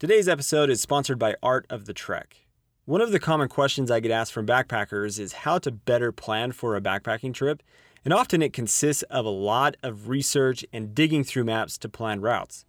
Today's 0.00 0.28
episode 0.30 0.70
is 0.70 0.80
sponsored 0.80 1.18
by 1.18 1.36
Art 1.42 1.66
of 1.68 1.84
the 1.84 1.92
Trek. 1.92 2.46
One 2.86 3.02
of 3.02 3.12
the 3.12 3.20
common 3.20 3.50
questions 3.50 3.90
I 3.90 4.00
get 4.00 4.10
asked 4.10 4.32
from 4.32 4.46
backpackers 4.46 5.18
is 5.18 5.34
how 5.44 5.58
to 5.58 5.70
better 5.70 6.10
plan 6.10 6.52
for 6.52 6.74
a 6.74 6.80
backpacking 6.80 7.34
trip, 7.34 7.62
and 8.02 8.14
often 8.14 8.40
it 8.40 8.54
consists 8.54 9.02
of 9.10 9.26
a 9.26 9.28
lot 9.28 9.76
of 9.82 10.08
research 10.08 10.64
and 10.72 10.94
digging 10.94 11.22
through 11.22 11.44
maps 11.44 11.76
to 11.76 11.90
plan 11.90 12.22
routes. 12.22 12.64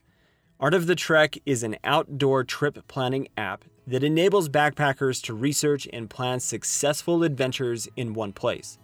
Art 0.59 0.73
of 0.73 0.87
the 0.87 0.95
Trek 0.95 1.37
is 1.45 1.63
an 1.63 1.77
outdoor 1.85 2.43
trip 2.43 2.85
planning 2.89 3.29
app 3.37 3.63
that 3.87 4.03
enables 4.03 4.49
backpackers 4.49 5.23
to 5.23 5.33
research 5.33 5.87
and 5.93 6.09
plan 6.09 6.41
successful 6.41 7.23
adventures 7.23 7.87
in 7.95 8.13
one 8.13 8.33
place. 8.33 8.77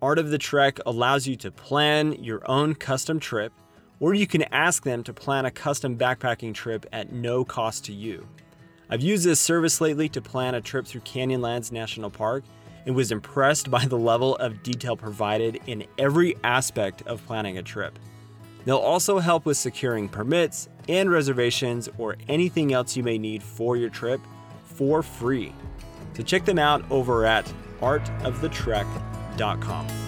Art 0.00 0.18
of 0.18 0.30
the 0.30 0.38
Trek 0.38 0.78
allows 0.86 1.26
you 1.26 1.36
to 1.36 1.50
plan 1.50 2.12
your 2.12 2.50
own 2.50 2.76
custom 2.76 3.20
trip 3.20 3.52
or 4.00 4.14
you 4.14 4.26
can 4.26 4.42
ask 4.52 4.84
them 4.84 5.02
to 5.04 5.12
plan 5.12 5.44
a 5.44 5.50
custom 5.50 5.96
backpacking 5.96 6.54
trip 6.54 6.86
at 6.92 7.12
no 7.12 7.44
cost 7.44 7.84
to 7.86 7.92
you. 7.92 8.26
I've 8.90 9.02
used 9.02 9.24
this 9.24 9.40
service 9.40 9.80
lately 9.80 10.08
to 10.10 10.22
plan 10.22 10.54
a 10.54 10.60
trip 10.60 10.86
through 10.86 11.00
Canyonlands 11.02 11.72
National 11.72 12.10
Park 12.10 12.44
and 12.86 12.96
was 12.96 13.12
impressed 13.12 13.70
by 13.70 13.84
the 13.84 13.98
level 13.98 14.36
of 14.36 14.62
detail 14.62 14.96
provided 14.96 15.60
in 15.66 15.84
every 15.98 16.36
aspect 16.44 17.02
of 17.02 17.24
planning 17.26 17.58
a 17.58 17.62
trip. 17.62 17.98
They'll 18.64 18.78
also 18.78 19.18
help 19.18 19.44
with 19.46 19.56
securing 19.56 20.08
permits 20.08 20.68
and 20.88 21.10
reservations 21.10 21.88
or 21.98 22.16
anything 22.28 22.72
else 22.72 22.96
you 22.96 23.02
may 23.02 23.18
need 23.18 23.42
for 23.42 23.76
your 23.76 23.90
trip 23.90 24.20
for 24.64 25.02
free. 25.02 25.52
So 26.14 26.22
check 26.22 26.44
them 26.44 26.58
out 26.58 26.84
over 26.90 27.24
at 27.24 27.50
artofthetrek.com. 27.80 30.07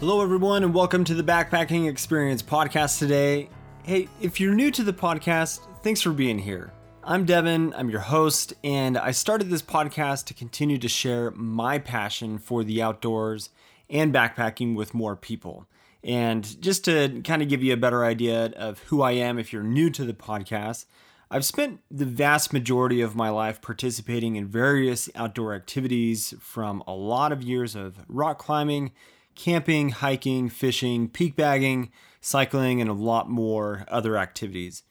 Hello, 0.00 0.22
everyone, 0.22 0.64
and 0.64 0.72
welcome 0.72 1.04
to 1.04 1.12
the 1.12 1.22
Backpacking 1.22 1.86
Experience 1.86 2.42
podcast 2.42 2.98
today. 2.98 3.50
Hey, 3.82 4.08
if 4.18 4.40
you're 4.40 4.54
new 4.54 4.70
to 4.70 4.82
the 4.82 4.94
podcast, 4.94 5.60
thanks 5.82 6.00
for 6.00 6.12
being 6.12 6.38
here. 6.38 6.72
I'm 7.04 7.26
Devin, 7.26 7.74
I'm 7.76 7.90
your 7.90 8.00
host, 8.00 8.54
and 8.64 8.96
I 8.96 9.10
started 9.10 9.50
this 9.50 9.60
podcast 9.60 10.24
to 10.24 10.34
continue 10.34 10.78
to 10.78 10.88
share 10.88 11.32
my 11.32 11.78
passion 11.78 12.38
for 12.38 12.64
the 12.64 12.80
outdoors 12.80 13.50
and 13.90 14.10
backpacking 14.10 14.74
with 14.74 14.94
more 14.94 15.16
people. 15.16 15.66
And 16.02 16.62
just 16.62 16.86
to 16.86 17.20
kind 17.22 17.42
of 17.42 17.50
give 17.50 17.62
you 17.62 17.74
a 17.74 17.76
better 17.76 18.02
idea 18.02 18.54
of 18.56 18.78
who 18.84 19.02
I 19.02 19.10
am 19.10 19.38
if 19.38 19.52
you're 19.52 19.62
new 19.62 19.90
to 19.90 20.06
the 20.06 20.14
podcast, 20.14 20.86
I've 21.30 21.44
spent 21.44 21.80
the 21.90 22.06
vast 22.06 22.54
majority 22.54 23.02
of 23.02 23.14
my 23.14 23.28
life 23.28 23.60
participating 23.60 24.36
in 24.36 24.46
various 24.46 25.10
outdoor 25.14 25.54
activities 25.54 26.32
from 26.40 26.82
a 26.86 26.94
lot 26.94 27.32
of 27.32 27.42
years 27.42 27.76
of 27.76 27.98
rock 28.08 28.38
climbing 28.38 28.92
camping, 29.40 29.88
hiking, 29.88 30.50
fishing, 30.50 31.08
peak 31.08 31.34
bagging, 31.34 31.90
cycling, 32.20 32.78
and 32.78 32.90
a 32.90 32.94
lot 32.94 33.30
more 33.30 33.86
other 33.88 34.18
activities. 34.18 34.82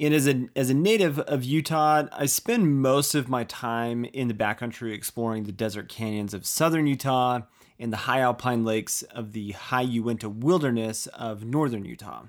And 0.00 0.14
as 0.14 0.26
a, 0.26 0.48
as 0.56 0.70
a 0.70 0.74
native 0.74 1.18
of 1.18 1.44
Utah, 1.44 2.04
I 2.10 2.24
spend 2.24 2.80
most 2.80 3.14
of 3.14 3.28
my 3.28 3.44
time 3.44 4.06
in 4.06 4.28
the 4.28 4.34
backcountry 4.34 4.94
exploring 4.94 5.44
the 5.44 5.52
desert 5.52 5.90
canyons 5.90 6.32
of 6.32 6.46
southern 6.46 6.86
Utah 6.86 7.40
and 7.78 7.92
the 7.92 7.98
high 7.98 8.20
alpine 8.20 8.64
lakes 8.64 9.02
of 9.02 9.32
the 9.32 9.52
high 9.52 9.82
Uinta 9.82 10.30
wilderness 10.30 11.06
of 11.08 11.44
northern 11.44 11.84
Utah. 11.84 12.22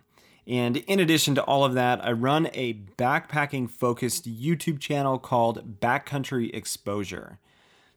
And 0.45 0.75
in 0.75 0.99
addition 0.99 1.35
to 1.35 1.43
all 1.43 1.63
of 1.63 1.73
that, 1.75 2.03
I 2.05 2.11
run 2.11 2.49
a 2.53 2.81
backpacking 2.97 3.69
focused 3.69 4.27
YouTube 4.27 4.81
channel 4.81 5.17
called 5.19 5.79
Backcountry 5.79 6.53
Exposure. 6.53 7.39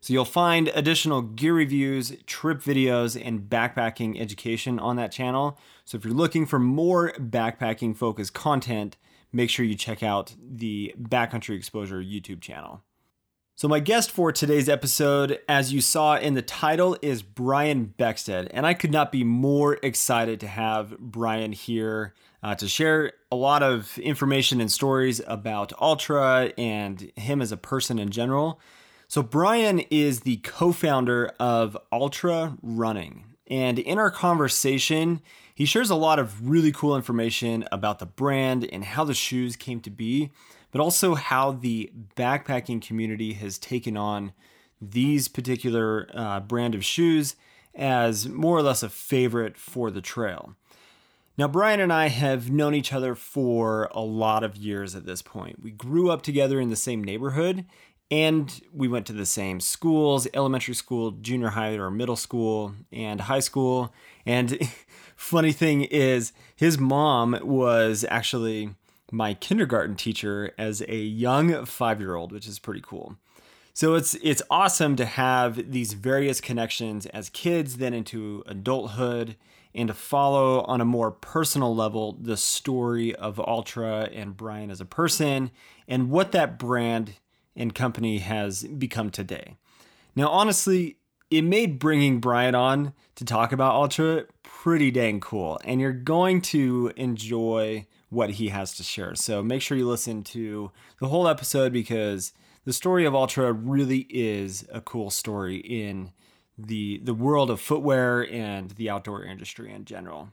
So 0.05 0.13
you'll 0.13 0.27
find 0.27 0.69
additional 0.75 1.23
gear 1.23 1.55
reviews, 1.55 2.15
trip 2.27 2.61
videos, 2.61 3.19
and 3.19 3.49
backpacking 3.49 4.21
education 4.21 4.79
on 4.79 4.97
that 4.97 5.11
channel. 5.11 5.59
So 5.87 5.97
if 5.97 6.05
you're 6.05 6.13
looking 6.13 6.45
for 6.45 6.59
more 6.59 7.13
backpacking 7.13 7.97
focused 7.97 8.35
content, 8.35 8.98
make 9.33 9.48
sure 9.48 9.64
you 9.64 9.75
check 9.75 10.03
out 10.03 10.35
the 10.39 10.95
Backcountry 11.01 11.57
Exposure 11.57 12.03
YouTube 12.03 12.43
channel. 12.43 12.83
So, 13.55 13.67
my 13.67 13.81
guest 13.81 14.11
for 14.11 14.31
today's 14.31 14.69
episode, 14.69 15.39
as 15.48 15.73
you 15.73 15.81
saw 15.81 16.19
in 16.19 16.35
the 16.35 16.43
title, 16.43 16.98
is 17.01 17.23
Brian 17.23 17.95
Beckstead. 17.98 18.48
And 18.51 18.67
I 18.67 18.75
could 18.75 18.93
not 18.93 19.11
be 19.11 19.25
more 19.25 19.79
excited 19.83 20.39
to 20.41 20.48
have 20.48 20.98
Brian 20.98 21.53
here 21.53 22.13
uh, 22.43 22.55
to 22.57 22.69
share 22.69 23.13
a 23.33 23.37
lot 23.37 23.63
of 23.63 23.97
information 23.97 24.61
and 24.61 24.70
stories 24.70 25.23
about 25.27 25.73
Altra 25.79 26.53
and 26.59 27.11
him 27.17 27.41
as 27.41 27.53
a 27.53 27.57
person 27.57 27.98
in 27.98 28.11
general. 28.11 28.61
So, 29.09 29.23
Brian 29.23 29.81
is 29.91 30.20
the 30.20 30.37
co 30.39 30.73
founder 30.73 31.33
of 31.39 31.77
Altra 31.92 32.57
Running. 32.63 33.25
And 33.47 33.79
in 33.79 33.98
our 33.98 34.11
conversation, 34.11 35.20
he 35.55 35.67
shares 35.67 35.91
a 35.91 35.95
lot 35.95 36.19
of 36.19 36.48
really 36.48 36.73
cool 36.73 36.97
information 36.97 37.64
about 37.70 37.98
the 37.98 38.07
brand 38.07 38.69
and 38.73 38.85
how 38.85 39.05
the 39.05 39.14
shoes 39.14 39.55
came 39.55 39.81
to 39.81 39.91
be, 39.91 40.31
but 40.73 40.81
also 40.81 41.14
how 41.14 41.53
the 41.53 41.93
backpacking 42.17 42.81
community 42.81 43.35
has 43.35 43.59
taken 43.59 43.97
on 43.97 44.33
these 44.81 45.29
particular 45.29 46.09
uh, 46.14 46.41
brand 46.41 46.75
of 46.75 46.85
shoes 46.85 47.37
as 47.75 48.29
more 48.29 48.57
or 48.57 48.63
less 48.63 48.83
a 48.83 48.89
favorite 48.89 49.57
for 49.57 49.91
the 49.91 50.01
trail. 50.01 50.55
Now, 51.37 51.48
Brian 51.48 51.81
and 51.81 51.93
I 51.93 52.09
have 52.09 52.51
known 52.51 52.75
each 52.75 52.93
other 52.93 53.17
for 53.17 53.89
a 53.93 54.01
lot 54.01 54.45
of 54.45 54.57
years 54.57 54.95
at 54.95 55.05
this 55.05 55.20
point. 55.20 55.61
We 55.61 55.73
grew 55.73 56.11
up 56.11 56.23
together 56.23 56.61
in 56.61 56.70
the 56.70 56.77
same 56.77 57.03
neighborhood, 57.03 57.64
and 58.11 58.61
we 58.73 58.89
went 58.89 59.07
to 59.07 59.13
the 59.13 59.27
same 59.27 59.61
schools 59.61 60.29
elementary 60.35 60.75
school 60.75 61.13
junior 61.13 61.48
high 61.48 61.75
or 61.75 61.91
middle 61.91 62.17
school 62.17 62.75
and 62.92 63.23
high 63.23 63.41
school. 63.41 63.92
And 64.27 64.59
funny 65.17 65.53
thing 65.53 65.83
is 65.83 66.33
his 66.55 66.79
mom 66.79 67.39
was 67.43 68.05
actually 68.09 68.75
my 69.11 69.35
kindergarten 69.35 69.97
teacher 69.97 70.53
as 70.59 70.83
a 70.83 70.97
young 70.97 71.64
five-year-old 71.64 72.33
which 72.33 72.47
is 72.47 72.59
pretty 72.59 72.83
cool. 72.83 73.17
So 73.73 73.95
it's 73.95 74.14
it's 74.23 74.43
awesome 74.51 74.97
to 74.97 75.05
have 75.05 75.73
these 75.73 75.95
various 75.95 76.41
connections 76.41 77.07
as 77.07 77.29
kids 77.31 77.79
then 77.79 77.95
into 77.95 78.45
adulthood 78.47 79.37
and 79.75 79.89
to 79.89 79.95
follow 79.95 80.61
on 80.63 80.81
a 80.81 80.85
more 80.85 81.11
personal 81.11 81.75
level 81.75 82.17
the 82.20 82.37
story 82.37 83.14
of 83.14 83.41
Altra 83.41 84.09
and 84.13 84.37
Brian 84.37 84.70
as 84.70 84.81
a 84.81 84.85
person 84.85 85.51
and 85.89 86.11
what 86.11 86.31
that 86.33 86.59
brand 86.59 87.14
and 87.57 87.75
company 87.75 88.19
has 88.19 88.65
become 88.65 89.11
today. 89.11 89.57
Now, 90.17 90.29
honestly, 90.29 90.98
it 91.31 91.42
made 91.42 91.79
bringing 91.79 92.20
Brian 92.20 92.55
on 92.55 92.92
to 93.17 93.25
talk 93.25 93.53
about 93.53 93.75
Altra 93.75 94.25
pretty 94.42 94.91
dang 94.91 95.20
cool, 95.20 95.59
and 95.64 95.81
you're 95.81 95.93
going 95.93 96.41
to 96.43 96.93
enjoy 96.97 97.87
what 98.11 98.31
he 98.31 98.48
has 98.48 98.75
to 98.77 98.83
share. 98.83 99.14
So 99.14 99.43
make 99.43 99.61
sure 99.61 99.77
you 99.77 99.89
listen 99.89 100.23
to 100.25 100.70
the 101.01 101.09
whole 101.09 101.27
episode 101.27 101.73
because 101.73 102.33
the 102.64 102.73
story 102.73 103.05
of 103.05 103.14
Altra 103.14 103.53
really 103.53 104.07
is 104.09 104.67
a 104.73 104.81
cool 104.81 105.11
story 105.11 105.57
in 105.57 106.13
the 106.57 107.01
the 107.03 107.14
world 107.14 107.51
of 107.51 107.61
footwear 107.61 108.23
and 108.31 108.70
the 108.70 108.89
outdoor 108.89 109.25
industry 109.25 109.73
in 109.73 109.85
general. 109.85 110.31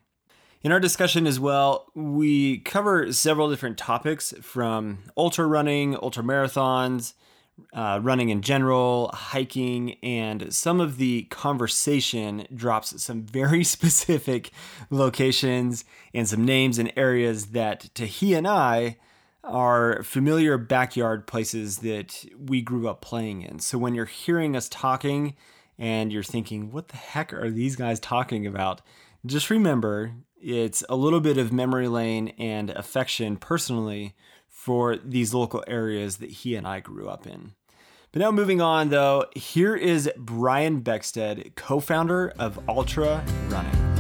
In 0.64 0.72
our 0.72 0.80
discussion 0.80 1.26
as 1.26 1.40
well, 1.40 1.88
we 1.96 2.60
cover 2.60 3.12
several 3.12 3.50
different 3.50 3.80
topics 3.80 4.32
from 4.42 5.00
ultra 5.18 5.48
running, 5.48 5.96
ultra 5.96 6.22
marathons, 6.22 7.14
uh, 7.74 8.00
running 8.04 8.30
in 8.30 8.44
general, 8.44 9.10
hiking, 9.12 9.98
and 10.04 10.54
some 10.54 10.80
of 10.80 10.98
the 10.98 11.24
conversation 11.24 12.46
drops 12.54 13.02
some 13.02 13.24
very 13.24 13.64
specific 13.76 14.52
locations 14.92 15.84
and 16.14 16.30
some 16.30 16.46
names 16.46 16.78
and 16.78 16.94
areas 16.96 17.48
that 17.48 17.90
to 17.96 18.06
he 18.06 18.36
and 18.36 18.48
I 18.48 18.98
are 19.44 20.04
familiar 20.04 20.60
backyard 20.60 21.26
places 21.26 21.80
that 21.80 22.24
we 22.38 22.62
grew 22.62 22.88
up 22.88 23.02
playing 23.02 23.42
in. 23.42 23.58
So 23.58 23.80
when 23.80 23.96
you're 23.96 24.06
hearing 24.06 24.56
us 24.56 24.70
talking 24.70 25.36
and 25.80 26.14
you're 26.14 26.22
thinking, 26.22 26.72
what 26.72 26.90
the 26.90 26.98
heck 26.98 27.34
are 27.34 27.50
these 27.50 27.76
guys 27.76 28.00
talking 28.00 28.46
about? 28.46 28.82
Just 29.26 29.50
remember 29.50 30.14
it's 30.42 30.84
a 30.90 30.96
little 30.96 31.20
bit 31.20 31.38
of 31.38 31.54
memory 31.54 31.88
lane 31.88 32.30
and 32.40 32.72
affection 32.72 33.38
personally 33.38 34.16
for 34.48 34.98
these 34.98 35.34
local 35.34 35.64
areas 35.68 36.18
that 36.18 36.30
he 36.30 36.56
and 36.56 36.68
I 36.68 36.80
grew 36.80 37.08
up 37.08 37.28
in. 37.28 37.54
But 38.12 38.22
now 38.22 38.32
moving 38.32 38.60
on 38.60 38.90
though, 38.90 39.26
here 39.36 39.76
is 39.76 40.10
Brian 40.18 40.82
Beckstead, 40.82 41.56
co-founder 41.56 42.34
of 42.40 42.60
Altra 42.68 43.24
Running. 43.48 43.92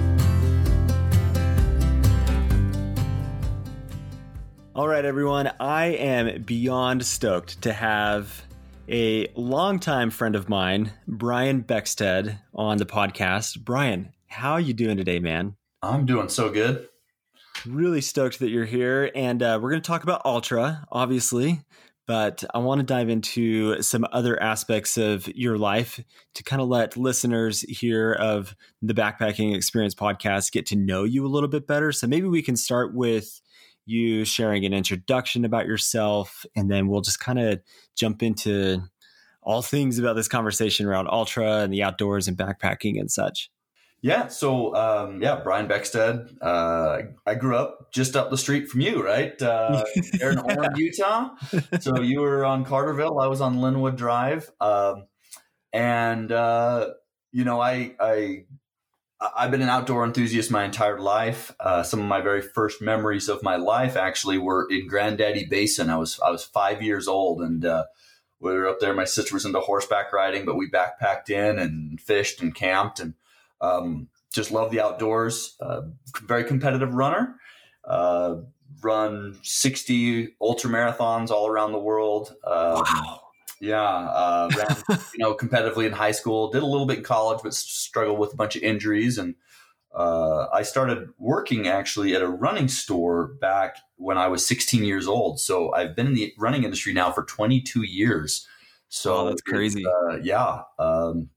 All 4.74 4.88
right, 4.88 5.06
everyone, 5.06 5.52
I 5.60 5.88
am 5.88 6.44
beyond 6.44 7.06
stoked 7.06 7.62
to 7.62 7.74
have 7.74 8.44
a 8.90 9.28
longtime 9.36 10.10
friend 10.10 10.36
of 10.36 10.50
mine, 10.50 10.92
Brian 11.08 11.64
Beckstead, 11.64 12.40
on 12.54 12.78
the 12.78 12.86
podcast. 12.86 13.60
Brian, 13.60 14.14
how 14.28 14.54
are 14.54 14.62
you 14.62 14.74
doing 14.74 14.98
today, 14.98 15.20
man? 15.20 15.56
I'm 15.84 16.06
doing 16.06 16.30
so 16.30 16.50
good. 16.50 16.88
Really 17.66 18.02
stoked 18.02 18.40
that 18.40 18.50
you're 18.50 18.66
here. 18.66 19.12
And 19.16 19.42
uh, 19.42 19.60
we're 19.62 19.72
going 19.72 19.82
to 19.82 19.88
talk 19.88 20.04
about 20.04 20.22
Altra, 20.26 20.86
obviously. 20.92 21.62
but 22.08 22.44
I 22.54 22.58
want 22.58 22.80
to 22.80 22.86
dive 22.86 23.08
into 23.08 23.82
some 23.82 24.06
other 24.12 24.42
aspects 24.44 24.98
of 24.98 25.28
your 25.30 25.58
life 25.58 26.04
to 26.36 26.44
kind 26.44 26.62
of 26.62 26.68
let 26.68 26.98
listeners 26.98 27.62
here 27.62 28.12
of 28.12 28.54
the 28.82 28.94
Backpacking 28.94 29.56
Experience 29.56 29.96
podcast 29.96 30.52
get 30.52 30.66
to 30.68 30.76
know 30.76 31.06
you 31.06 31.26
a 31.26 31.30
little 31.30 31.48
bit 31.48 31.68
better. 31.68 31.94
So 31.94 32.08
maybe 32.08 32.28
we 32.28 32.42
can 32.42 32.56
start 32.58 32.94
with 32.94 33.40
you 33.86 34.26
sharing 34.26 34.66
an 34.66 34.74
introduction 34.74 35.46
about 35.46 35.68
yourself, 35.68 36.46
and 36.54 36.70
then 36.70 36.88
we'll 36.88 37.00
just 37.00 37.22
kind 37.22 37.40
of 37.40 37.62
jump 37.96 38.22
into 38.22 38.82
all 39.42 39.62
things 39.62 39.98
about 39.98 40.18
this 40.18 40.28
conversation 40.28 40.86
around 40.86 41.08
ultra 41.08 41.60
and 41.60 41.74
the 41.74 41.84
outdoors 41.84 42.28
and 42.28 42.38
backpacking 42.38 43.00
and 43.00 43.10
such. 43.10 43.50
Yeah. 44.02 44.28
So, 44.28 44.76
um, 44.76 45.22
yeah, 45.22 45.42
Brian 45.44 45.68
Beckstead. 45.68 46.36
Uh, 46.42 47.02
I 47.26 47.36
grew 47.36 47.56
up 47.56 47.92
just 47.92 48.16
up 48.16 48.32
the 48.32 48.38
street 48.38 48.68
from 48.68 48.82
you, 48.82 49.04
right? 49.04 49.40
Uh, 49.40 49.84
there 50.14 50.32
in 50.32 50.76
Utah. 50.76 51.36
So 51.80 52.02
you 52.02 52.22
were 52.22 52.44
on 52.44 52.66
Carterville. 52.66 53.20
I 53.22 53.28
was 53.28 53.42
on 53.42 53.62
Linwood 53.62 53.98
Drive. 53.98 54.52
Um, 54.60 55.06
and, 55.72 56.32
uh, 56.32 56.90
you 57.32 57.46
know, 57.46 57.62
I, 57.62 57.94
I, 58.00 58.46
I've 59.38 59.52
been 59.52 59.62
an 59.62 59.70
outdoor 59.70 60.04
enthusiast 60.04 60.50
my 60.50 60.66
entire 60.66 61.00
life. 61.00 61.54
Uh, 61.60 61.84
some 61.84 62.00
of 62.00 62.08
my 62.08 62.22
very 62.22 62.42
first 62.42 62.82
memories 62.82 63.30
of 63.30 63.44
my 63.44 63.58
life 63.58 63.96
actually 63.96 64.40
were 64.40 64.68
in 64.68 64.88
Granddaddy 64.88 65.46
Basin. 65.46 65.92
I 65.92 65.98
was, 65.98 66.20
I 66.26 66.32
was 66.32 66.44
five 66.44 66.82
years 66.82 67.08
old 67.08 67.42
and, 67.42 67.64
uh, 67.64 67.86
we 68.40 68.54
were 68.54 68.68
up 68.68 68.80
there. 68.80 68.96
My 68.96 69.06
sister 69.06 69.36
was 69.36 69.46
into 69.46 69.60
horseback 69.60 70.12
riding, 70.12 70.46
but 70.46 70.58
we 70.58 70.68
backpacked 70.68 71.30
in 71.30 71.60
and 71.60 72.02
fished 72.02 72.42
and 72.42 72.56
camped 72.56 73.00
and, 73.00 73.14
um, 73.62 74.08
just 74.34 74.52
love 74.52 74.72
the 74.72 74.82
outdoors. 74.82 75.56
Uh, 75.62 75.82
very 76.24 76.44
competitive 76.44 76.94
runner. 76.94 77.36
Uh, 77.84 78.38
run 78.82 79.38
60 79.44 80.36
ultra 80.42 80.70
marathons 80.70 81.30
all 81.30 81.48
around 81.48 81.72
the 81.72 81.80
world. 81.80 82.36
Um, 82.46 82.84
wow. 82.84 83.22
Yeah, 83.60 83.80
uh, 83.80 84.50
ran 84.58 85.00
you 85.14 85.20
know 85.20 85.36
competitively 85.36 85.86
in 85.86 85.92
high 85.92 86.12
school. 86.12 86.50
Did 86.50 86.64
a 86.64 86.66
little 86.66 86.88
bit 86.88 86.98
in 86.98 87.04
college, 87.04 87.42
but 87.44 87.54
struggled 87.54 88.18
with 88.18 88.34
a 88.34 88.36
bunch 88.36 88.56
of 88.56 88.64
injuries. 88.64 89.20
And 89.20 89.36
uh, 89.96 90.48
I 90.52 90.64
started 90.64 91.10
working 91.20 91.68
actually 91.68 92.16
at 92.16 92.24
a 92.24 92.28
running 92.28 92.68
store 92.68 93.28
back 93.40 93.78
when 93.98 94.18
I 94.18 94.28
was 94.30 94.46
16 94.46 94.84
years 94.84 95.08
old. 95.08 95.40
So 95.40 95.74
I've 95.74 95.96
been 95.96 96.08
in 96.08 96.16
the 96.16 96.34
running 96.40 96.64
industry 96.64 96.92
now 96.92 97.12
for 97.12 97.24
22 97.24 97.84
years. 97.84 98.48
So 98.90 99.18
oh, 99.18 99.26
that's 99.30 99.42
crazy. 99.42 99.86
Uh, 99.86 100.18
yeah. 100.24 100.64
Um, 100.80 101.30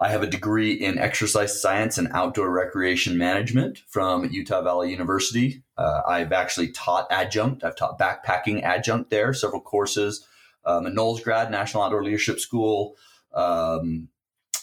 I 0.00 0.10
have 0.10 0.22
a 0.22 0.28
degree 0.28 0.72
in 0.72 0.98
exercise 0.98 1.60
science 1.60 1.98
and 1.98 2.08
outdoor 2.12 2.50
recreation 2.50 3.18
management 3.18 3.78
from 3.88 4.30
Utah 4.30 4.62
Valley 4.62 4.90
University. 4.90 5.62
Uh, 5.76 6.02
I've 6.06 6.32
actually 6.32 6.68
taught 6.68 7.08
adjunct. 7.10 7.64
I've 7.64 7.74
taught 7.74 7.98
backpacking 7.98 8.62
adjunct 8.62 9.10
there, 9.10 9.32
several 9.32 9.60
courses. 9.60 10.24
Um, 10.64 10.86
a 10.86 10.90
NOLS 10.90 11.22
grad, 11.24 11.50
National 11.50 11.82
Outdoor 11.82 12.04
Leadership 12.04 12.38
School, 12.38 12.96
um, 13.32 14.08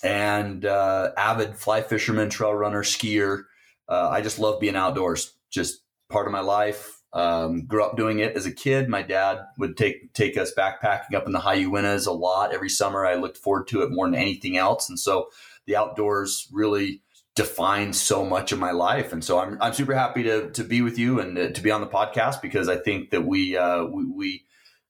and 0.04 0.64
uh, 0.66 1.12
avid 1.18 1.58
fly 1.58 1.82
fisherman, 1.82 2.30
trail 2.30 2.54
runner, 2.54 2.84
skier. 2.84 3.44
Uh, 3.90 4.10
I 4.10 4.22
just 4.22 4.40
love 4.40 4.60
being 4.60 4.76
outdoors. 4.76 5.34
Just 5.50 5.82
part 6.10 6.28
of 6.28 6.32
my 6.32 6.42
life. 6.42 6.95
Um, 7.16 7.66
grew 7.66 7.82
up 7.82 7.96
doing 7.96 8.20
it 8.20 8.36
as 8.36 8.46
a 8.46 8.52
kid. 8.52 8.90
My 8.90 9.02
dad 9.02 9.40
would 9.58 9.78
take 9.78 10.14
take 10.14 10.38
us 10.38 10.54
backpacking 10.54 11.16
up 11.16 11.26
in 11.26 11.32
the 11.32 11.40
High 11.40 11.64
Uintas 11.64 12.08
a 12.08 12.12
lot 12.12 12.54
every 12.54 12.68
summer. 12.70 13.06
I 13.06 13.16
looked 13.16 13.38
forward 13.38 13.70
to 13.70 13.84
it 13.84 13.90
more 13.90 14.06
than 14.06 14.16
anything 14.16 14.58
else, 14.58 14.90
and 14.90 15.00
so 15.00 15.30
the 15.66 15.78
outdoors 15.78 16.50
really 16.52 17.02
defined 17.34 17.96
so 17.96 18.26
much 18.26 18.52
of 18.52 18.60
my 18.60 18.72
life. 18.72 19.14
And 19.14 19.24
so 19.24 19.40
I'm 19.40 19.58
I'm 19.62 19.74
super 19.74 19.94
happy 19.94 20.24
to 20.24 20.50
to 20.52 20.64
be 20.66 20.82
with 20.82 21.00
you 21.00 21.22
and 21.22 21.38
uh, 21.38 21.50
to 21.52 21.62
be 21.62 21.72
on 21.72 21.80
the 21.80 21.88
podcast 21.88 22.42
because 22.42 22.68
I 22.68 22.76
think 22.76 23.12
that 23.12 23.22
we 23.22 23.56
uh, 23.56 23.86
we, 23.86 24.06
we 24.06 24.46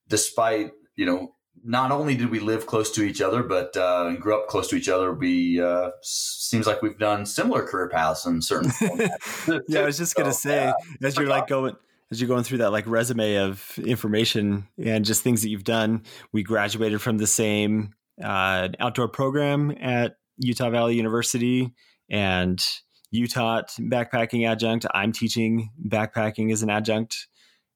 despite 0.07 0.71
you 0.95 1.05
know 1.05 1.35
not 1.63 1.91
only 1.91 2.15
did 2.15 2.29
we 2.29 2.39
live 2.39 2.65
close 2.65 2.91
to 2.91 3.03
each 3.03 3.21
other, 3.21 3.43
but 3.43 3.77
uh, 3.77 4.05
and 4.07 4.19
grew 4.19 4.35
up 4.35 4.47
close 4.47 4.67
to 4.69 4.75
each 4.75 4.89
other, 4.89 5.13
we 5.13 5.61
uh, 5.61 5.91
seems 6.01 6.65
like 6.65 6.81
we've 6.81 6.97
done 6.97 7.25
similar 7.25 7.63
career 7.63 7.89
paths 7.89 8.25
in 8.25 8.41
certain. 8.41 8.71
yeah, 9.67 9.81
I 9.81 9.85
was 9.85 9.97
just 9.97 10.15
gonna 10.15 10.33
say 10.33 10.65
yeah. 10.65 11.07
as 11.07 11.17
you're 11.17 11.27
like 11.27 11.47
going 11.47 11.75
as 12.11 12.21
you're 12.21 12.27
going 12.27 12.43
through 12.43 12.59
that 12.59 12.71
like 12.71 12.87
resume 12.87 13.37
of 13.37 13.77
information 13.79 14.67
and 14.83 15.05
just 15.05 15.23
things 15.23 15.41
that 15.41 15.49
you've 15.49 15.63
done. 15.63 16.03
We 16.31 16.43
graduated 16.43 17.01
from 17.01 17.17
the 17.17 17.27
same 17.27 17.93
uh, 18.23 18.69
outdoor 18.79 19.07
program 19.07 19.75
at 19.79 20.15
Utah 20.37 20.69
Valley 20.69 20.95
University, 20.95 21.73
and 22.09 22.63
you 23.11 23.27
taught 23.27 23.69
backpacking 23.79 24.47
adjunct. 24.47 24.85
I'm 24.93 25.11
teaching 25.11 25.69
backpacking 25.87 26.51
as 26.51 26.61
an 26.61 26.69
adjunct 26.69 27.27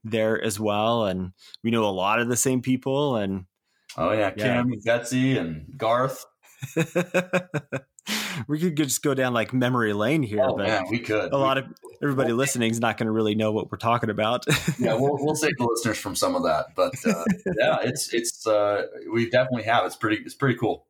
there 0.03 0.41
as 0.41 0.59
well, 0.59 1.05
and 1.05 1.31
we 1.63 1.71
know 1.71 1.85
a 1.85 1.91
lot 1.91 2.19
of 2.19 2.29
the 2.29 2.37
same 2.37 2.61
people. 2.61 3.15
And 3.15 3.45
oh 3.97 4.11
yeah, 4.11 4.31
Kim, 4.31 4.69
yeah. 4.69 4.75
Betsy, 4.85 5.37
and 5.37 5.65
Garth. 5.77 6.25
we 8.47 8.59
could 8.59 8.77
just 8.77 9.01
go 9.01 9.13
down 9.13 9.33
like 9.33 9.53
memory 9.53 9.93
lane 9.93 10.23
here. 10.23 10.43
Oh, 10.43 10.55
but 10.55 10.67
man, 10.67 10.83
we 10.89 10.99
could. 10.99 11.31
A 11.31 11.37
lot 11.37 11.57
of 11.57 11.65
everybody 12.01 12.33
listening 12.33 12.71
is 12.71 12.79
not 12.79 12.97
going 12.97 13.07
to 13.07 13.11
really 13.11 13.35
know 13.35 13.51
what 13.51 13.71
we're 13.71 13.77
talking 13.77 14.09
about. 14.09 14.45
yeah, 14.79 14.93
we'll, 14.93 15.17
we'll 15.19 15.35
save 15.35 15.57
the 15.57 15.65
listeners 15.65 15.97
from 15.97 16.15
some 16.15 16.35
of 16.35 16.43
that, 16.43 16.67
but 16.75 16.93
uh, 17.05 17.23
yeah, 17.57 17.77
it's 17.83 18.13
it's 18.13 18.45
uh, 18.47 18.85
we 19.11 19.29
definitely 19.29 19.63
have. 19.63 19.85
It's 19.85 19.95
pretty 19.95 20.21
it's 20.23 20.35
pretty 20.35 20.55
cool. 20.55 20.85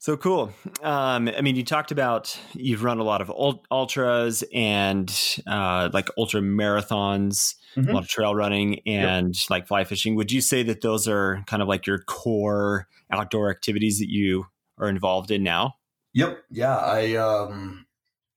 So 0.00 0.16
cool. 0.16 0.50
Um, 0.82 1.28
I 1.28 1.42
mean, 1.42 1.56
you 1.56 1.62
talked 1.62 1.92
about 1.92 2.38
you've 2.54 2.84
run 2.84 3.00
a 3.00 3.02
lot 3.02 3.20
of 3.20 3.30
ultras 3.70 4.42
and 4.54 5.14
uh, 5.46 5.90
like 5.92 6.08
ultra 6.16 6.40
marathons, 6.40 7.54
mm-hmm. 7.76 7.86
a 7.86 7.92
lot 7.92 8.04
of 8.04 8.08
trail 8.08 8.34
running 8.34 8.80
and 8.86 9.34
yep. 9.34 9.50
like 9.50 9.66
fly 9.66 9.84
fishing. 9.84 10.14
Would 10.14 10.32
you 10.32 10.40
say 10.40 10.62
that 10.62 10.80
those 10.80 11.06
are 11.06 11.44
kind 11.46 11.60
of 11.60 11.68
like 11.68 11.86
your 11.86 11.98
core 11.98 12.88
outdoor 13.12 13.50
activities 13.50 13.98
that 13.98 14.08
you 14.08 14.46
are 14.78 14.88
involved 14.88 15.30
in 15.30 15.42
now? 15.42 15.74
Yep. 16.12 16.44
Yeah. 16.50 16.76
I, 16.76 17.14
um, 17.14 17.86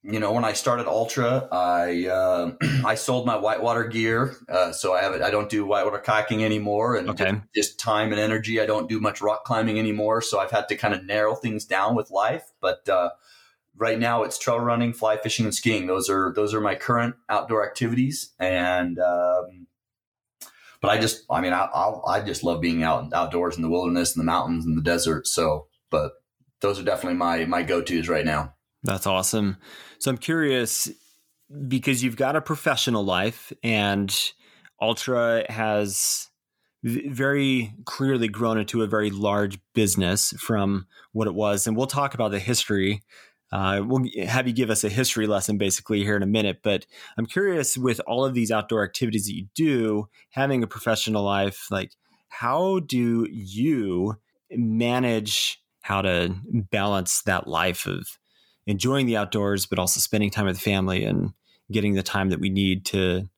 you 0.04 0.20
know, 0.20 0.34
when 0.34 0.44
I 0.44 0.52
started 0.52 0.86
Altra, 0.86 1.48
I 1.50 2.08
uh, 2.08 2.52
I 2.86 2.96
sold 2.96 3.26
my 3.26 3.38
whitewater 3.38 3.86
gear, 3.86 4.36
uh, 4.50 4.74
so 4.74 4.94
I 4.94 5.02
have 5.02 5.14
it. 5.14 5.22
I 5.22 5.32
don't 5.32 5.50
do 5.50 5.66
whitewater 5.66 6.04
kayaking 6.06 6.44
anymore, 6.44 6.98
and 6.98 7.10
okay. 7.12 7.32
just, 7.32 7.44
just, 7.56 7.80
time 7.80 8.12
and 8.12 8.20
energy. 8.20 8.60
I 8.60 8.66
don't 8.66 8.90
do 8.90 9.00
much 9.00 9.22
rock 9.22 9.46
climbing 9.46 9.80
anymore, 9.80 10.22
so 10.22 10.40
I've 10.40 10.52
had 10.52 10.68
to 10.70 10.76
kind 10.76 10.94
of 10.94 11.06
narrow 11.06 11.36
things 11.36 11.64
down 11.64 11.96
with 11.96 12.12
life. 12.12 12.52
But 12.60 12.88
uh, 12.90 13.12
right 13.78 13.98
now, 13.98 14.24
it's 14.24 14.38
trail 14.38 14.60
running, 14.60 14.92
fly 14.92 15.16
fishing, 15.16 15.46
and 15.46 15.56
skiing. 15.56 15.88
Those 15.88 16.10
are 16.10 16.34
those 16.36 16.54
are 16.54 16.62
my 16.62 16.76
current 16.76 17.16
outdoor 17.30 17.66
activities, 17.66 18.34
and 18.40 19.00
um, 19.00 19.68
but 20.82 20.92
I 20.92 21.00
just, 21.00 21.24
I 21.32 21.40
mean, 21.40 21.54
I, 21.54 21.70
I'll, 21.74 22.04
I 22.06 22.20
just 22.20 22.44
love 22.44 22.60
being 22.60 22.84
out 22.84 23.14
outdoors 23.14 23.56
in 23.56 23.62
the 23.62 23.70
wilderness 23.70 24.14
and 24.14 24.20
the 24.20 24.26
mountains 24.26 24.66
and 24.66 24.78
the 24.78 24.82
desert. 24.82 25.28
So, 25.28 25.68
but 25.90 26.12
those 26.64 26.80
are 26.80 26.84
definitely 26.84 27.18
my 27.18 27.46
my 27.46 27.62
go 27.62 27.82
tos 27.82 28.08
right 28.08 28.26
now. 28.26 28.56
That's 28.84 29.06
awesome. 29.06 29.58
So 30.00 30.10
I'm 30.10 30.18
curious 30.18 30.90
because 31.68 32.04
you've 32.04 32.16
got 32.16 32.36
a 32.36 32.42
professional 32.42 33.04
life 33.04 33.52
and 33.62 34.16
Altra 34.80 35.46
has 35.50 36.30
very 36.84 37.74
clearly 37.86 38.28
grown 38.28 38.58
into 38.58 38.82
a 38.82 38.88
very 38.88 39.10
large 39.10 39.60
business 39.74 40.34
from 40.40 40.88
what 41.12 41.28
it 41.28 41.34
was. 41.34 41.68
And 41.68 41.78
we'll 41.78 41.88
talk 41.88 42.14
about 42.14 42.32
the 42.32 42.40
history. 42.40 43.04
Uh, 43.52 43.82
we'll 43.86 44.06
have 44.26 44.48
you 44.48 44.54
give 44.54 44.70
us 44.70 44.84
a 44.84 44.90
history 44.90 45.28
lesson 45.28 45.58
basically 45.58 46.04
here 46.04 46.16
in 46.16 46.24
a 46.24 46.28
minute. 46.28 46.60
But 46.64 46.86
I'm 47.18 47.26
curious 47.26 47.78
with 47.78 48.02
all 48.08 48.26
of 48.26 48.34
these 48.34 48.52
outdoor 48.52 48.84
activities 48.84 49.26
that 49.26 49.36
you 49.36 49.48
do, 49.54 50.08
having 50.32 50.64
a 50.64 50.68
professional 50.68 51.24
life, 51.24 51.68
like 51.70 51.92
how 52.30 52.80
do 52.80 53.28
you 53.30 54.16
manage 54.50 55.63
how 55.84 56.02
to 56.02 56.34
balance 56.72 57.22
that 57.24 57.46
life 57.46 57.86
of 57.86 58.08
enjoying 58.66 59.06
the 59.06 59.18
outdoors, 59.18 59.66
but 59.66 59.78
also 59.78 60.00
spending 60.00 60.32
time 60.32 60.46
with 60.46 60.56
the 60.56 60.62
family 60.62 61.04
and 61.04 61.34
getting 61.72 61.94
the 61.94 62.02
time 62.04 62.30
that 62.30 62.40
we 62.40 62.50
need 62.50 62.86
to, 62.86 63.30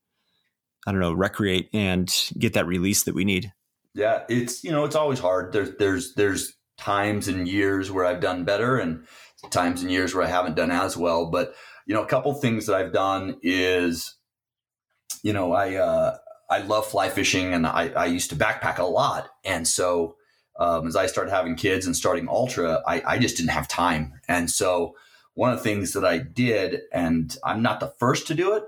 I 0.88 0.92
don't 0.92 1.02
know, 1.02 1.12
recreate 1.12 1.70
and 1.74 2.14
get 2.38 2.54
that 2.54 2.68
release 2.68 3.04
that 3.04 3.16
we 3.16 3.26
need. 3.26 3.52
Yeah, 3.96 4.24
it's 4.30 4.64
you 4.64 4.72
know 4.72 4.86
it's 4.86 4.96
always 4.96 5.20
hard. 5.20 5.54
There's 5.54 5.72
there's 5.78 6.14
there's 6.14 6.54
times 6.78 7.28
and 7.28 7.48
years 7.48 7.92
where 7.92 8.06
I've 8.06 8.20
done 8.20 8.44
better, 8.44 8.78
and 8.78 9.06
times 9.50 9.82
and 9.82 9.90
years 9.90 10.14
where 10.14 10.24
I 10.24 10.28
haven't 10.28 10.56
done 10.56 10.70
as 10.70 10.96
well. 10.96 11.32
But 11.32 11.56
you 11.88 11.96
know, 11.96 12.04
a 12.04 12.08
couple 12.08 12.34
things 12.36 12.68
that 12.68 12.76
I've 12.76 12.94
done 12.94 13.38
is, 13.42 14.16
you 15.24 15.34
know, 15.34 15.54
I 15.54 15.76
uh, 15.76 16.18
I 16.50 16.60
love 16.60 16.86
fly 16.86 17.10
fishing, 17.10 17.54
and 17.54 17.66
I 17.66 17.90
I 17.90 18.06
used 18.06 18.30
to 18.30 18.36
backpack 18.36 18.78
a 18.78 18.84
lot, 18.84 19.30
and 19.44 19.68
so 19.68 20.18
um, 20.58 20.88
as 20.88 20.96
I 20.96 21.08
started 21.08 21.32
having 21.32 21.56
kids 21.56 21.86
and 21.86 21.96
starting 21.96 22.28
Altra, 22.28 22.82
I, 22.88 23.02
I 23.06 23.18
just 23.18 23.38
didn't 23.38 23.52
have 23.52 23.68
time, 23.68 24.20
and 24.28 24.50
so 24.50 24.96
one 25.36 25.52
of 25.52 25.58
the 25.58 25.64
things 25.64 25.94
that 25.94 26.06
I 26.06 26.18
did, 26.18 26.82
and 26.92 27.38
I'm 27.44 27.62
not 27.62 27.80
the 27.80 27.94
first 28.00 28.28
to 28.28 28.34
do 28.34 28.56
it, 28.56 28.64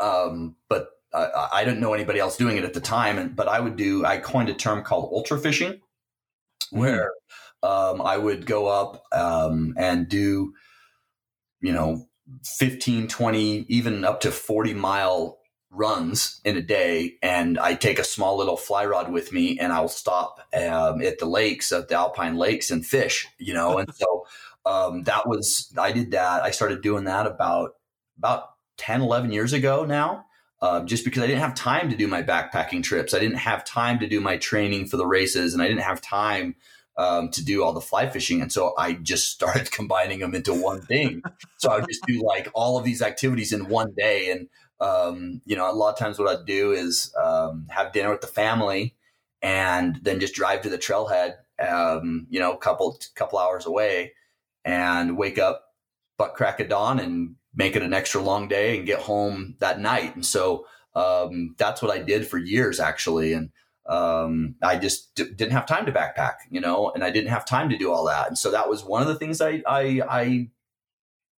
um, 0.00 0.56
but 0.68 0.88
I, 1.12 1.48
I, 1.52 1.64
didn't 1.64 1.80
know 1.80 1.94
anybody 1.94 2.18
else 2.18 2.36
doing 2.36 2.56
it 2.56 2.64
at 2.64 2.74
the 2.74 2.80
time. 2.80 3.18
And 3.18 3.36
but 3.36 3.48
I 3.48 3.60
would 3.60 3.76
do. 3.76 4.04
I 4.04 4.18
coined 4.18 4.48
a 4.48 4.54
term 4.54 4.82
called 4.82 5.10
ultra 5.12 5.38
fishing, 5.38 5.72
mm-hmm. 5.72 6.78
where 6.78 7.12
um, 7.62 8.02
I 8.02 8.16
would 8.16 8.46
go 8.46 8.66
up 8.66 9.04
um, 9.12 9.74
and 9.76 10.08
do, 10.08 10.54
you 11.60 11.72
know, 11.72 12.06
15, 12.44 13.08
20, 13.08 13.66
even 13.68 14.04
up 14.04 14.20
to 14.22 14.30
40 14.30 14.74
mile 14.74 15.38
runs 15.74 16.40
in 16.44 16.56
a 16.56 16.62
day 16.62 17.16
and 17.22 17.58
I 17.58 17.74
take 17.74 17.98
a 17.98 18.04
small 18.04 18.36
little 18.36 18.56
fly 18.56 18.84
rod 18.84 19.12
with 19.12 19.32
me 19.32 19.58
and 19.58 19.72
I'll 19.72 19.88
stop 19.88 20.40
um, 20.54 21.02
at 21.02 21.18
the 21.18 21.26
lakes, 21.26 21.72
at 21.72 21.88
the 21.88 21.96
Alpine 21.96 22.36
lakes 22.36 22.70
and 22.70 22.84
fish, 22.84 23.26
you 23.38 23.54
know? 23.54 23.78
And 23.78 23.94
so 23.94 24.26
um, 24.64 25.02
that 25.04 25.28
was, 25.28 25.72
I 25.78 25.92
did 25.92 26.12
that. 26.12 26.42
I 26.42 26.50
started 26.50 26.82
doing 26.82 27.04
that 27.04 27.26
about, 27.26 27.74
about 28.18 28.50
10, 28.78 29.02
11 29.02 29.32
years 29.32 29.52
ago 29.52 29.84
now. 29.84 30.26
Uh, 30.60 30.82
just 30.84 31.04
because 31.04 31.22
I 31.22 31.26
didn't 31.26 31.42
have 31.42 31.54
time 31.54 31.90
to 31.90 31.96
do 31.96 32.08
my 32.08 32.22
backpacking 32.22 32.82
trips. 32.82 33.12
I 33.12 33.18
didn't 33.18 33.36
have 33.36 33.66
time 33.66 33.98
to 33.98 34.06
do 34.06 34.18
my 34.18 34.38
training 34.38 34.86
for 34.86 34.96
the 34.96 35.06
races 35.06 35.52
and 35.52 35.62
I 35.62 35.66
didn't 35.66 35.82
have 35.82 36.00
time 36.00 36.54
um, 36.96 37.30
to 37.30 37.44
do 37.44 37.62
all 37.62 37.72
the 37.72 37.80
fly 37.80 38.08
fishing. 38.08 38.40
And 38.40 38.50
so 38.50 38.74
I 38.78 38.94
just 38.94 39.30
started 39.32 39.70
combining 39.70 40.20
them 40.20 40.34
into 40.34 40.54
one 40.54 40.80
thing. 40.80 41.22
so 41.58 41.70
I 41.70 41.76
would 41.76 41.88
just 41.88 42.06
do 42.06 42.22
like 42.24 42.48
all 42.54 42.78
of 42.78 42.84
these 42.84 43.02
activities 43.02 43.52
in 43.52 43.68
one 43.68 43.92
day. 43.96 44.30
And, 44.30 44.48
um, 44.80 45.40
you 45.44 45.56
know, 45.56 45.70
a 45.70 45.72
lot 45.72 45.92
of 45.92 45.98
times 45.98 46.18
what 46.18 46.28
I'd 46.28 46.46
do 46.46 46.72
is 46.72 47.14
um, 47.22 47.66
have 47.70 47.92
dinner 47.92 48.10
with 48.10 48.20
the 48.20 48.26
family 48.26 48.94
and 49.42 49.98
then 50.02 50.20
just 50.20 50.34
drive 50.34 50.62
to 50.62 50.70
the 50.70 50.78
trailhead, 50.78 51.34
um, 51.58 52.26
you 52.30 52.40
know, 52.40 52.52
a 52.52 52.58
couple, 52.58 52.98
couple 53.14 53.38
hours 53.38 53.66
away 53.66 54.12
and 54.64 55.16
wake 55.16 55.38
up 55.38 55.62
butt 56.18 56.34
crack 56.34 56.60
of 56.60 56.68
dawn 56.68 56.98
and 56.98 57.36
make 57.54 57.76
it 57.76 57.82
an 57.82 57.94
extra 57.94 58.20
long 58.20 58.48
day 58.48 58.76
and 58.76 58.86
get 58.86 59.00
home 59.00 59.56
that 59.60 59.80
night. 59.80 60.14
And 60.14 60.24
so 60.24 60.66
um, 60.94 61.54
that's 61.58 61.82
what 61.82 61.92
I 61.92 61.98
did 61.98 62.26
for 62.26 62.38
years 62.38 62.80
actually. 62.80 63.32
And, 63.32 63.50
um, 63.86 64.54
I 64.62 64.76
just 64.76 65.14
d- 65.14 65.30
didn't 65.34 65.52
have 65.52 65.66
time 65.66 65.84
to 65.86 65.92
backpack, 65.92 66.36
you 66.50 66.60
know, 66.60 66.90
and 66.90 67.04
I 67.04 67.10
didn't 67.10 67.30
have 67.30 67.44
time 67.44 67.68
to 67.68 67.76
do 67.76 67.92
all 67.92 68.06
that. 68.06 68.28
And 68.28 68.38
so 68.38 68.50
that 68.50 68.68
was 68.68 68.82
one 68.84 69.02
of 69.02 69.08
the 69.08 69.14
things 69.14 69.40
I, 69.40 69.62
I, 69.66 70.00
I, 70.08 70.48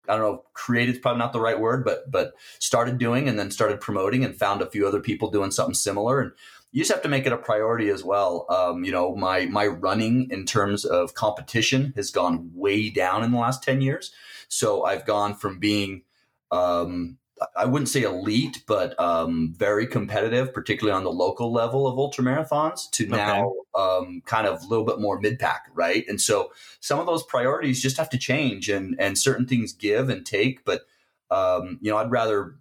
I 0.08 0.16
don't 0.16 0.20
know, 0.20 0.44
created 0.52 0.96
is 0.96 1.00
probably 1.00 1.18
not 1.18 1.32
the 1.32 1.40
right 1.40 1.58
word, 1.58 1.84
but, 1.84 2.10
but 2.10 2.34
started 2.58 2.98
doing 2.98 3.28
and 3.28 3.38
then 3.38 3.50
started 3.50 3.80
promoting 3.80 4.24
and 4.24 4.36
found 4.36 4.62
a 4.62 4.70
few 4.70 4.86
other 4.86 5.00
people 5.00 5.30
doing 5.30 5.50
something 5.50 5.74
similar. 5.74 6.20
And 6.20 6.32
you 6.72 6.80
just 6.80 6.92
have 6.92 7.02
to 7.02 7.08
make 7.08 7.26
it 7.26 7.32
a 7.32 7.38
priority 7.38 7.88
as 7.88 8.04
well. 8.04 8.46
Um, 8.50 8.84
you 8.84 8.92
know, 8.92 9.14
my, 9.16 9.46
my 9.46 9.66
running 9.66 10.28
in 10.30 10.44
terms 10.44 10.84
of 10.84 11.14
competition 11.14 11.92
has 11.96 12.10
gone 12.10 12.50
way 12.54 12.90
down 12.90 13.24
in 13.24 13.32
the 13.32 13.38
last 13.38 13.62
10 13.62 13.80
years. 13.80 14.12
So 14.48 14.84
I've 14.84 15.06
gone 15.06 15.34
from 15.34 15.58
being, 15.58 16.02
um, 16.50 17.18
I 17.54 17.66
wouldn't 17.66 17.90
say 17.90 18.02
elite, 18.02 18.62
but 18.66 18.98
um, 18.98 19.54
very 19.56 19.86
competitive, 19.86 20.54
particularly 20.54 20.96
on 20.96 21.04
the 21.04 21.12
local 21.12 21.52
level 21.52 21.86
of 21.86 21.98
ultra 21.98 22.24
marathons, 22.24 22.90
to 22.92 23.06
okay. 23.06 23.16
now 23.16 23.52
um, 23.74 24.22
kind 24.24 24.46
of 24.46 24.62
a 24.62 24.66
little 24.66 24.86
bit 24.86 25.00
more 25.00 25.20
mid 25.20 25.38
pack, 25.38 25.66
right? 25.74 26.04
And 26.08 26.20
so 26.20 26.50
some 26.80 26.98
of 26.98 27.06
those 27.06 27.22
priorities 27.24 27.82
just 27.82 27.98
have 27.98 28.08
to 28.10 28.18
change, 28.18 28.68
and 28.70 28.96
and 28.98 29.18
certain 29.18 29.46
things 29.46 29.72
give 29.72 30.08
and 30.08 30.24
take. 30.24 30.64
But 30.64 30.82
um, 31.30 31.78
you 31.82 31.90
know, 31.90 31.98
I'd 31.98 32.10
rather 32.10 32.56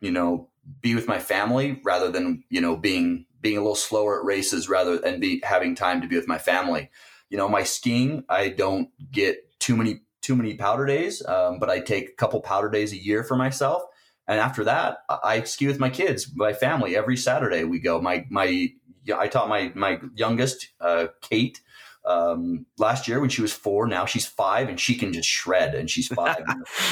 you 0.00 0.10
know 0.10 0.50
be 0.82 0.94
with 0.94 1.08
my 1.08 1.18
family 1.18 1.80
rather 1.82 2.10
than 2.10 2.44
you 2.50 2.60
know 2.60 2.76
being 2.76 3.24
being 3.40 3.56
a 3.56 3.60
little 3.60 3.76
slower 3.76 4.18
at 4.18 4.24
races 4.24 4.68
rather 4.68 4.98
than 4.98 5.20
be 5.20 5.40
having 5.44 5.74
time 5.74 6.02
to 6.02 6.08
be 6.08 6.16
with 6.16 6.28
my 6.28 6.38
family. 6.38 6.90
You 7.30 7.38
know, 7.38 7.48
my 7.48 7.62
skiing, 7.62 8.24
I 8.28 8.50
don't 8.50 8.90
get 9.10 9.58
too 9.58 9.76
many 9.76 10.02
too 10.26 10.34
many 10.34 10.54
powder 10.54 10.84
days, 10.86 11.24
um, 11.26 11.60
but 11.60 11.70
I 11.70 11.78
take 11.78 12.08
a 12.08 12.14
couple 12.14 12.40
powder 12.40 12.68
days 12.68 12.92
a 12.92 12.96
year 12.96 13.22
for 13.22 13.36
myself. 13.36 13.82
And 14.26 14.40
after 14.40 14.64
that, 14.64 14.98
I 15.08 15.42
ski 15.44 15.68
with 15.68 15.78
my 15.78 15.88
kids, 15.88 16.32
my 16.34 16.52
family. 16.52 16.96
Every 16.96 17.16
Saturday 17.16 17.62
we 17.62 17.78
go. 17.78 18.00
My 18.00 18.26
my 18.28 18.70
I 19.16 19.28
taught 19.28 19.48
my 19.48 19.70
my 19.76 20.00
youngest, 20.16 20.70
uh, 20.80 21.06
Kate, 21.20 21.60
um, 22.04 22.66
last 22.76 23.06
year 23.06 23.20
when 23.20 23.30
she 23.30 23.40
was 23.40 23.52
four. 23.52 23.86
Now 23.86 24.04
she's 24.04 24.26
five, 24.26 24.68
and 24.68 24.80
she 24.80 24.96
can 24.96 25.12
just 25.12 25.28
shred. 25.28 25.76
And 25.76 25.88
she's 25.88 26.08
five. 26.22 26.42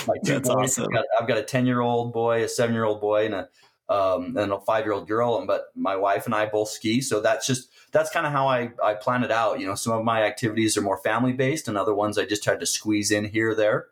my 0.06 0.14
two 0.24 0.34
That's 0.34 0.48
boys, 0.48 0.78
awesome. 0.78 0.84
I've 0.84 0.92
got, 0.92 1.04
I've 1.20 1.28
got 1.28 1.38
a 1.38 1.42
ten 1.42 1.66
year 1.66 1.80
old 1.80 2.12
boy, 2.12 2.44
a 2.44 2.48
seven 2.48 2.72
year 2.72 2.84
old 2.84 3.00
boy, 3.00 3.26
and 3.26 3.34
a 3.34 3.48
um, 3.88 4.36
and 4.36 4.52
a 4.52 4.60
five 4.60 4.84
year 4.84 4.92
old 4.92 5.08
girl. 5.08 5.36
And 5.36 5.48
but 5.48 5.64
my 5.74 5.96
wife 5.96 6.26
and 6.26 6.34
I 6.36 6.46
both 6.46 6.68
ski, 6.68 7.00
so 7.00 7.20
that's 7.20 7.48
just 7.48 7.68
that's 7.94 8.10
kind 8.10 8.26
of 8.26 8.32
how 8.32 8.48
I, 8.48 8.72
I 8.82 8.94
plan 8.94 9.22
it 9.22 9.30
out. 9.30 9.60
You 9.60 9.68
know, 9.68 9.76
some 9.76 9.92
of 9.92 10.04
my 10.04 10.24
activities 10.24 10.76
are 10.76 10.82
more 10.82 10.98
family 10.98 11.32
based, 11.32 11.68
and 11.68 11.78
other 11.78 11.94
ones 11.94 12.18
I 12.18 12.26
just 12.26 12.42
tried 12.42 12.58
to 12.60 12.66
squeeze 12.66 13.12
in 13.12 13.24
here 13.24 13.50
or 13.50 13.54
there. 13.54 13.86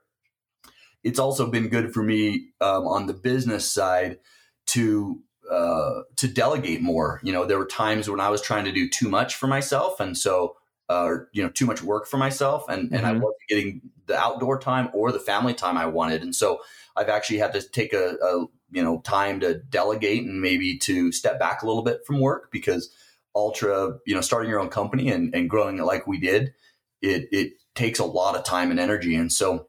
It's 1.04 1.21
also 1.21 1.47
been 1.47 1.68
good 1.68 1.94
for 1.94 2.02
me 2.02 2.49
um, 2.61 2.87
on 2.87 3.06
the 3.06 3.12
business 3.12 3.71
side 3.71 4.18
to 4.66 5.21
uh, 5.49 6.02
to 6.16 6.26
delegate 6.26 6.82
more. 6.82 7.21
You 7.23 7.32
know, 7.32 7.47
there 7.47 7.59
were 7.59 7.66
times 7.66 8.11
when 8.11 8.21
I 8.21 8.28
was 8.28 8.42
trying 8.42 8.64
to 8.64 8.73
do 8.73 8.88
too 8.88 9.09
much 9.09 9.37
for 9.37 9.47
myself, 9.47 10.00
and 10.00 10.18
so 10.18 10.56
uh, 10.88 11.18
you 11.32 11.42
know, 11.42 11.49
too 11.49 11.66
much 11.66 11.80
work 11.80 12.09
for 12.09 12.16
myself, 12.16 12.64
and 12.68 12.87
mm-hmm. 12.87 12.94
and 12.97 13.06
I 13.06 13.11
mm-hmm. 13.12 13.23
wasn't 13.23 13.49
getting 13.49 13.80
the 14.06 14.18
outdoor 14.18 14.59
time 14.59 14.90
or 14.92 15.12
the 15.12 15.21
family 15.21 15.54
time 15.54 15.78
I 15.78 15.87
wanted, 15.87 16.23
and 16.23 16.35
so 16.35 16.59
I've 16.97 17.09
actually 17.09 17.38
had 17.38 17.52
to 17.52 17.62
take 17.62 17.92
a, 17.92 18.16
a 18.16 18.47
you 18.73 18.82
know 18.82 19.00
time 19.02 19.38
to 19.40 19.54
delegate 19.54 20.25
and 20.25 20.42
maybe 20.42 20.76
to 20.78 21.12
step 21.12 21.38
back 21.38 21.62
a 21.62 21.66
little 21.66 21.85
bit 21.85 22.04
from 22.04 22.21
work 22.21 22.50
because 22.50 22.90
Altra, 23.34 23.98
you 24.06 24.14
know, 24.14 24.20
starting 24.20 24.50
your 24.50 24.60
own 24.60 24.68
company 24.68 25.10
and, 25.10 25.34
and 25.34 25.48
growing 25.48 25.78
it 25.78 25.84
like 25.84 26.06
we 26.06 26.18
did, 26.18 26.52
it 27.00 27.28
it 27.32 27.52
takes 27.74 27.98
a 27.98 28.04
lot 28.04 28.36
of 28.36 28.44
time 28.44 28.70
and 28.70 28.78
energy. 28.78 29.14
And 29.14 29.32
so 29.32 29.68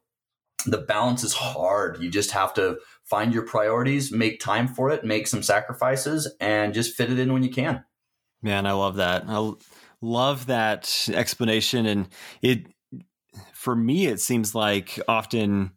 the 0.66 0.78
balance 0.78 1.24
is 1.24 1.34
hard. 1.34 2.02
You 2.02 2.10
just 2.10 2.32
have 2.32 2.54
to 2.56 2.78
find 3.04 3.34
your 3.34 3.44
priorities, 3.44 4.12
make 4.12 4.40
time 4.40 4.68
for 4.68 4.90
it, 4.90 5.04
make 5.04 5.28
some 5.28 5.44
sacrifices, 5.44 6.34
and 6.40 6.74
just 6.74 6.96
fit 6.96 7.12
it 7.12 7.20
in 7.20 7.34
when 7.34 7.44
you 7.44 7.50
can. 7.50 7.84
Man, 8.42 8.66
I 8.66 8.74
love 8.74 8.96
that. 8.96 9.24
I 9.28 9.52
love 10.02 10.48
that 10.48 11.10
explanation. 11.14 11.86
And 11.86 12.10
it, 12.42 12.68
for 13.54 13.76
me, 13.76 14.08
it 14.08 14.20
seems 14.20 14.54
like 14.54 15.00
often 15.08 15.72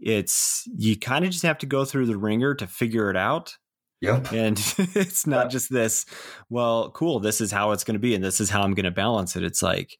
it's 0.00 0.68
you 0.76 0.98
kind 0.98 1.24
of 1.24 1.30
just 1.30 1.44
have 1.44 1.58
to 1.58 1.66
go 1.66 1.84
through 1.84 2.06
the 2.06 2.16
ringer 2.16 2.54
to 2.54 2.66
figure 2.66 3.10
it 3.10 3.16
out. 3.16 3.56
Yep. 4.00 4.32
And 4.32 4.58
it's 4.78 5.26
not 5.26 5.46
yep. 5.46 5.50
just 5.50 5.72
this, 5.72 6.06
well, 6.48 6.90
cool, 6.90 7.20
this 7.20 7.40
is 7.40 7.52
how 7.52 7.72
it's 7.72 7.84
going 7.84 7.94
to 7.94 8.00
be 8.00 8.14
and 8.14 8.24
this 8.24 8.40
is 8.40 8.50
how 8.50 8.62
I'm 8.62 8.74
going 8.74 8.84
to 8.84 8.90
balance 8.90 9.36
it. 9.36 9.44
It's 9.44 9.62
like, 9.62 9.98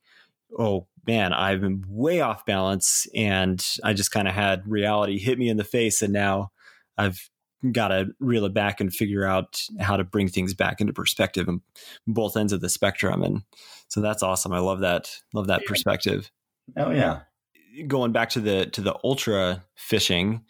oh 0.58 0.86
man, 1.06 1.32
I've 1.32 1.60
been 1.60 1.84
way 1.88 2.20
off 2.20 2.46
balance 2.46 3.06
and 3.14 3.64
I 3.84 3.92
just 3.92 4.10
kind 4.10 4.28
of 4.28 4.34
had 4.34 4.66
reality 4.66 5.18
hit 5.18 5.38
me 5.38 5.48
in 5.48 5.56
the 5.56 5.64
face 5.64 6.02
and 6.02 6.12
now 6.12 6.50
I've 6.96 7.30
got 7.72 7.88
to 7.88 8.08
reel 8.20 8.46
it 8.46 8.54
back 8.54 8.80
and 8.80 8.92
figure 8.92 9.26
out 9.26 9.62
how 9.78 9.96
to 9.96 10.04
bring 10.04 10.28
things 10.28 10.54
back 10.54 10.80
into 10.80 10.92
perspective 10.92 11.48
on 11.48 11.60
both 12.06 12.36
ends 12.36 12.52
of 12.52 12.60
the 12.60 12.68
spectrum 12.68 13.22
and 13.22 13.42
so 13.88 14.00
that's 14.00 14.22
awesome. 14.22 14.52
I 14.52 14.60
love 14.60 14.80
that. 14.80 15.10
Love 15.34 15.48
that 15.48 15.66
perspective. 15.66 16.30
Oh 16.76 16.90
yeah. 16.90 17.20
Going 17.86 18.12
back 18.12 18.30
to 18.30 18.40
the 18.40 18.66
to 18.66 18.80
the 18.80 18.96
ultra 19.04 19.64
fishing, 19.74 20.44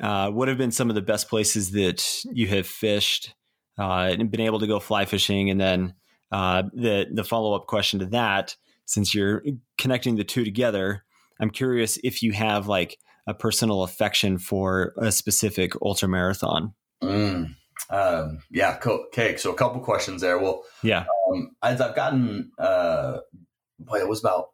uh, 0.00 0.30
what 0.30 0.48
have 0.48 0.58
been 0.58 0.70
some 0.70 0.88
of 0.88 0.94
the 0.94 1.02
best 1.02 1.28
places 1.28 1.72
that 1.72 2.24
you 2.32 2.46
have 2.48 2.66
fished 2.66 3.34
uh, 3.78 4.14
and 4.18 4.30
been 4.30 4.40
able 4.40 4.60
to 4.60 4.66
go 4.66 4.78
fly 4.78 5.04
fishing? 5.04 5.50
And 5.50 5.60
then 5.60 5.94
uh, 6.30 6.64
the 6.72 7.06
the 7.12 7.24
follow 7.24 7.54
up 7.54 7.66
question 7.66 7.98
to 8.00 8.06
that, 8.06 8.56
since 8.84 9.14
you're 9.14 9.42
connecting 9.78 10.16
the 10.16 10.24
two 10.24 10.44
together, 10.44 11.04
I'm 11.40 11.50
curious 11.50 11.98
if 12.04 12.22
you 12.22 12.32
have 12.32 12.68
like 12.68 12.98
a 13.26 13.34
personal 13.34 13.82
affection 13.82 14.38
for 14.38 14.92
a 14.96 15.10
specific 15.10 15.72
ultra 15.82 16.08
marathon. 16.08 16.74
Mm, 17.02 17.54
um, 17.90 18.38
yeah, 18.50 18.76
cool. 18.76 19.04
Okay, 19.08 19.36
so 19.36 19.50
a 19.50 19.56
couple 19.56 19.80
questions 19.80 20.20
there. 20.20 20.38
Well, 20.38 20.62
yeah, 20.82 21.04
um, 21.32 21.50
as 21.62 21.80
I've 21.80 21.96
gotten, 21.96 22.52
uh, 22.58 23.18
boy, 23.78 23.98
it 23.98 24.08
was 24.08 24.20
about 24.20 24.50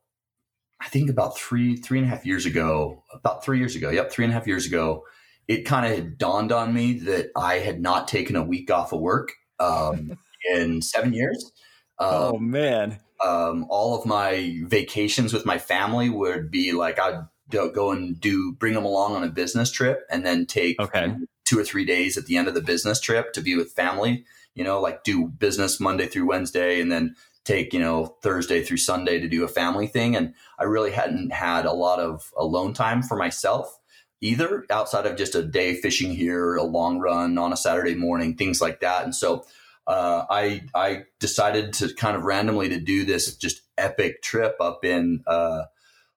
I 0.81 0.88
think 0.88 1.11
about 1.11 1.37
three 1.37 1.76
three 1.76 1.99
and 1.99 2.07
a 2.07 2.11
half 2.11 2.25
years 2.25 2.47
ago. 2.47 3.05
About 3.12 3.45
three 3.45 3.59
years 3.59 3.76
ago. 3.76 3.90
Yep, 3.90 4.11
three 4.11 4.25
and 4.25 4.33
a 4.33 4.35
half 4.35 4.47
years 4.47 4.64
ago 4.66 5.05
it 5.49 5.65
kind 5.65 5.93
of 5.93 6.19
dawned 6.19 6.53
on 6.53 6.75
me 6.75 6.95
that 7.00 7.31
I 7.37 7.59
had 7.59 7.81
not 7.81 8.09
taken 8.09 8.37
a 8.37 8.43
week 8.43 8.71
off 8.71 8.93
of 8.93 9.00
work 9.00 9.33
um, 9.61 10.19
in 10.53 10.83
seven 10.83 11.12
years. 11.12 11.53
Um, 11.99 12.09
oh 12.12 12.38
man! 12.38 12.99
Um, 13.25 13.67
all 13.69 13.99
of 13.99 14.07
my 14.07 14.61
vacations 14.65 15.33
with 15.33 15.47
my 15.47 15.59
family 15.59 16.11
would 16.11 16.50
be 16.50 16.73
like 16.73 16.99
I'd 16.99 17.26
go 17.50 17.93
and 17.93 18.21
do 18.21 18.53
bring 18.53 18.75
them 18.75 18.85
along 18.85 19.15
on 19.15 19.25
a 19.25 19.29
business 19.29 19.71
trip, 19.71 20.05
and 20.11 20.26
then 20.26 20.47
take 20.47 20.81
okay. 20.81 21.15
two 21.45 21.59
or 21.59 21.65
three 21.65 21.85
days 21.85 22.19
at 22.19 22.26
the 22.26 22.37
end 22.37 22.49
of 22.49 22.55
the 22.55 22.61
business 22.61 23.00
trip 23.00 23.33
to 23.33 23.41
be 23.41 23.57
with 23.57 23.73
family. 23.73 24.25
You 24.55 24.65
know, 24.65 24.81
like 24.81 25.05
do 25.05 25.29
business 25.29 25.81
Monday 25.81 26.07
through 26.07 26.29
Wednesday, 26.29 26.81
and 26.81 26.91
then 26.91 27.15
take 27.45 27.73
you 27.73 27.81
know 27.81 28.17
Thursday 28.23 28.62
through 28.62 28.79
Sunday 28.79 29.21
to 29.21 29.29
do 29.29 29.45
a 29.45 29.49
family 29.49 29.87
thing. 29.87 30.17
And 30.17 30.35
I 30.59 30.65
really 30.65 30.91
hadn't 30.91 31.33
had 31.33 31.65
a 31.65 31.73
lot 31.73 32.00
of 32.00 32.33
alone 32.37 32.75
time 32.75 33.03
for 33.03 33.17
myself 33.17 33.79
either 34.20 34.64
outside 34.70 35.06
of 35.06 35.16
just 35.16 35.35
a 35.35 35.42
day 35.42 35.75
fishing 35.75 36.12
here, 36.12 36.56
a 36.56 36.62
long 36.62 36.99
run 36.99 37.38
on 37.38 37.52
a 37.52 37.56
Saturday 37.56 37.94
morning, 37.94 38.35
things 38.35 38.61
like 38.61 38.80
that. 38.80 39.04
And 39.04 39.14
so 39.14 39.44
uh, 39.87 40.25
I 40.28 40.62
I 40.75 41.04
decided 41.20 41.73
to 41.75 41.94
kind 41.94 42.16
of 42.16 42.25
randomly 42.25 42.68
to 42.70 42.80
do 42.80 43.04
this 43.04 43.37
just 43.37 43.62
epic 43.78 44.23
trip 44.23 44.56
up 44.61 44.85
in 44.85 45.23
uh, 45.26 45.64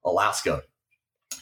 Alaska, 0.03 0.63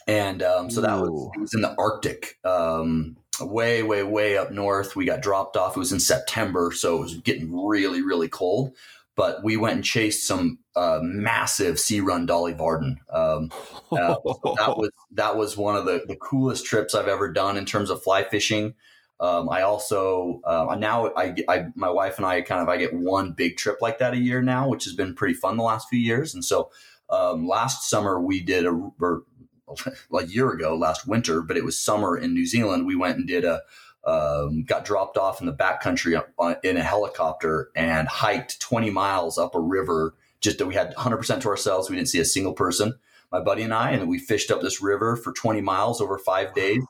and 0.06 0.42
um, 0.42 0.70
so 0.70 0.82
that 0.82 1.00
was, 1.00 1.30
was 1.38 1.54
in 1.54 1.62
the 1.62 1.74
Arctic, 1.78 2.38
um, 2.44 3.16
way 3.40 3.82
way 3.82 4.02
way 4.02 4.36
up 4.36 4.50
north. 4.50 4.94
We 4.94 5.06
got 5.06 5.22
dropped 5.22 5.56
off. 5.56 5.74
It 5.74 5.80
was 5.80 5.92
in 5.92 6.00
September, 6.00 6.70
so 6.74 6.98
it 6.98 7.00
was 7.00 7.14
getting 7.18 7.66
really 7.66 8.02
really 8.02 8.28
cold 8.28 8.74
but 9.18 9.42
we 9.42 9.56
went 9.56 9.74
and 9.74 9.84
chased 9.84 10.28
some 10.28 10.60
uh, 10.76 11.00
massive 11.02 11.80
sea 11.80 11.98
run 11.98 12.24
Dolly 12.24 12.52
Varden. 12.52 13.00
Um, 13.10 13.50
uh, 13.90 14.14
so 14.14 14.54
that 14.56 14.78
was 14.78 14.90
that 15.10 15.36
was 15.36 15.56
one 15.56 15.74
of 15.74 15.86
the, 15.86 16.04
the 16.06 16.14
coolest 16.14 16.64
trips 16.64 16.94
I've 16.94 17.08
ever 17.08 17.28
done 17.28 17.56
in 17.56 17.64
terms 17.64 17.90
of 17.90 18.00
fly 18.00 18.22
fishing. 18.22 18.74
Um, 19.18 19.48
I 19.48 19.62
also 19.62 20.40
uh, 20.44 20.76
now 20.78 21.10
I, 21.16 21.34
I 21.48 21.66
my 21.74 21.90
wife 21.90 22.18
and 22.18 22.26
I 22.26 22.42
kind 22.42 22.62
of 22.62 22.68
I 22.68 22.76
get 22.76 22.94
one 22.94 23.32
big 23.32 23.56
trip 23.56 23.78
like 23.80 23.98
that 23.98 24.14
a 24.14 24.18
year 24.18 24.40
now, 24.40 24.68
which 24.68 24.84
has 24.84 24.94
been 24.94 25.16
pretty 25.16 25.34
fun 25.34 25.56
the 25.56 25.64
last 25.64 25.88
few 25.88 25.98
years. 25.98 26.32
And 26.32 26.44
so 26.44 26.70
um, 27.10 27.48
last 27.48 27.90
summer 27.90 28.20
we 28.20 28.40
did 28.40 28.66
a 28.66 28.90
or 29.00 29.24
a 30.14 30.26
year 30.26 30.52
ago 30.52 30.76
last 30.76 31.08
winter, 31.08 31.42
but 31.42 31.56
it 31.56 31.64
was 31.64 31.76
summer 31.76 32.16
in 32.16 32.34
New 32.34 32.46
Zealand. 32.46 32.86
We 32.86 32.94
went 32.94 33.18
and 33.18 33.26
did 33.26 33.44
a 33.44 33.62
um, 34.04 34.64
got 34.64 34.84
dropped 34.84 35.16
off 35.16 35.40
in 35.40 35.46
the 35.46 35.52
backcountry 35.52 36.20
in 36.62 36.76
a 36.76 36.82
helicopter 36.82 37.70
and 37.74 38.08
hiked 38.08 38.60
20 38.60 38.90
miles 38.90 39.38
up 39.38 39.54
a 39.54 39.60
river. 39.60 40.14
Just 40.40 40.58
that 40.58 40.66
we 40.66 40.74
had 40.74 40.94
100% 40.94 41.40
to 41.40 41.48
ourselves. 41.48 41.90
We 41.90 41.96
didn't 41.96 42.08
see 42.08 42.20
a 42.20 42.24
single 42.24 42.52
person. 42.52 42.94
My 43.32 43.40
buddy 43.40 43.62
and 43.62 43.74
I, 43.74 43.90
and 43.90 44.08
we 44.08 44.18
fished 44.18 44.50
up 44.50 44.62
this 44.62 44.80
river 44.80 45.16
for 45.16 45.32
20 45.32 45.60
miles 45.60 46.00
over 46.00 46.16
five 46.16 46.54
days 46.54 46.82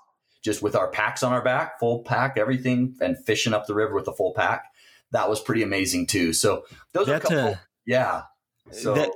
just 0.43 0.63
with 0.63 0.77
our 0.77 0.89
packs 0.89 1.23
on 1.23 1.33
our 1.33 1.43
back, 1.43 1.79
full 1.79 2.01
pack, 2.01 2.39
everything, 2.39 2.97
and 3.01 3.17
fishing 3.25 3.53
up 3.53 3.67
the 3.67 3.75
river 3.75 3.95
with 3.95 4.09
a 4.09 4.13
full 4.13 4.33
pack. 4.33 4.65
That 5.11 5.29
was 5.29 5.41
pretty 5.41 5.63
amazing 5.63 6.07
too. 6.07 6.33
So 6.33 6.65
those 6.93 7.07
That's 7.07 7.25
are 7.25 7.35
a 7.35 7.37
couple, 7.37 7.53
a, 7.55 7.61
yeah. 7.87 8.23
So 8.71 8.95
that, 8.95 9.11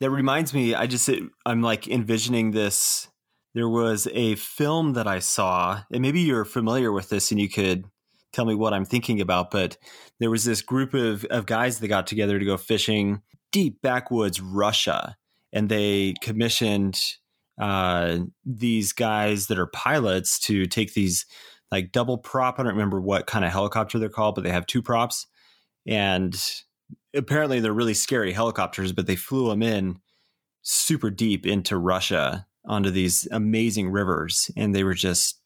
that 0.00 0.10
reminds 0.10 0.54
me, 0.54 0.74
I 0.74 0.86
just 0.86 1.08
I'm 1.44 1.62
like 1.62 1.88
envisioning 1.88 2.50
this. 2.50 3.08
There 3.56 3.70
was 3.70 4.06
a 4.12 4.34
film 4.34 4.92
that 4.92 5.06
I 5.06 5.18
saw, 5.18 5.80
and 5.90 6.02
maybe 6.02 6.20
you're 6.20 6.44
familiar 6.44 6.92
with 6.92 7.08
this, 7.08 7.30
and 7.30 7.40
you 7.40 7.48
could 7.48 7.86
tell 8.34 8.44
me 8.44 8.54
what 8.54 8.74
I'm 8.74 8.84
thinking 8.84 9.18
about. 9.18 9.50
But 9.50 9.78
there 10.20 10.28
was 10.28 10.44
this 10.44 10.60
group 10.60 10.92
of 10.92 11.24
of 11.24 11.46
guys 11.46 11.80
that 11.80 11.88
got 11.88 12.06
together 12.06 12.38
to 12.38 12.44
go 12.44 12.58
fishing 12.58 13.22
deep 13.52 13.80
backwoods 13.80 14.42
Russia, 14.42 15.16
and 15.54 15.70
they 15.70 16.12
commissioned 16.20 17.00
uh, 17.58 18.18
these 18.44 18.92
guys 18.92 19.46
that 19.46 19.58
are 19.58 19.68
pilots 19.68 20.38
to 20.40 20.66
take 20.66 20.92
these 20.92 21.24
like 21.72 21.92
double 21.92 22.18
prop. 22.18 22.60
I 22.60 22.62
don't 22.62 22.72
remember 22.72 23.00
what 23.00 23.26
kind 23.26 23.42
of 23.42 23.52
helicopter 23.52 23.98
they're 23.98 24.10
called, 24.10 24.34
but 24.34 24.44
they 24.44 24.50
have 24.50 24.66
two 24.66 24.82
props. 24.82 25.28
And 25.86 26.36
apparently 27.14 27.60
they're 27.60 27.72
really 27.72 27.94
scary 27.94 28.34
helicopters, 28.34 28.92
but 28.92 29.06
they 29.06 29.16
flew 29.16 29.48
them 29.48 29.62
in 29.62 29.96
super 30.60 31.08
deep 31.08 31.46
into 31.46 31.78
Russia 31.78 32.46
onto 32.66 32.90
these 32.90 33.28
amazing 33.30 33.90
rivers. 33.90 34.50
And 34.56 34.74
they 34.74 34.84
were 34.84 34.94
just 34.94 35.40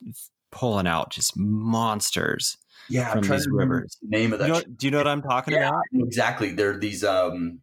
pulling 0.50 0.86
out 0.86 1.10
just 1.10 1.36
monsters. 1.36 2.56
Yeah, 2.88 3.12
from 3.12 3.22
these 3.22 3.46
rivers. 3.48 3.96
The 4.02 4.08
name 4.08 4.32
of 4.32 4.40
that. 4.40 4.48
You 4.48 4.54
know, 4.54 4.62
do 4.62 4.86
you 4.86 4.90
know 4.90 4.98
what 4.98 5.06
I'm 5.06 5.22
talking 5.22 5.54
yeah, 5.54 5.68
about? 5.68 5.82
Exactly. 5.94 6.52
They're 6.52 6.76
these 6.76 7.04
um 7.04 7.60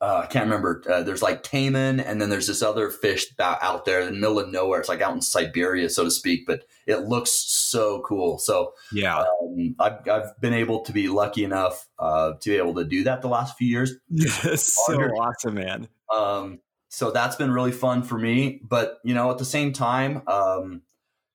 uh, 0.00 0.22
I 0.24 0.26
can't 0.26 0.44
remember. 0.44 0.82
Uh, 0.88 1.02
there's 1.02 1.22
like 1.22 1.42
taimen, 1.42 2.00
and 2.04 2.22
then 2.22 2.30
there's 2.30 2.46
this 2.46 2.62
other 2.62 2.88
fish 2.88 3.26
out 3.40 3.84
there 3.84 4.00
in 4.00 4.06
the 4.06 4.20
middle 4.20 4.38
of 4.38 4.48
nowhere. 4.48 4.78
It's 4.78 4.88
like 4.88 5.00
out 5.00 5.14
in 5.14 5.20
Siberia, 5.20 5.90
so 5.90 6.04
to 6.04 6.10
speak, 6.10 6.46
but 6.46 6.62
it 6.86 7.08
looks 7.08 7.32
so 7.32 8.00
cool. 8.02 8.38
So 8.38 8.74
yeah, 8.92 9.18
um, 9.18 9.74
I've, 9.80 10.08
I've 10.08 10.40
been 10.40 10.54
able 10.54 10.82
to 10.84 10.92
be 10.92 11.08
lucky 11.08 11.42
enough 11.42 11.88
uh, 11.98 12.34
to 12.40 12.50
be 12.50 12.56
able 12.56 12.74
to 12.76 12.84
do 12.84 13.04
that 13.04 13.22
the 13.22 13.28
last 13.28 13.56
few 13.56 13.68
years. 13.68 13.94
Yes, 14.08 14.76
so 14.86 14.94
awesome, 14.94 15.54
man. 15.54 15.88
Um, 16.14 16.60
so 16.98 17.12
that's 17.12 17.36
been 17.36 17.52
really 17.52 17.70
fun 17.70 18.02
for 18.02 18.18
me. 18.18 18.60
But 18.60 18.98
you 19.04 19.14
know, 19.14 19.30
at 19.30 19.38
the 19.38 19.44
same 19.44 19.72
time, 19.72 20.20
um, 20.26 20.82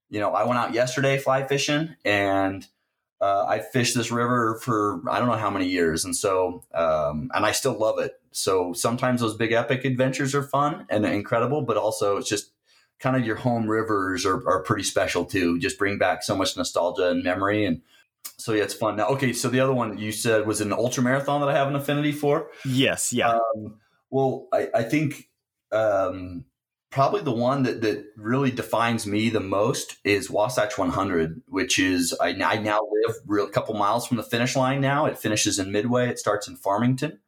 you 0.10 0.20
know, 0.20 0.34
I 0.34 0.44
went 0.44 0.60
out 0.60 0.74
yesterday 0.74 1.18
fly 1.18 1.48
fishing 1.48 1.96
and 2.04 2.68
uh, 3.22 3.46
I 3.48 3.60
fished 3.60 3.96
this 3.96 4.12
river 4.12 4.60
for 4.62 5.02
I 5.10 5.20
don't 5.20 5.30
know 5.30 5.38
how 5.38 5.50
many 5.50 5.68
years, 5.68 6.04
and 6.04 6.14
so 6.14 6.66
um, 6.74 7.32
and 7.34 7.46
I 7.46 7.54
still 7.54 7.80
love 7.80 7.98
it. 7.98 8.20
So 8.32 8.74
sometimes 8.74 9.22
those 9.22 9.38
big 9.38 9.54
epic 9.54 9.86
adventures 9.86 10.36
are 10.36 10.44
fun 10.44 10.86
and 10.90 11.06
incredible, 11.06 11.62
but 11.62 11.78
also 11.78 12.18
it's 12.18 12.28
just 12.28 12.52
kind 13.00 13.16
of 13.16 13.26
your 13.26 13.38
home 13.38 13.66
rivers 13.70 14.26
are, 14.26 14.46
are 14.46 14.64
pretty 14.64 14.84
special 14.84 15.24
too. 15.24 15.60
Just 15.60 15.80
bring 15.80 15.98
back 15.98 16.24
so 16.24 16.36
much 16.36 16.58
nostalgia 16.58 17.08
and 17.08 17.24
memory, 17.24 17.64
and 17.64 17.82
so 18.36 18.52
yeah, 18.52 18.64
it's 18.64 18.74
fun. 18.74 18.98
Now, 18.98 19.08
okay, 19.12 19.32
so 19.32 19.48
the 19.48 19.62
other 19.62 19.74
one 19.74 19.98
you 19.98 20.12
said 20.12 20.46
was 20.46 20.60
an 20.60 20.74
ultra 20.74 21.02
marathon 21.02 21.40
that 21.40 21.48
I 21.48 21.54
have 21.54 21.70
an 21.70 21.78
affinity 21.78 22.12
for. 22.12 22.50
Yes, 22.66 23.14
yeah. 23.14 23.30
Um, 23.30 23.80
well, 24.10 24.50
I, 24.52 24.68
I 24.76 24.84
think 24.84 25.30
um, 25.74 26.46
probably 26.94 27.22
the 27.22 27.32
one 27.32 27.64
that, 27.64 27.82
that 27.82 28.06
really 28.16 28.52
defines 28.52 29.08
me 29.08 29.30
the 29.30 29.40
most 29.40 29.98
is 30.04 30.30
Wasatch 30.30 30.78
100, 30.78 31.42
which 31.48 31.80
is 31.80 32.16
I, 32.22 32.30
I 32.30 32.58
now 32.58 32.82
live 32.92 33.16
real, 33.26 33.46
a 33.46 33.50
couple 33.50 33.74
miles 33.74 34.06
from 34.06 34.18
the 34.18 34.24
finish 34.24 34.56
line 34.56 34.80
now. 34.80 35.08
It 35.08 35.18
finishes 35.18 35.58
in 35.58 35.72
Midway. 35.72 36.08
It 36.08 36.20
starts 36.20 36.48
in 36.48 36.56
Farmington, 36.56 37.20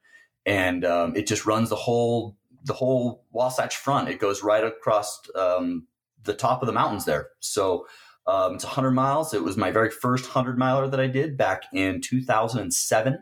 and 0.45 0.85
um, 0.85 1.15
it 1.15 1.25
just 1.25 1.45
runs 1.45 1.69
the 1.69 1.75
whole 1.75 2.37
the 2.63 2.73
whole 2.73 3.25
Wasatch 3.31 3.75
Front. 3.75 4.09
It 4.09 4.19
goes 4.19 4.43
right 4.43 4.63
across 4.63 5.21
um, 5.35 5.87
the 6.23 6.33
top 6.33 6.61
of 6.61 6.67
the 6.67 6.73
mountains 6.73 7.05
there. 7.05 7.29
So 7.39 7.87
um, 8.27 8.55
it's 8.55 8.63
100 8.65 8.91
miles. 8.91 9.33
It 9.33 9.43
was 9.43 9.57
my 9.57 9.71
very 9.71 9.91
first 9.91 10.25
100 10.25 10.57
miler 10.57 10.87
that 10.87 10.99
I 10.99 11.07
did 11.07 11.37
back 11.37 11.63
in 11.73 12.01
2007. 12.01 13.19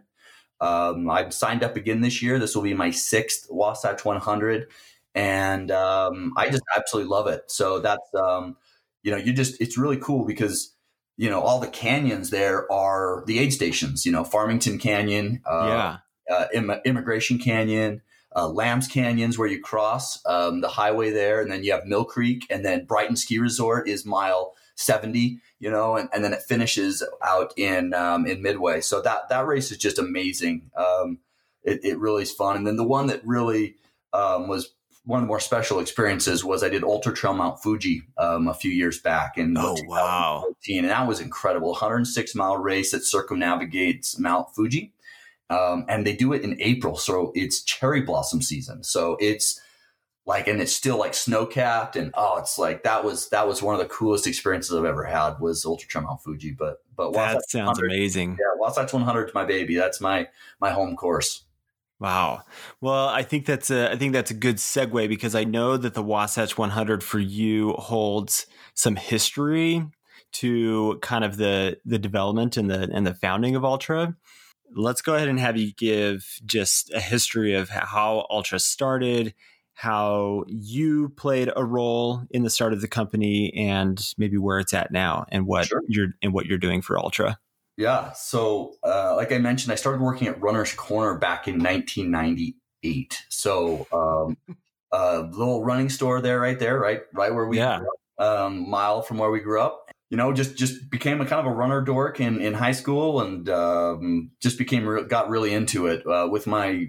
Um, 0.61 1.09
I've 1.09 1.33
signed 1.33 1.63
up 1.63 1.75
again 1.75 2.01
this 2.01 2.21
year. 2.21 2.39
This 2.39 2.55
will 2.55 2.63
be 2.63 2.73
my 2.73 2.91
sixth 2.91 3.47
Wasatch 3.49 4.05
100 4.05 4.67
and 5.15 5.71
um, 5.71 6.33
I 6.37 6.49
just 6.49 6.63
absolutely 6.75 7.09
love 7.09 7.27
it. 7.27 7.43
So 7.47 7.79
that's 7.79 8.07
um, 8.15 8.57
you 9.03 9.11
know, 9.11 9.17
you 9.17 9.33
just 9.33 9.59
it's 9.61 9.77
really 9.77 9.97
cool 9.97 10.25
because 10.25 10.75
you 11.17 11.29
know 11.29 11.41
all 11.41 11.59
the 11.59 11.67
canyons 11.67 12.29
there 12.29 12.71
are 12.71 13.23
the 13.27 13.39
aid 13.39 13.53
stations. 13.53 14.05
You 14.05 14.11
know, 14.11 14.23
Farmington 14.23 14.79
Canyon, 14.79 15.41
uh, 15.45 15.65
yeah, 16.29 16.35
uh, 16.35 16.45
Im- 16.53 16.81
Immigration 16.85 17.37
Canyon. 17.37 18.01
Uh, 18.35 18.47
Lambs 18.47 18.87
Canyons, 18.87 19.37
where 19.37 19.47
you 19.47 19.61
cross 19.61 20.19
um, 20.25 20.61
the 20.61 20.67
highway 20.67 21.11
there, 21.11 21.39
and 21.39 21.51
then 21.51 21.63
you 21.63 21.71
have 21.71 21.85
Mill 21.85 22.03
Creek, 22.03 22.47
and 22.49 22.65
then 22.65 22.83
Brighton 22.83 23.15
Ski 23.15 23.37
Resort 23.37 23.87
is 23.87 24.07
mile 24.07 24.55
70, 24.75 25.39
you 25.59 25.69
know, 25.69 25.95
and, 25.97 26.09
and 26.11 26.23
then 26.23 26.33
it 26.33 26.41
finishes 26.41 27.03
out 27.21 27.53
in 27.57 27.93
um, 27.93 28.25
in 28.25 28.41
Midway. 28.41 28.81
So 28.81 29.01
that 29.01 29.29
that 29.29 29.45
race 29.45 29.71
is 29.71 29.77
just 29.77 29.99
amazing. 29.99 30.71
Um, 30.75 31.19
it, 31.63 31.79
it 31.83 31.99
really 31.99 32.23
is 32.23 32.31
fun. 32.31 32.57
And 32.57 32.67
then 32.67 32.75
the 32.75 32.83
one 32.83 33.07
that 33.07 33.21
really 33.25 33.75
um, 34.13 34.47
was 34.47 34.73
one 35.05 35.19
of 35.19 35.23
the 35.23 35.27
more 35.27 35.39
special 35.39 35.79
experiences 35.79 36.43
was 36.45 36.63
I 36.63 36.69
did 36.69 36.83
Ultra 36.83 37.13
Trail 37.13 37.33
Mount 37.33 37.61
Fuji 37.61 38.03
um, 38.17 38.47
a 38.47 38.53
few 38.53 38.71
years 38.71 38.99
back 38.99 39.37
in 39.37 39.55
oh 39.57 39.75
wow, 39.85 40.45
and 40.69 40.89
that 40.89 41.07
was 41.07 41.19
incredible. 41.19 41.71
106 41.71 42.35
mile 42.35 42.57
race 42.57 42.91
that 42.91 43.03
circumnavigates 43.03 44.17
Mount 44.17 44.53
Fuji, 44.55 44.93
um, 45.49 45.85
and 45.89 46.07
they 46.07 46.15
do 46.15 46.31
it 46.31 46.43
in 46.43 46.59
April, 46.61 46.95
so 46.95 47.31
it's 47.35 47.61
cherry 47.63 48.01
blossom 48.01 48.41
season. 48.41 48.83
So 48.83 49.17
it's 49.19 49.59
like, 50.25 50.47
and 50.47 50.61
it's 50.61 50.73
still 50.73 50.97
like 50.97 51.13
snow 51.13 51.45
capped, 51.45 51.97
and 51.97 52.11
oh, 52.13 52.37
it's 52.37 52.57
like 52.57 52.83
that 52.83 53.03
was 53.03 53.27
that 53.29 53.45
was 53.45 53.61
one 53.61 53.75
of 53.75 53.81
the 53.81 53.93
coolest 53.93 54.25
experiences 54.25 54.73
I've 54.73 54.85
ever 54.85 55.03
had 55.03 55.39
was 55.39 55.65
Ultra 55.65 55.89
Trail 55.89 56.05
Mount 56.05 56.23
Fuji. 56.23 56.51
But 56.51 56.77
but 56.95 57.11
that 57.11 57.49
sounds 57.49 57.79
amazing. 57.79 58.37
Yeah, 58.39 58.57
Wasatch 58.57 58.93
100 58.93 59.27
is 59.27 59.33
my 59.33 59.43
baby. 59.43 59.75
That's 59.75 59.99
my 59.99 60.29
my 60.61 60.71
home 60.71 60.95
course. 60.95 61.43
Wow. 61.99 62.41
Well, 62.81 63.07
I 63.07 63.23
think 63.23 63.45
that's 63.45 63.69
a 63.69 63.91
I 63.91 63.97
think 63.97 64.13
that's 64.13 64.31
a 64.31 64.35
good 64.35 64.57
segue 64.57 65.07
because 65.07 65.35
I 65.35 65.43
know 65.43 65.77
that 65.77 65.93
the 65.93 66.03
Wasatch 66.03 66.57
100 66.57 67.03
for 67.03 67.19
you 67.19 67.73
holds 67.73 68.45
some 68.73 68.95
history 68.95 69.85
to 70.33 70.99
kind 71.01 71.23
of 71.23 71.37
the 71.37 71.77
the 71.85 71.99
development 71.99 72.57
and 72.57 72.69
the 72.69 72.89
and 72.91 73.07
the 73.07 73.13
founding 73.13 73.55
of 73.55 73.63
Altra. 73.63 74.15
Let's 74.75 75.01
go 75.01 75.15
ahead 75.15 75.27
and 75.27 75.39
have 75.39 75.55
you 75.55 75.71
give 75.73 76.39
just 76.45 76.91
a 76.93 76.99
history 76.99 77.53
of 77.53 77.69
how 77.69 78.25
Altra 78.29 78.59
started, 78.59 79.35
how 79.75 80.45
you 80.47 81.09
played 81.09 81.51
a 81.55 81.63
role 81.63 82.23
in 82.31 82.41
the 82.41 82.49
start 82.49 82.73
of 82.73 82.81
the 82.81 82.87
company, 82.87 83.53
and 83.53 84.13
maybe 84.17 84.37
where 84.37 84.59
it's 84.59 84.73
at 84.73 84.91
now, 84.91 85.25
and 85.29 85.45
what 85.45 85.67
sure. 85.67 85.81
you're 85.87 86.09
and 86.21 86.33
what 86.33 86.47
you're 86.47 86.57
doing 86.57 86.81
for 86.81 86.97
Altra. 86.97 87.37
Yeah. 87.77 88.11
So, 88.13 88.75
uh, 88.83 89.15
like 89.15 89.31
I 89.31 89.37
mentioned, 89.39 89.71
I 89.71 89.75
started 89.75 90.01
working 90.01 90.27
at 90.27 90.41
Runner's 90.41 90.73
Corner 90.73 91.17
back 91.17 91.47
in 91.47 91.61
1998. 91.61 93.23
So, 93.29 93.87
um, 93.91 94.37
a 94.91 95.21
little 95.21 95.63
running 95.63 95.89
store 95.89 96.21
there, 96.21 96.39
right 96.39 96.59
there, 96.59 96.79
right, 96.79 97.01
right 97.13 97.33
where 97.33 97.47
we, 97.47 97.57
yeah, 97.57 97.81
um, 98.19 98.69
mile 98.69 99.01
from 99.01 99.17
where 99.17 99.31
we 99.31 99.39
grew 99.39 99.61
up. 99.61 99.91
You 100.09 100.17
know, 100.17 100.31
just 100.31 100.55
just 100.55 100.91
became 100.91 101.21
a 101.21 101.25
kind 101.25 101.39
of 101.39 101.51
a 101.51 101.55
runner 101.55 101.81
dork 101.81 102.19
in 102.19 102.39
in 102.39 102.53
high 102.53 102.73
school, 102.73 103.21
and 103.21 103.49
um, 103.49 104.29
just 104.39 104.59
became 104.59 104.87
re- 104.87 105.05
got 105.05 105.29
really 105.29 105.51
into 105.51 105.87
it 105.87 106.05
uh, 106.05 106.27
with 106.29 106.45
my 106.45 106.87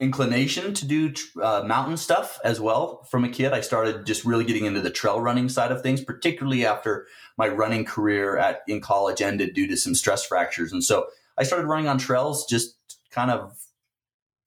inclination 0.00 0.72
to 0.72 0.86
do 0.86 1.12
uh, 1.40 1.62
mountain 1.64 1.96
stuff 1.96 2.40
as 2.42 2.58
well 2.60 3.06
from 3.10 3.22
a 3.22 3.28
kid. 3.28 3.52
I 3.52 3.60
started 3.60 4.06
just 4.06 4.24
really 4.24 4.44
getting 4.44 4.64
into 4.64 4.80
the 4.80 4.90
trail 4.90 5.20
running 5.20 5.48
side 5.48 5.70
of 5.70 5.82
things, 5.82 6.02
particularly 6.02 6.64
after 6.64 7.06
my 7.40 7.48
running 7.48 7.86
career 7.86 8.36
at 8.36 8.60
in 8.68 8.82
college 8.82 9.22
ended 9.22 9.54
due 9.54 9.66
to 9.66 9.76
some 9.76 9.94
stress 9.94 10.24
fractures. 10.24 10.72
And 10.72 10.84
so 10.84 11.06
I 11.38 11.42
started 11.42 11.66
running 11.66 11.88
on 11.88 11.96
trails 11.96 12.46
just 12.46 12.76
kind 13.10 13.30
of 13.30 13.56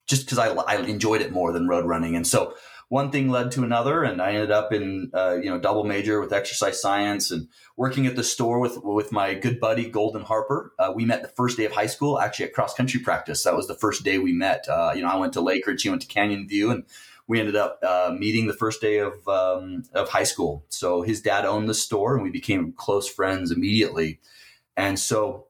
just 0.06 0.26
because 0.26 0.38
I, 0.38 0.50
I 0.50 0.76
enjoyed 0.76 1.20
it 1.20 1.32
more 1.32 1.52
than 1.52 1.66
road 1.66 1.86
running. 1.86 2.14
And 2.14 2.24
so 2.24 2.54
one 2.88 3.10
thing 3.10 3.28
led 3.28 3.50
to 3.52 3.64
another, 3.64 4.04
and 4.04 4.22
I 4.22 4.34
ended 4.34 4.52
up 4.52 4.72
in 4.72 5.10
uh, 5.12 5.38
you 5.42 5.50
know 5.50 5.58
double 5.58 5.82
major 5.82 6.20
with 6.20 6.32
exercise 6.32 6.80
science 6.80 7.32
and 7.32 7.48
working 7.76 8.06
at 8.06 8.14
the 8.14 8.22
store 8.22 8.60
with 8.60 8.78
with 8.84 9.10
my 9.10 9.34
good 9.34 9.58
buddy 9.58 9.90
Golden 9.90 10.22
Harper. 10.22 10.72
Uh, 10.78 10.92
we 10.94 11.04
met 11.04 11.22
the 11.22 11.28
first 11.28 11.56
day 11.56 11.64
of 11.64 11.72
high 11.72 11.86
school, 11.86 12.20
actually 12.20 12.44
at 12.44 12.52
cross 12.52 12.74
country 12.74 13.00
practice. 13.00 13.42
That 13.42 13.56
was 13.56 13.66
the 13.66 13.74
first 13.74 14.04
day 14.04 14.18
we 14.18 14.32
met. 14.32 14.68
Uh, 14.68 14.92
you 14.94 15.02
know, 15.02 15.08
I 15.08 15.16
went 15.16 15.32
to 15.32 15.40
Lake 15.40 15.66
Ridge, 15.66 15.82
he 15.82 15.90
went 15.90 16.02
to 16.02 16.08
Canyon 16.08 16.46
View, 16.46 16.70
and 16.70 16.84
we 17.26 17.40
ended 17.40 17.56
up 17.56 17.78
uh, 17.82 18.14
meeting 18.18 18.46
the 18.46 18.52
first 18.54 18.80
day 18.80 18.98
of 18.98 19.26
um, 19.28 19.84
of 19.94 20.10
high 20.10 20.24
school. 20.24 20.64
So 20.68 21.02
his 21.02 21.22
dad 21.22 21.44
owned 21.44 21.68
the 21.68 21.74
store, 21.74 22.14
and 22.14 22.22
we 22.22 22.30
became 22.30 22.72
close 22.72 23.08
friends 23.08 23.50
immediately. 23.50 24.20
And 24.76 24.98
so 24.98 25.46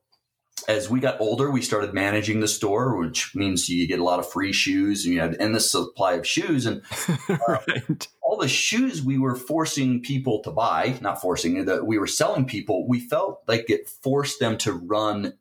as 0.69 0.89
we 0.89 1.01
got 1.01 1.21
older, 1.21 1.51
we 1.51 1.63
started 1.63 1.93
managing 1.93 2.41
the 2.41 2.49
store, 2.49 2.97
which 2.97 3.35
means 3.35 3.69
you 3.69 3.87
get 3.87 3.99
a 3.99 4.05
lot 4.05 4.19
of 4.19 4.31
free 4.31 4.53
shoes 4.53 5.05
and 5.05 5.15
you 5.15 5.21
had 5.21 5.37
endless 5.41 5.71
supply 5.71 6.15
of 6.15 6.27
shoes. 6.27 6.67
And 6.67 6.83
uh, 7.29 7.37
right. 7.49 8.09
all 8.23 8.39
the 8.39 8.49
shoes 8.49 9.03
we 9.03 9.19
were 9.19 9.35
forcing 9.35 10.01
people 10.01 10.41
to 10.43 10.51
buy, 10.51 10.97
not 11.01 11.21
forcing, 11.21 11.65
that 11.65 11.87
we 11.87 11.99
were 11.99 12.07
selling 12.07 12.47
people, 12.47 12.87
we 12.89 13.01
felt 13.01 13.43
like 13.47 13.69
it 13.69 13.89
forced 13.89 14.41
them 14.41 14.57
to 14.59 14.73
run 14.73 15.35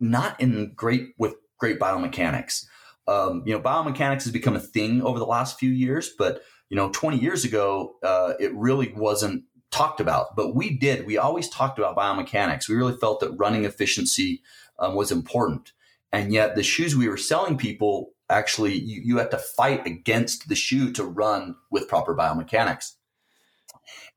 not 0.00 0.40
in 0.40 0.72
great 0.74 1.14
with 1.18 1.34
great 1.58 1.80
biomechanics. 1.80 2.66
Um, 3.08 3.42
you 3.46 3.52
know, 3.52 3.60
biomechanics 3.60 4.24
has 4.24 4.32
become 4.32 4.54
a 4.54 4.60
thing 4.60 5.02
over 5.02 5.18
the 5.18 5.26
last 5.26 5.58
few 5.58 5.70
years, 5.70 6.10
but 6.16 6.42
you 6.68 6.76
know, 6.76 6.90
20 6.90 7.18
years 7.18 7.44
ago, 7.44 7.96
uh, 8.02 8.34
it 8.38 8.54
really 8.54 8.92
wasn't 8.94 9.44
talked 9.70 10.00
about, 10.00 10.36
but 10.36 10.54
we 10.54 10.76
did. 10.76 11.06
We 11.06 11.18
always 11.18 11.48
talked 11.48 11.78
about 11.78 11.96
biomechanics. 11.96 12.68
We 12.68 12.76
really 12.76 12.96
felt 12.96 13.20
that 13.20 13.32
running 13.32 13.64
efficiency 13.64 14.42
um, 14.78 14.94
was 14.94 15.10
important. 15.10 15.72
And 16.12 16.32
yet, 16.32 16.54
the 16.54 16.62
shoes 16.62 16.96
we 16.96 17.08
were 17.08 17.16
selling 17.16 17.58
people 17.58 18.12
actually, 18.30 18.74
you, 18.74 19.00
you 19.04 19.18
had 19.18 19.30
to 19.30 19.38
fight 19.38 19.86
against 19.86 20.48
the 20.48 20.54
shoe 20.54 20.92
to 20.92 21.04
run 21.04 21.54
with 21.70 21.88
proper 21.88 22.14
biomechanics. 22.14 22.94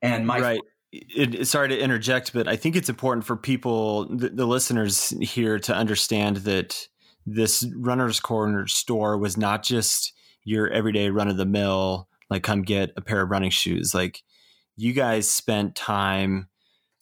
And 0.02 0.26
my. 0.26 0.40
Right. 0.40 0.62
It, 0.94 1.48
sorry 1.48 1.70
to 1.70 1.80
interject, 1.80 2.34
but 2.34 2.50
I 2.50 2.58
think 2.58 2.76
it's 2.76 2.90
important 2.90 3.26
for 3.26 3.38
people, 3.38 4.14
the, 4.14 4.28
the 4.28 4.46
listeners 4.46 5.14
here, 5.22 5.58
to 5.60 5.74
understand 5.74 6.38
that 6.38 6.86
this 7.26 7.66
runner's 7.76 8.20
corner 8.20 8.68
store 8.68 9.18
was 9.18 9.38
not 9.38 9.64
just 9.64 10.14
your 10.44 10.70
everyday 10.70 11.10
run 11.10 11.28
of 11.28 11.38
the 11.38 11.46
mill, 11.46 12.08
like 12.30 12.44
come 12.44 12.64
get 12.64 12.92
a 12.98 13.02
pair 13.02 13.22
of 13.22 13.30
running 13.30 13.52
shoes. 13.52 13.94
Like 13.94 14.24
you 14.76 14.94
guys 14.94 15.30
spent 15.30 15.76
time 15.76 16.48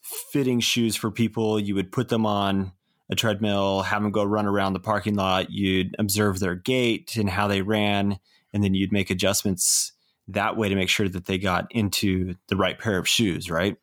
fitting 0.01 0.59
shoes 0.59 0.95
for 0.95 1.11
people. 1.11 1.59
You 1.59 1.75
would 1.75 1.91
put 1.91 2.09
them 2.09 2.25
on 2.25 2.73
a 3.09 3.15
treadmill, 3.15 3.81
have 3.81 4.01
them 4.01 4.11
go 4.11 4.23
run 4.23 4.45
around 4.45 4.73
the 4.73 4.79
parking 4.79 5.15
lot. 5.15 5.51
You'd 5.51 5.95
observe 5.97 6.39
their 6.39 6.55
gait 6.55 7.15
and 7.15 7.29
how 7.29 7.47
they 7.47 7.61
ran, 7.61 8.19
and 8.53 8.63
then 8.63 8.73
you'd 8.73 8.91
make 8.91 9.09
adjustments 9.09 9.93
that 10.27 10.57
way 10.57 10.69
to 10.69 10.75
make 10.75 10.89
sure 10.89 11.09
that 11.09 11.25
they 11.25 11.37
got 11.37 11.67
into 11.71 12.35
the 12.47 12.55
right 12.55 12.77
pair 12.77 12.97
of 12.97 13.07
shoes, 13.07 13.49
right? 13.49 13.77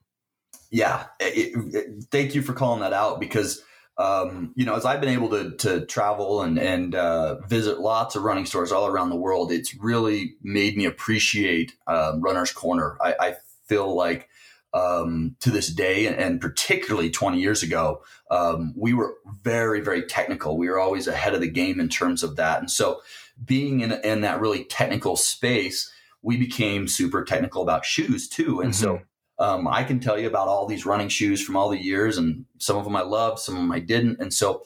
Yeah. 0.71 1.07
It, 1.19 1.75
it, 1.75 2.05
thank 2.11 2.35
you 2.35 2.43
for 2.43 2.53
calling 2.53 2.81
that 2.81 2.93
out 2.93 3.19
because 3.19 3.63
um, 3.99 4.53
you 4.57 4.67
know, 4.67 4.75
as 4.75 4.85
I've 4.85 5.01
been 5.01 5.15
able 5.15 5.31
to 5.31 5.57
to 5.57 5.87
travel 5.87 6.43
and 6.43 6.59
and 6.59 6.95
uh, 6.95 7.41
visit 7.47 7.81
lots 7.81 8.15
of 8.15 8.25
running 8.25 8.47
stores 8.47 8.73
all 8.73 8.87
around 8.87 9.11
the 9.11 9.17
world, 9.17 9.51
it's 9.51 9.75
really 9.75 10.35
made 10.43 10.77
me 10.77 10.85
appreciate 10.85 11.75
um, 11.87 12.21
Runner's 12.21 12.53
Corner. 12.53 12.99
I, 13.01 13.15
I 13.19 13.37
feel 13.67 13.95
like 13.95 14.29
um, 14.75 15.37
to 15.41 15.51
this 15.51 15.69
day, 15.69 16.07
and 16.07 16.41
particularly 16.41 17.09
20 17.09 17.41
years 17.41 17.63
ago, 17.63 18.03
um, 18.31 18.75
we 18.77 18.93
were 18.93 19.15
very, 19.43 19.81
very 19.81 20.03
technical. 20.03 20.59
We 20.59 20.69
were 20.69 20.79
always 20.79 21.09
ahead 21.09 21.35
of 21.35 21.41
the 21.41 21.51
game 21.51 21.81
in 21.81 21.89
terms 21.89 22.23
of 22.23 22.37
that. 22.37 22.61
And 22.61 22.71
so, 22.71 23.01
being 23.45 23.81
in, 23.81 23.93
in 23.93 24.23
that 24.23 24.41
really 24.41 24.65
technical 24.65 25.17
space, 25.17 25.91
we 26.23 26.37
became 26.37 26.89
super 26.89 27.25
technical 27.25 27.63
about 27.63 27.85
shoes 27.85 28.29
too. 28.29 28.61
And 28.61 28.73
mm-hmm. 28.73 28.85
so, 28.85 29.01
um, 29.39 29.69
I 29.69 29.85
can 29.85 30.01
tell 30.01 30.19
you 30.19 30.27
about 30.27 30.49
all 30.49 30.67
these 30.67 30.87
running 30.87 31.09
shoes 31.09 31.43
from 31.43 31.57
all 31.57 31.69
the 31.69 31.83
years, 31.83 32.17
and 32.17 32.47
some 32.59 32.77
of 32.77 32.85
them 32.85 32.97
I 32.97 33.03
loved, 33.03 33.39
some 33.39 33.55
of 33.55 33.61
them 33.61 33.73
I 33.73 33.81
didn't. 33.81 34.21
And 34.21 34.33
so, 34.33 34.65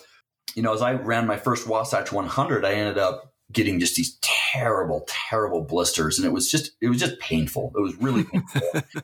you 0.54 0.62
know, 0.62 0.72
as 0.72 0.83
I 0.83 0.92
ran 0.92 1.26
my 1.26 1.37
first 1.37 1.66
Wasatch 1.66 2.12
100, 2.12 2.64
I 2.64 2.72
ended 2.72 2.98
up 2.98 3.35
getting 3.52 3.80
just 3.80 3.96
these 3.96 4.16
terrible, 4.20 5.04
terrible 5.09 5.62
blisters, 5.62 6.18
and 6.18 6.26
it 6.26 6.33
was 6.33 6.50
just 6.50 6.72
it 6.80 6.88
was 6.88 6.98
just 6.98 7.18
painful. 7.18 7.72
It 7.76 7.80
was 7.80 7.96
really 7.96 8.24
painful. 8.33 8.62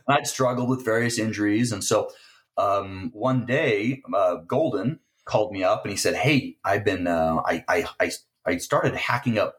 I'd 0.09 0.27
struggled 0.27 0.69
with 0.69 0.85
various 0.85 1.19
injuries, 1.19 1.73
and 1.73 1.83
so 1.83 2.11
um, 2.57 3.11
one 3.13 3.47
day 3.47 4.03
uh, 4.15 4.37
Golden 4.47 5.01
called 5.25 5.53
me 5.53 5.65
up 5.65 5.85
and 5.85 5.91
he 5.91 5.97
said, 5.97 6.15
"Hey, 6.15 6.57
I've 6.65 6.85
been 6.85 7.07
uh, 7.07 7.43
I, 7.45 7.65
I 7.69 7.89
I 8.01 8.11
I 8.45 8.57
started 8.59 8.95
hacking 8.95 9.39
up 9.39 9.57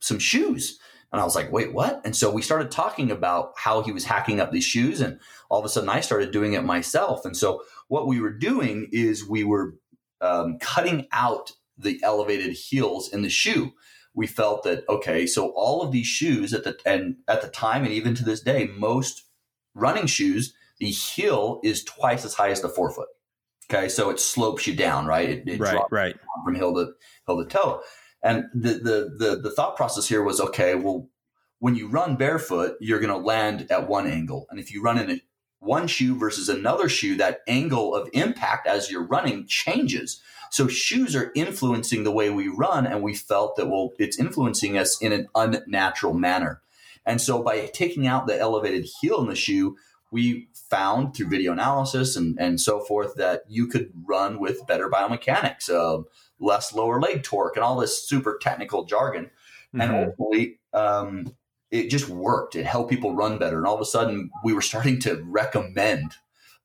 some 0.00 0.18
shoes." 0.18 0.78
And 1.12 1.20
I 1.20 1.24
was 1.24 1.34
like, 1.34 1.50
wait, 1.50 1.72
what? 1.72 2.00
And 2.04 2.14
so 2.14 2.30
we 2.30 2.42
started 2.42 2.70
talking 2.70 3.10
about 3.10 3.52
how 3.56 3.82
he 3.82 3.90
was 3.90 4.04
hacking 4.04 4.40
up 4.40 4.52
these 4.52 4.64
shoes. 4.64 5.00
And 5.00 5.18
all 5.48 5.58
of 5.58 5.64
a 5.64 5.68
sudden 5.68 5.88
I 5.88 6.00
started 6.00 6.30
doing 6.30 6.52
it 6.52 6.62
myself. 6.62 7.24
And 7.24 7.36
so 7.36 7.62
what 7.88 8.06
we 8.06 8.20
were 8.20 8.32
doing 8.32 8.88
is 8.92 9.28
we 9.28 9.42
were 9.42 9.74
um, 10.20 10.58
cutting 10.60 11.08
out 11.10 11.52
the 11.76 12.00
elevated 12.02 12.52
heels 12.52 13.12
in 13.12 13.22
the 13.22 13.30
shoe 13.30 13.72
we 14.14 14.26
felt 14.26 14.64
that 14.64 14.88
okay, 14.88 15.26
so 15.26 15.50
all 15.50 15.82
of 15.82 15.92
these 15.92 16.06
shoes 16.06 16.52
at 16.52 16.64
the 16.64 16.76
and 16.84 17.16
at 17.28 17.42
the 17.42 17.48
time 17.48 17.84
and 17.84 17.92
even 17.92 18.14
to 18.16 18.24
this 18.24 18.40
day, 18.40 18.68
most 18.76 19.24
running 19.74 20.06
shoes, 20.06 20.54
the 20.78 20.90
heel 20.90 21.60
is 21.62 21.84
twice 21.84 22.24
as 22.24 22.34
high 22.34 22.50
as 22.50 22.60
the 22.60 22.68
forefoot. 22.68 23.08
Okay, 23.72 23.88
so 23.88 24.10
it 24.10 24.18
slopes 24.18 24.66
you 24.66 24.74
down, 24.74 25.06
right? 25.06 25.30
It, 25.30 25.48
it 25.48 25.60
right, 25.60 25.80
right. 25.90 26.16
from 26.44 26.54
heel 26.56 26.74
to 26.74 26.92
heel 27.26 27.42
to 27.42 27.48
toe. 27.48 27.82
And 28.22 28.44
the, 28.54 28.74
the 28.74 29.14
the 29.16 29.40
the 29.42 29.50
thought 29.50 29.76
process 29.76 30.08
here 30.08 30.22
was 30.22 30.40
okay. 30.40 30.74
Well, 30.74 31.08
when 31.58 31.74
you 31.74 31.88
run 31.88 32.16
barefoot, 32.16 32.76
you're 32.80 33.00
going 33.00 33.10
to 33.10 33.16
land 33.16 33.70
at 33.70 33.88
one 33.88 34.06
angle, 34.06 34.46
and 34.50 34.60
if 34.60 34.72
you 34.72 34.82
run 34.82 34.98
in 34.98 35.10
a, 35.10 35.20
one 35.60 35.86
shoe 35.86 36.18
versus 36.18 36.48
another 36.48 36.88
shoe, 36.88 37.16
that 37.16 37.40
angle 37.46 37.94
of 37.94 38.08
impact 38.12 38.66
as 38.66 38.90
you're 38.90 39.06
running 39.06 39.46
changes. 39.46 40.20
So 40.50 40.66
shoes 40.66 41.14
are 41.14 41.30
influencing 41.36 42.02
the 42.02 42.10
way 42.10 42.28
we 42.28 42.48
run, 42.48 42.86
and 42.86 43.02
we 43.02 43.14
felt 43.14 43.56
that 43.56 43.68
well, 43.68 43.92
it's 43.98 44.18
influencing 44.18 44.76
us 44.76 45.00
in 45.00 45.12
an 45.12 45.28
unnatural 45.34 46.14
manner. 46.14 46.60
And 47.06 47.20
so 47.20 47.42
by 47.42 47.66
taking 47.72 48.06
out 48.06 48.26
the 48.26 48.38
elevated 48.38 48.86
heel 49.00 49.20
in 49.20 49.28
the 49.28 49.34
shoe, 49.34 49.76
we 50.10 50.48
found 50.52 51.14
through 51.14 51.28
video 51.28 51.52
analysis 51.52 52.16
and, 52.16 52.38
and 52.38 52.60
so 52.60 52.80
forth 52.80 53.14
that 53.16 53.42
you 53.48 53.66
could 53.66 53.90
run 54.06 54.40
with 54.40 54.66
better 54.66 54.88
biomechanics, 54.88 55.70
uh, 55.70 56.02
less 56.38 56.74
lower 56.74 57.00
leg 57.00 57.22
torque, 57.22 57.56
and 57.56 57.64
all 57.64 57.78
this 57.78 58.06
super 58.06 58.38
technical 58.40 58.84
jargon. 58.84 59.30
Mm-hmm. 59.74 59.80
And 59.80 59.92
ultimately, 59.92 60.58
um, 60.72 61.34
it 61.70 61.88
just 61.88 62.08
worked. 62.08 62.56
It 62.56 62.66
helped 62.66 62.90
people 62.90 63.14
run 63.14 63.38
better. 63.38 63.58
And 63.58 63.66
all 63.66 63.76
of 63.76 63.80
a 63.80 63.86
sudden, 63.86 64.30
we 64.42 64.52
were 64.52 64.62
starting 64.62 64.98
to 65.00 65.22
recommend 65.24 66.16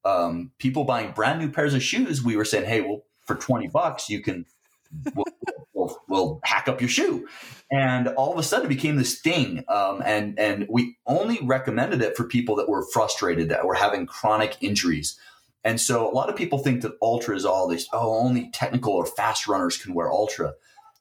um, 0.04 0.52
people 0.58 0.84
buying 0.84 1.12
brand 1.12 1.40
new 1.40 1.52
pairs 1.52 1.74
of 1.74 1.84
shoes. 1.84 2.24
We 2.24 2.36
were 2.36 2.46
saying, 2.46 2.66
hey, 2.66 2.82
well, 2.82 3.04
for 3.26 3.36
20 3.36 3.68
bucks, 3.68 4.10
you 4.10 4.22
can, 4.22 4.46
we'll, 5.16 5.26
we'll, 5.74 6.04
we'll, 6.08 6.40
hack 6.44 6.68
up 6.68 6.82
your 6.82 6.90
shoe. 6.90 7.28
And 7.72 8.08
all 8.10 8.32
of 8.32 8.40
a 8.40 8.44
sudden 8.44 8.68
it 8.68 8.70
became 8.70 8.96
this 8.96 9.20
thing. 9.20 9.64
Um, 9.68 10.02
and, 10.06 10.38
and 10.40 10.68
we 10.70 10.98
only 11.06 11.40
recommended 11.44 12.02
it 12.02 12.16
for 12.16 12.24
people 12.26 12.56
that 12.58 12.70
were 12.70 12.86
frustrated, 12.94 13.50
that 13.50 13.66
were 13.66 13.76
having 13.76 14.06
chronic 14.06 14.58
injuries. 14.62 15.20
And 15.64 15.82
so 15.82 16.10
a 16.10 16.14
lot 16.14 16.30
of 16.30 16.36
people 16.36 16.60
think 16.60 16.82
that 16.82 16.98
Altra 17.02 17.36
is 17.36 17.46
all 17.46 17.68
this, 17.68 17.88
oh, 17.92 18.20
only 18.20 18.52
technical 18.52 18.94
or 18.94 19.06
fast 19.06 19.48
runners 19.48 19.78
can 19.78 19.94
wear 19.94 20.12
Altra. 20.12 20.54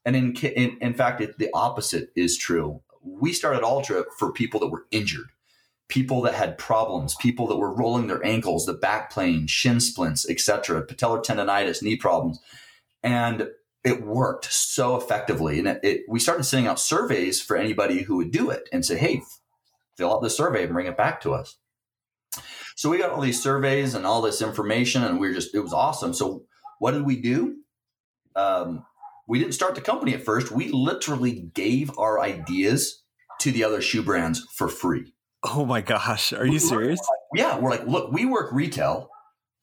And 0.04 0.16
in, 0.16 0.34
in, 0.36 0.78
in 0.80 0.94
fact, 0.94 1.20
it, 1.20 1.38
the 1.38 1.50
opposite 1.54 2.10
is 2.16 2.38
true. 2.38 2.80
We 3.02 3.32
started 3.32 3.62
Altra 3.62 4.04
for 4.18 4.32
people 4.32 4.60
that 4.60 4.68
were 4.68 4.86
injured 4.90 5.28
people 5.88 6.22
that 6.22 6.34
had 6.34 6.58
problems, 6.58 7.14
people 7.16 7.46
that 7.46 7.56
were 7.56 7.72
rolling 7.72 8.06
their 8.06 8.24
ankles, 8.24 8.66
the 8.66 8.72
back 8.72 9.10
plane, 9.10 9.46
shin 9.46 9.80
splints, 9.80 10.28
etc., 10.28 10.84
patellar 10.86 11.24
tendonitis, 11.24 11.82
knee 11.82 11.96
problems. 11.96 12.40
And 13.02 13.48
it 13.84 14.02
worked 14.02 14.52
so 14.52 14.96
effectively. 14.96 15.58
And 15.58 15.68
it, 15.68 15.80
it, 15.82 16.00
we 16.08 16.18
started 16.18 16.44
sending 16.44 16.66
out 16.66 16.80
surveys 16.80 17.40
for 17.40 17.56
anybody 17.56 18.02
who 18.02 18.16
would 18.16 18.30
do 18.30 18.50
it 18.50 18.68
and 18.72 18.84
say, 18.84 18.96
hey, 18.96 19.22
fill 19.96 20.14
out 20.14 20.22
this 20.22 20.36
survey 20.36 20.64
and 20.64 20.72
bring 20.72 20.86
it 20.86 20.96
back 20.96 21.20
to 21.20 21.34
us. 21.34 21.56
So 22.76 22.90
we 22.90 22.98
got 22.98 23.10
all 23.10 23.20
these 23.20 23.40
surveys 23.40 23.94
and 23.94 24.04
all 24.04 24.20
this 24.20 24.42
information, 24.42 25.04
and 25.04 25.20
we 25.20 25.28
are 25.28 25.34
just, 25.34 25.54
it 25.54 25.60
was 25.60 25.72
awesome. 25.72 26.12
So 26.12 26.44
what 26.80 26.90
did 26.90 27.06
we 27.06 27.20
do? 27.20 27.58
Um, 28.34 28.84
we 29.28 29.38
didn't 29.38 29.54
start 29.54 29.76
the 29.76 29.80
company 29.80 30.12
at 30.14 30.24
first. 30.24 30.50
We 30.50 30.68
literally 30.68 31.50
gave 31.54 31.96
our 31.96 32.20
ideas 32.20 33.04
to 33.40 33.52
the 33.52 33.62
other 33.62 33.80
shoe 33.80 34.02
brands 34.02 34.44
for 34.54 34.68
free. 34.68 35.14
Oh 35.44 35.64
my 35.64 35.82
gosh. 35.82 36.32
Are 36.32 36.46
you 36.46 36.58
serious? 36.58 37.00
Yeah. 37.34 37.58
We're 37.58 37.70
like, 37.70 37.86
look, 37.86 38.10
we 38.10 38.24
work 38.24 38.52
retail, 38.52 39.08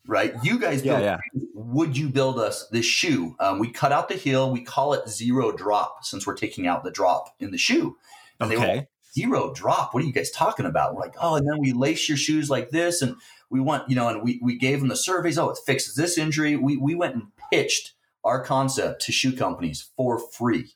right? 0.08 0.34
You 0.44 0.60
guys 0.60 0.84
yeah, 0.84 1.00
yeah. 1.00 1.18
Would 1.54 1.98
you 1.98 2.10
build 2.10 2.40
us 2.40 2.68
this 2.68 2.86
shoe? 2.86 3.36
Um, 3.40 3.60
we 3.60 3.72
cut 3.72 3.92
out 3.92 4.10
the 4.10 4.16
heel. 4.16 4.52
We 4.52 4.62
call 4.62 4.94
it 4.94 5.08
zero 5.08 5.52
drop 5.52 6.04
since 6.04 6.26
we're 6.26 6.36
taking 6.36 6.68
out 6.68 6.84
the 6.84 6.92
drop 6.92 7.36
in 7.40 7.52
the 7.52 7.58
shoe. 7.58 7.98
And 8.40 8.52
okay. 8.52 8.62
they 8.62 8.68
were 8.68 8.76
like, 8.76 8.88
zero 9.14 9.54
drop. 9.54 9.94
What 9.94 10.04
are 10.04 10.06
you 10.08 10.14
guys 10.14 10.32
talking 10.32 10.66
about? 10.66 10.96
We're 10.96 11.02
like, 11.02 11.16
oh, 11.22 11.36
and 11.36 11.48
then 11.48 11.60
we 11.60 11.74
lace 11.74 12.10
your 12.10 12.18
shoes 12.18 12.50
like 12.50 12.70
this. 12.72 13.02
And 13.02 13.16
we 13.50 13.60
want, 13.60 13.90
you 13.90 13.96
know, 13.96 14.10
and 14.10 14.24
we, 14.24 14.40
we 14.42 14.58
gave 14.58 14.80
them 14.80 14.90
the 14.90 14.96
surveys. 14.96 15.38
Oh, 15.38 15.50
it 15.50 15.60
fixes 15.66 15.96
this 15.96 16.18
injury. 16.18 16.56
We, 16.56 16.78
we 16.78 16.96
went 16.96 17.16
and 17.16 17.28
pitched 17.52 17.94
our 18.24 18.44
concept 18.44 19.02
to 19.04 19.12
shoe 19.12 19.36
companies 19.36 19.90
for 19.96 20.20
free. 20.20 20.74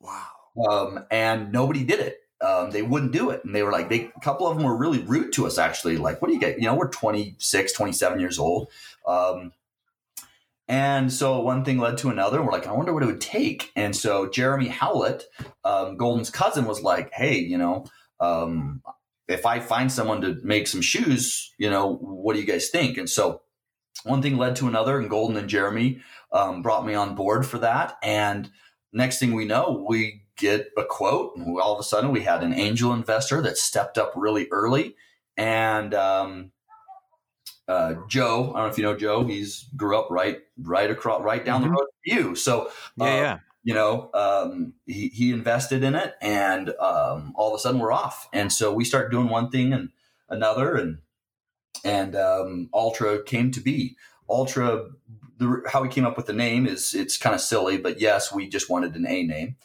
Wow. 0.00 0.26
Um, 0.68 1.04
and 1.10 1.52
nobody 1.52 1.84
did 1.84 2.00
it 2.00 2.18
um, 2.40 2.70
they 2.70 2.82
wouldn't 2.82 3.12
do 3.12 3.30
it. 3.30 3.44
And 3.44 3.54
they 3.54 3.62
were 3.62 3.72
like, 3.72 3.88
they, 3.88 4.10
a 4.14 4.20
couple 4.20 4.46
of 4.46 4.56
them 4.56 4.64
were 4.64 4.76
really 4.76 5.00
rude 5.00 5.32
to 5.34 5.46
us, 5.46 5.58
actually. 5.58 5.96
Like, 5.96 6.22
what 6.22 6.28
do 6.28 6.34
you 6.34 6.40
get? 6.40 6.58
You 6.58 6.66
know, 6.66 6.74
we're 6.74 6.88
26, 6.88 7.72
27 7.72 8.20
years 8.20 8.38
old. 8.38 8.70
Um, 9.06 9.52
and 10.68 11.10
so 11.12 11.40
one 11.40 11.64
thing 11.64 11.78
led 11.78 11.98
to 11.98 12.10
another. 12.10 12.38
And 12.38 12.46
we're 12.46 12.52
like, 12.52 12.66
I 12.66 12.72
wonder 12.72 12.92
what 12.92 13.02
it 13.02 13.06
would 13.06 13.20
take. 13.20 13.72
And 13.74 13.96
so 13.96 14.28
Jeremy 14.28 14.68
Howlett, 14.68 15.24
um, 15.64 15.96
Golden's 15.96 16.30
cousin, 16.30 16.66
was 16.66 16.82
like, 16.82 17.10
hey, 17.12 17.38
you 17.38 17.56
know, 17.56 17.86
um, 18.20 18.82
if 19.28 19.46
I 19.46 19.60
find 19.60 19.90
someone 19.90 20.20
to 20.20 20.38
make 20.42 20.66
some 20.66 20.82
shoes, 20.82 21.54
you 21.58 21.70
know, 21.70 21.96
what 21.96 22.34
do 22.34 22.40
you 22.40 22.46
guys 22.46 22.68
think? 22.68 22.98
And 22.98 23.08
so 23.08 23.42
one 24.04 24.22
thing 24.22 24.36
led 24.36 24.56
to 24.56 24.68
another, 24.68 24.98
and 24.98 25.10
Golden 25.10 25.36
and 25.36 25.48
Jeremy 25.48 26.00
um, 26.32 26.62
brought 26.62 26.86
me 26.86 26.94
on 26.94 27.14
board 27.14 27.46
for 27.46 27.58
that. 27.58 27.96
And 28.02 28.50
next 28.92 29.18
thing 29.18 29.34
we 29.34 29.44
know, 29.44 29.84
we 29.88 30.22
get 30.38 30.70
a 30.78 30.84
quote, 30.84 31.36
and 31.36 31.60
all 31.60 31.74
of 31.74 31.80
a 31.80 31.82
sudden 31.82 32.10
we 32.10 32.22
had 32.22 32.42
an 32.42 32.54
angel 32.54 32.92
investor 32.92 33.42
that 33.42 33.58
stepped 33.58 33.98
up 33.98 34.12
really 34.16 34.48
early. 34.50 34.96
And 35.36 35.94
um, 35.94 36.52
uh, 37.68 37.94
Joe, 38.08 38.52
I 38.54 38.60
don't 38.60 38.66
know 38.66 38.72
if 38.72 38.78
you 38.78 38.84
know 38.84 38.96
Joe. 38.96 39.24
He's 39.24 39.66
grew 39.76 39.98
up 39.98 40.10
right, 40.10 40.38
right 40.56 40.90
across, 40.90 41.22
right 41.22 41.44
down 41.44 41.60
mm-hmm. 41.60 41.70
the 41.70 41.76
road 41.76 41.86
from 41.86 42.16
you. 42.16 42.34
So 42.34 42.70
yeah, 42.96 43.04
uh, 43.04 43.16
yeah. 43.16 43.38
You 43.64 43.74
know, 43.74 44.08
um, 44.14 44.72
he, 44.86 45.08
he 45.08 45.30
invested 45.30 45.82
in 45.84 45.94
it, 45.94 46.14
and 46.22 46.70
um, 46.80 47.34
all 47.34 47.52
of 47.52 47.54
a 47.54 47.58
sudden 47.58 47.80
we're 47.80 47.92
off. 47.92 48.28
And 48.32 48.50
so 48.50 48.72
we 48.72 48.84
start 48.84 49.10
doing 49.10 49.28
one 49.28 49.50
thing 49.50 49.74
and 49.74 49.90
another, 50.30 50.76
and 50.76 50.98
and 51.84 52.16
um, 52.16 52.70
Altra 52.72 53.22
came 53.22 53.50
to 53.50 53.60
be. 53.60 53.96
Altra, 54.26 54.86
the, 55.38 55.62
how 55.70 55.82
we 55.82 55.88
came 55.88 56.06
up 56.06 56.16
with 56.16 56.26
the 56.26 56.32
name 56.32 56.66
is 56.66 56.94
it's 56.94 57.16
kind 57.16 57.34
of 57.34 57.40
silly, 57.40 57.76
but 57.76 58.00
yes, 58.00 58.32
we 58.32 58.48
just 58.48 58.70
wanted 58.70 58.94
an 58.94 59.06
A 59.06 59.22
name. 59.22 59.56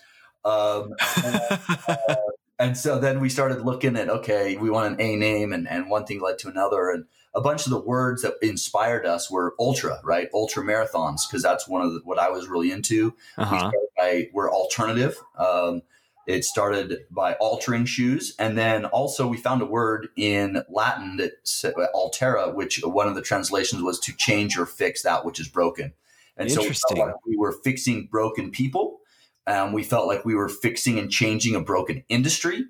Um, 0.45 0.93
and, 1.23 1.41
uh, 1.88 2.15
and, 2.60 2.77
so 2.77 2.99
then 2.99 3.19
we 3.19 3.29
started 3.29 3.62
looking 3.62 3.95
at 3.95 4.10
okay, 4.10 4.58
we 4.58 4.69
want 4.69 4.93
an 4.93 5.01
A 5.01 5.15
name, 5.15 5.53
and, 5.53 5.67
and 5.67 5.89
one 5.89 6.06
thing 6.06 6.21
led 6.21 6.39
to 6.39 6.49
another, 6.49 6.89
and 6.89 7.06
a 7.36 7.41
bunch 7.41 7.65
of 7.65 7.71
the 7.71 7.79
words 7.79 8.21
that 8.21 8.36
inspired 8.41 9.06
us 9.06 9.32
were 9.32 9.56
ultra, 9.60 9.99
right? 10.03 10.29
Ultra 10.34 10.63
marathons, 10.63 11.21
because 11.27 11.41
that's 11.41 11.67
one 11.67 11.82
of 11.82 11.93
the, 11.93 12.01
what 12.03 12.19
I 12.19 12.29
was 12.29 12.47
really 12.47 12.71
into. 12.71 13.15
Uh-huh. 13.38 13.71
We 13.73 13.79
by, 13.97 14.29
we're 14.34 14.51
alternative. 14.51 15.17
Um, 15.38 15.82
it 16.25 16.45
started 16.45 16.99
by 17.12 17.34
altering 17.34 17.86
shoes. 17.86 18.34
And 18.39 18.58
then 18.58 18.86
also 18.86 19.27
we 19.27 19.38
found 19.38 19.62
a 19.62 19.65
word 19.65 20.08
in 20.15 20.63
Latin 20.69 21.17
that 21.17 21.34
said 21.43 21.73
altera, 21.93 22.49
which 22.49 22.82
one 22.84 23.08
of 23.08 23.15
the 23.15 23.21
translations 23.21 23.82
was 23.82 23.99
to 24.01 24.15
change 24.15 24.58
or 24.58 24.65
fix 24.65 25.01
that 25.03 25.25
which 25.25 25.39
is 25.39 25.47
broken. 25.47 25.93
And 26.38 26.51
so 26.51 26.62
we, 26.62 26.99
like 26.99 27.13
we 27.27 27.38
were 27.38 27.51
fixing 27.51 28.08
broken 28.08 28.51
people. 28.51 29.01
Um, 29.45 29.73
we 29.73 29.84
felt 29.84 30.08
like 30.08 30.25
we 30.25 30.36
were 30.36 30.49
fixing 30.49 30.99
and 30.99 31.12
changing 31.12 31.56
a 31.56 31.62
broken 31.62 32.03
industry. 32.10 32.65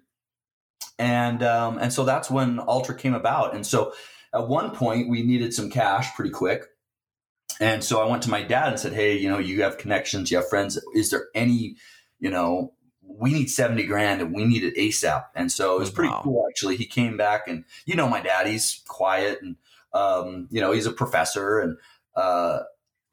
And 0.99 1.43
um, 1.43 1.77
and 1.77 1.91
so 1.91 2.05
that's 2.05 2.29
when 2.29 2.59
Ultra 2.59 2.95
came 2.95 3.13
about. 3.13 3.55
And 3.55 3.65
so 3.65 3.93
at 4.33 4.47
one 4.47 4.71
point 4.71 5.09
we 5.09 5.23
needed 5.23 5.53
some 5.53 5.69
cash 5.69 6.15
pretty 6.15 6.31
quick. 6.31 6.65
And 7.59 7.83
so 7.83 8.01
I 8.01 8.09
went 8.09 8.23
to 8.23 8.29
my 8.29 8.41
dad 8.41 8.69
and 8.69 8.79
said, 8.79 8.93
Hey, 8.93 9.17
you 9.17 9.29
know, 9.29 9.37
you 9.37 9.63
have 9.63 9.77
connections, 9.77 10.31
you 10.31 10.37
have 10.37 10.49
friends. 10.49 10.79
Is 10.95 11.11
there 11.11 11.27
any, 11.35 11.75
you 12.19 12.29
know, 12.29 12.73
we 13.01 13.33
need 13.33 13.49
70 13.49 13.85
grand 13.85 14.21
and 14.21 14.33
we 14.33 14.45
need 14.45 14.63
it 14.63 14.75
ASAP. 14.75 15.25
And 15.35 15.51
so 15.51 15.75
it 15.75 15.79
was 15.79 15.91
pretty 15.91 16.09
wow. 16.09 16.21
cool, 16.23 16.45
actually. 16.49 16.77
He 16.77 16.85
came 16.85 17.17
back 17.17 17.47
and, 17.47 17.65
you 17.85 17.95
know, 17.95 18.09
my 18.09 18.21
dad, 18.21 18.47
he's 18.47 18.81
quiet 18.87 19.41
and, 19.41 19.55
um, 19.93 20.47
you 20.49 20.61
know, 20.61 20.71
he's 20.71 20.85
a 20.85 20.91
professor 20.91 21.59
and, 21.59 21.77
uh, 22.15 22.59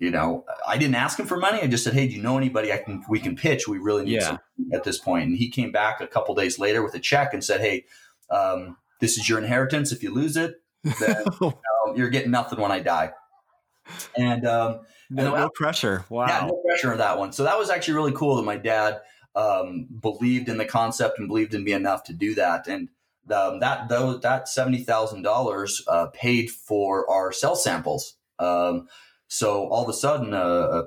you 0.00 0.10
know, 0.10 0.46
I 0.66 0.78
didn't 0.78 0.94
ask 0.94 1.20
him 1.20 1.26
for 1.26 1.36
money. 1.36 1.60
I 1.60 1.66
just 1.66 1.84
said, 1.84 1.92
"Hey, 1.92 2.08
do 2.08 2.14
you 2.16 2.22
know 2.22 2.38
anybody 2.38 2.72
I 2.72 2.78
can 2.78 3.04
we 3.06 3.20
can 3.20 3.36
pitch? 3.36 3.68
We 3.68 3.76
really 3.76 4.04
need 4.04 4.22
yeah. 4.22 4.38
at 4.72 4.82
this 4.82 4.98
point." 4.98 5.28
And 5.28 5.36
he 5.36 5.50
came 5.50 5.70
back 5.70 6.00
a 6.00 6.06
couple 6.06 6.34
days 6.34 6.58
later 6.58 6.82
with 6.82 6.94
a 6.94 6.98
check 6.98 7.34
and 7.34 7.44
said, 7.44 7.60
"Hey, 7.60 7.84
um, 8.30 8.78
this 9.00 9.18
is 9.18 9.28
your 9.28 9.38
inheritance. 9.38 9.92
If 9.92 10.02
you 10.02 10.12
lose 10.12 10.38
it, 10.38 10.54
then 10.82 11.22
you 11.42 11.52
know, 11.52 11.94
you're 11.94 12.08
getting 12.08 12.30
nothing 12.30 12.58
when 12.58 12.72
I 12.72 12.80
die." 12.80 13.12
And 14.16 14.46
um, 14.46 14.80
no, 15.10 15.34
and 15.34 15.42
no 15.44 15.50
pressure. 15.50 16.06
Wow, 16.08 16.26
yeah, 16.28 16.46
no 16.46 16.62
pressure 16.66 16.92
on 16.92 16.98
that 16.98 17.18
one. 17.18 17.32
So 17.32 17.44
that 17.44 17.58
was 17.58 17.68
actually 17.68 17.94
really 17.94 18.12
cool 18.12 18.36
that 18.36 18.44
my 18.44 18.56
dad 18.56 19.00
um, 19.36 19.86
believed 20.00 20.48
in 20.48 20.56
the 20.56 20.64
concept 20.64 21.18
and 21.18 21.28
believed 21.28 21.52
in 21.52 21.62
me 21.62 21.72
enough 21.72 22.04
to 22.04 22.14
do 22.14 22.34
that. 22.36 22.66
And 22.66 22.88
um, 23.30 23.60
that 23.60 23.90
though 23.90 24.16
that 24.16 24.48
seventy 24.48 24.82
thousand 24.82 25.26
uh, 25.26 25.30
dollars 25.30 25.86
paid 26.14 26.50
for 26.50 27.08
our 27.10 27.32
cell 27.32 27.54
samples. 27.54 28.16
Um, 28.38 28.88
so 29.30 29.68
all 29.68 29.84
of 29.84 29.88
a 29.88 29.92
sudden, 29.92 30.34
a, 30.34 30.38
a, 30.38 30.84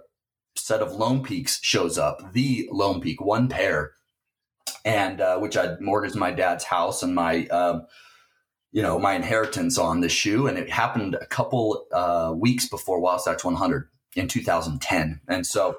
set 0.56 0.82
of 0.82 0.92
Lone 0.92 1.24
Peaks 1.24 1.60
shows 1.64 1.98
up, 1.98 2.34
the 2.34 2.70
Lone 2.72 3.02
Peak, 3.02 3.20
one 3.20 3.48
pair, 3.48 3.94
and 4.86 5.20
uh, 5.20 5.40
which 5.40 5.58
I 5.58 5.76
mortgaged 5.80 6.16
my 6.16 6.32
dad's 6.32 6.66
house 6.66 7.02
and 7.02 7.16
my. 7.16 7.48
Um, 7.48 7.88
you 8.74 8.82
know 8.82 8.98
my 8.98 9.14
inheritance 9.14 9.78
on 9.78 10.02
this 10.02 10.12
shoe, 10.12 10.48
and 10.48 10.58
it 10.58 10.68
happened 10.68 11.14
a 11.14 11.28
couple 11.28 11.86
uh, 11.94 12.34
weeks 12.36 12.68
before 12.68 13.00
Wasatch 13.00 13.44
100 13.44 13.88
in 14.16 14.28
2010, 14.28 15.22
and 15.28 15.46
so 15.46 15.78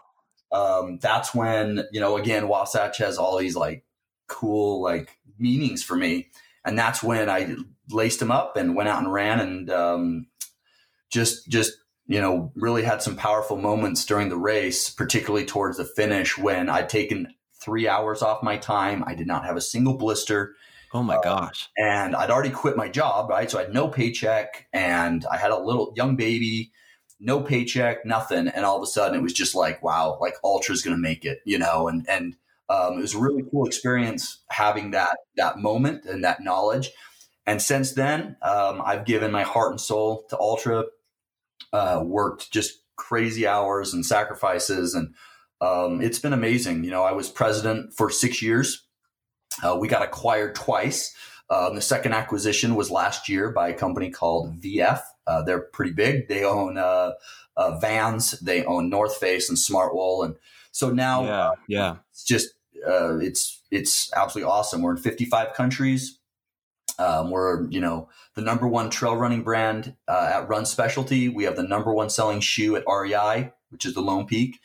um, 0.52 0.98
that's 1.02 1.34
when 1.34 1.84
you 1.90 1.98
know 1.98 2.16
again 2.16 2.46
Wasatch 2.46 2.98
has 2.98 3.18
all 3.18 3.36
these 3.36 3.56
like 3.56 3.84
cool 4.28 4.80
like 4.80 5.18
meanings 5.40 5.82
for 5.82 5.96
me, 5.96 6.28
and 6.64 6.78
that's 6.78 7.02
when 7.02 7.28
I 7.28 7.56
laced 7.90 8.20
them 8.20 8.30
up 8.30 8.56
and 8.56 8.76
went 8.76 8.88
out 8.88 9.02
and 9.02 9.12
ran 9.12 9.40
and 9.40 9.70
um, 9.70 10.26
just 11.10 11.48
just 11.48 11.72
you 12.06 12.20
know 12.20 12.52
really 12.54 12.82
had 12.82 13.02
some 13.02 13.16
powerful 13.16 13.56
moments 13.56 14.04
during 14.04 14.28
the 14.28 14.36
race, 14.36 14.90
particularly 14.90 15.46
towards 15.46 15.76
the 15.78 15.84
finish 15.84 16.38
when 16.38 16.68
I'd 16.68 16.88
taken 16.88 17.34
three 17.62 17.88
hours 17.88 18.22
off 18.22 18.42
my 18.42 18.56
time. 18.56 19.04
I 19.06 19.14
did 19.14 19.26
not 19.26 19.44
have 19.44 19.56
a 19.56 19.60
single 19.60 19.94
blister. 19.94 20.54
Oh 20.92 21.02
my 21.02 21.16
um, 21.16 21.22
gosh. 21.24 21.68
and 21.76 22.14
I'd 22.14 22.30
already 22.30 22.50
quit 22.50 22.76
my 22.76 22.88
job, 22.88 23.28
right? 23.28 23.50
So 23.50 23.58
I 23.58 23.62
had 23.62 23.74
no 23.74 23.88
paycheck 23.88 24.68
and 24.72 25.26
I 25.30 25.36
had 25.36 25.50
a 25.50 25.58
little 25.58 25.92
young 25.96 26.14
baby 26.14 26.70
no 27.20 27.40
paycheck, 27.40 28.04
nothing. 28.04 28.48
And 28.48 28.64
all 28.64 28.76
of 28.76 28.82
a 28.82 28.86
sudden 28.86 29.18
it 29.18 29.22
was 29.22 29.32
just 29.32 29.54
like, 29.54 29.82
wow, 29.82 30.18
like 30.20 30.34
Altra's 30.42 30.82
going 30.82 30.96
to 30.96 31.00
make 31.00 31.24
it, 31.24 31.40
you 31.44 31.58
know, 31.58 31.88
and, 31.88 32.08
and, 32.08 32.36
um, 32.70 32.98
it 32.98 33.02
was 33.02 33.14
a 33.14 33.18
really 33.18 33.42
cool 33.50 33.66
experience 33.66 34.42
having 34.48 34.92
that, 34.92 35.16
that 35.36 35.58
moment 35.58 36.06
and 36.06 36.24
that 36.24 36.42
knowledge. 36.42 36.90
And 37.46 37.60
since 37.60 37.92
then, 37.92 38.36
um, 38.40 38.80
I've 38.84 39.04
given 39.04 39.30
my 39.30 39.42
heart 39.42 39.70
and 39.70 39.80
soul 39.80 40.24
to 40.30 40.36
Altra, 40.36 40.84
uh, 41.72 42.02
worked 42.04 42.52
just 42.52 42.80
crazy 42.96 43.46
hours 43.46 43.92
and 43.92 44.04
sacrifices. 44.04 44.94
And, 44.94 45.14
um, 45.60 46.00
it's 46.00 46.18
been 46.18 46.32
amazing. 46.32 46.84
You 46.84 46.90
know, 46.90 47.02
I 47.02 47.12
was 47.12 47.28
president 47.28 47.92
for 47.94 48.10
six 48.10 48.42
years. 48.42 48.86
Uh, 49.62 49.76
we 49.78 49.88
got 49.88 50.02
acquired 50.02 50.54
twice. 50.54 51.14
Um, 51.50 51.74
the 51.74 51.82
second 51.82 52.12
acquisition 52.12 52.74
was 52.74 52.90
last 52.90 53.28
year 53.28 53.50
by 53.50 53.68
a 53.68 53.74
company 53.74 54.10
called 54.10 54.60
VF. 54.60 55.00
Uh, 55.26 55.42
they're 55.42 55.60
pretty 55.60 55.92
big. 55.92 56.28
They 56.28 56.44
own 56.44 56.78
uh, 56.78 57.12
uh, 57.56 57.78
Vans, 57.78 58.32
they 58.40 58.64
own 58.64 58.90
North 58.90 59.16
Face 59.16 59.48
and 59.48 59.58
Smartwool, 59.58 60.24
and 60.24 60.36
so 60.72 60.90
now, 60.90 61.24
yeah, 61.24 61.48
uh, 61.48 61.54
yeah, 61.68 61.96
it's 62.10 62.24
just 62.24 62.54
uh, 62.86 63.18
it's 63.18 63.62
it's 63.70 64.12
absolutely 64.14 64.50
awesome. 64.50 64.82
We're 64.82 64.92
in 64.92 64.96
55 64.96 65.54
countries. 65.54 66.18
Um, 66.98 67.30
we're 67.30 67.68
you 67.70 67.80
know 67.80 68.08
the 68.34 68.42
number 68.42 68.66
one 68.68 68.90
trail 68.90 69.16
running 69.16 69.42
brand 69.42 69.94
uh, 70.08 70.32
at 70.34 70.48
Run 70.48 70.66
Specialty. 70.66 71.28
We 71.28 71.44
have 71.44 71.56
the 71.56 71.62
number 71.62 71.92
one 71.92 72.10
selling 72.10 72.40
shoe 72.40 72.76
at 72.76 72.84
REI, 72.86 73.52
which 73.70 73.84
is 73.84 73.94
the 73.94 74.02
Lone 74.02 74.26
Peak. 74.26 74.60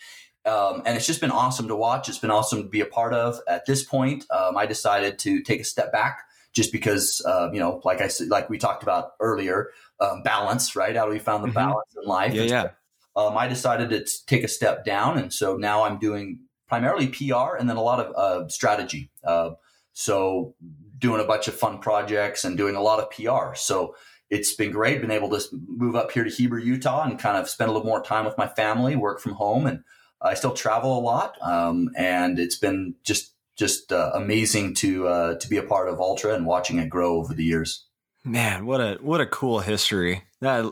Um, 0.45 0.81
and 0.85 0.95
it's 0.95 1.05
just 1.05 1.21
been 1.21 1.31
awesome 1.31 1.67
to 1.67 1.75
watch. 1.75 2.09
It's 2.09 2.17
been 2.17 2.31
awesome 2.31 2.63
to 2.63 2.69
be 2.69 2.81
a 2.81 2.85
part 2.85 3.13
of. 3.13 3.39
At 3.47 3.65
this 3.65 3.83
point, 3.83 4.25
um, 4.31 4.57
I 4.57 4.65
decided 4.65 5.19
to 5.19 5.41
take 5.41 5.59
a 5.61 5.65
step 5.65 5.91
back 5.91 6.21
just 6.53 6.71
because 6.71 7.21
uh, 7.25 7.49
you 7.51 7.59
know, 7.59 7.81
like 7.83 8.01
I 8.01 8.07
said, 8.07 8.29
like 8.29 8.49
we 8.49 8.57
talked 8.57 8.83
about 8.83 9.11
earlier, 9.19 9.69
um, 9.99 10.23
balance, 10.23 10.75
right? 10.75 10.95
How 10.95 11.05
do 11.05 11.11
we 11.11 11.19
find 11.19 11.43
the 11.43 11.47
mm-hmm. 11.47 11.55
balance 11.55 11.95
in 12.01 12.07
life? 12.07 12.33
Yeah, 12.33 12.43
yeah. 12.43 12.69
Um, 13.15 13.37
I 13.37 13.47
decided 13.47 13.89
to 13.89 14.25
take 14.27 14.43
a 14.43 14.47
step 14.47 14.85
down, 14.85 15.17
and 15.17 15.33
so 15.33 15.57
now 15.57 15.83
I'm 15.83 15.99
doing 15.99 16.39
primarily 16.67 17.07
PR 17.07 17.55
and 17.59 17.69
then 17.69 17.75
a 17.75 17.81
lot 17.81 17.99
of 17.99 18.15
uh, 18.15 18.47
strategy. 18.47 19.11
Uh, 19.23 19.51
so 19.93 20.55
doing 20.99 21.21
a 21.21 21.25
bunch 21.25 21.47
of 21.47 21.55
fun 21.55 21.79
projects 21.79 22.43
and 22.43 22.57
doing 22.57 22.75
a 22.75 22.81
lot 22.81 22.99
of 22.99 23.09
PR. 23.09 23.55
So 23.55 23.95
it's 24.29 24.53
been 24.53 24.71
great. 24.71 25.01
Been 25.01 25.11
able 25.11 25.29
to 25.29 25.41
move 25.67 25.95
up 25.95 26.11
here 26.11 26.23
to 26.23 26.29
Heber, 26.29 26.59
Utah, 26.59 27.03
and 27.03 27.17
kind 27.17 27.37
of 27.37 27.49
spend 27.49 27.69
a 27.69 27.73
little 27.73 27.87
more 27.87 28.03
time 28.03 28.25
with 28.25 28.37
my 28.37 28.47
family, 28.47 28.95
work 28.95 29.19
from 29.19 29.33
home, 29.33 29.65
and 29.65 29.83
I 30.21 30.33
still 30.33 30.53
travel 30.53 30.97
a 30.97 31.01
lot. 31.01 31.35
Um, 31.41 31.89
and 31.97 32.37
it's 32.37 32.57
been 32.57 32.95
just 33.03 33.33
just 33.55 33.91
uh, 33.91 34.11
amazing 34.13 34.73
to 34.75 35.07
uh, 35.07 35.35
to 35.35 35.49
be 35.49 35.57
a 35.57 35.63
part 35.63 35.89
of 35.89 35.99
Altra 35.99 36.33
and 36.33 36.45
watching 36.45 36.79
it 36.79 36.89
grow 36.89 37.15
over 37.15 37.33
the 37.33 37.43
years. 37.43 37.85
Man, 38.23 38.65
what 38.65 38.81
a 38.81 38.97
what 39.01 39.21
a 39.21 39.25
cool 39.25 39.59
history! 39.59 40.23
That 40.41 40.71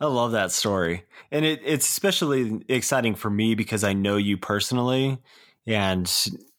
I 0.00 0.06
love 0.06 0.32
that 0.32 0.52
story, 0.52 1.04
and 1.30 1.44
it, 1.44 1.60
it's 1.64 1.88
especially 1.88 2.62
exciting 2.68 3.14
for 3.14 3.30
me 3.30 3.54
because 3.54 3.82
I 3.82 3.94
know 3.94 4.16
you 4.16 4.36
personally, 4.36 5.18
and 5.66 6.10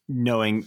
knowing 0.09 0.65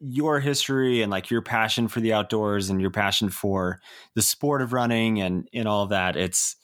your 0.00 0.40
history 0.40 1.02
and 1.02 1.10
like 1.10 1.30
your 1.30 1.42
passion 1.42 1.88
for 1.88 2.00
the 2.00 2.12
outdoors 2.12 2.70
and 2.70 2.80
your 2.80 2.90
passion 2.90 3.28
for 3.28 3.80
the 4.14 4.22
sport 4.22 4.62
of 4.62 4.72
running 4.72 5.20
and 5.20 5.48
and 5.52 5.68
all 5.68 5.82
of 5.82 5.90
that. 5.90 6.16
It's 6.16 6.56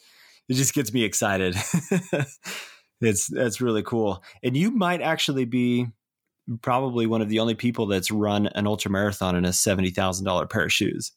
it 0.49 0.55
just 0.55 0.75
gets 0.75 0.93
me 0.93 1.05
excited. 1.05 1.57
it's 3.01 3.27
that's 3.29 3.61
really 3.61 3.83
cool, 3.83 4.23
and 4.43 4.57
you 4.57 4.71
might 4.71 5.01
actually 5.01 5.45
be 5.45 5.87
probably 6.61 7.07
one 7.07 7.23
of 7.23 7.29
the 7.29 7.39
only 7.39 7.55
people 7.55 7.87
that's 7.87 8.11
run 8.11 8.47
an 8.49 8.67
ultra 8.67 8.91
marathon 8.91 9.37
in 9.37 9.45
a 9.45 9.53
seventy 9.53 9.91
thousand 9.91 10.25
dollar 10.25 10.47
pair 10.47 10.65
of 10.65 10.73
shoes. 10.73 11.13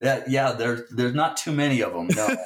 Yeah, 0.00 0.22
yeah. 0.26 0.52
There's 0.52 0.82
there's 0.90 1.14
not 1.14 1.36
too 1.36 1.52
many 1.52 1.82
of 1.82 1.92
them. 1.92 2.08
No, 2.14 2.36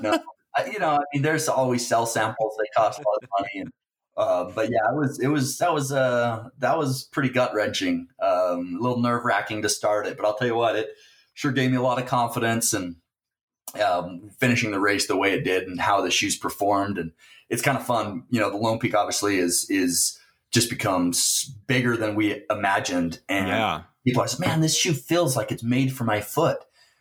no. 0.00 0.18
I, 0.56 0.66
you 0.70 0.78
know, 0.78 0.92
I 0.92 1.04
mean, 1.12 1.22
there's 1.22 1.48
always 1.48 1.86
cell 1.86 2.06
samples. 2.06 2.56
They 2.58 2.68
cost 2.74 2.98
a 2.98 3.02
lot 3.02 3.18
of 3.22 3.28
money, 3.38 3.60
and 3.60 3.70
uh, 4.16 4.50
but 4.54 4.70
yeah, 4.70 4.90
it 4.90 4.96
was 4.96 5.18
it 5.20 5.28
was 5.28 5.58
that 5.58 5.74
was 5.74 5.92
uh 5.92 6.48
that 6.58 6.78
was 6.78 7.04
pretty 7.04 7.28
gut 7.28 7.52
wrenching. 7.54 8.08
Um, 8.20 8.76
a 8.78 8.82
little 8.82 9.00
nerve 9.00 9.24
wracking 9.24 9.62
to 9.62 9.68
start 9.68 10.06
it, 10.06 10.16
but 10.16 10.24
I'll 10.26 10.36
tell 10.36 10.48
you 10.48 10.54
what, 10.56 10.76
it 10.76 10.88
sure 11.34 11.52
gave 11.52 11.70
me 11.70 11.76
a 11.76 11.82
lot 11.82 12.00
of 12.00 12.06
confidence 12.06 12.72
and 12.72 12.96
um, 13.84 14.30
finishing 14.38 14.70
the 14.70 14.80
race 14.80 15.06
the 15.06 15.16
way 15.16 15.32
it 15.32 15.44
did 15.44 15.64
and 15.68 15.80
how 15.80 16.00
the 16.00 16.10
shoes 16.10 16.36
performed. 16.36 16.98
And 16.98 17.12
it's 17.50 17.62
kind 17.62 17.76
of 17.76 17.84
fun. 17.86 18.24
You 18.30 18.40
know, 18.40 18.50
the 18.50 18.56
Lone 18.56 18.78
Peak 18.78 18.94
obviously 18.94 19.38
is 19.38 19.66
is 19.68 20.18
just 20.52 20.70
becomes 20.70 21.54
bigger 21.66 21.96
than 21.96 22.14
we 22.14 22.42
imagined. 22.48 23.20
And 23.28 23.48
Yeah. 23.48 23.82
people 24.06 24.22
are 24.22 24.28
saying, 24.28 24.48
man, 24.48 24.60
this 24.60 24.76
shoe 24.76 24.94
feels 24.94 25.36
like 25.36 25.52
it's 25.52 25.62
made 25.62 25.92
for 25.92 26.04
my 26.04 26.20
foot. 26.20 26.58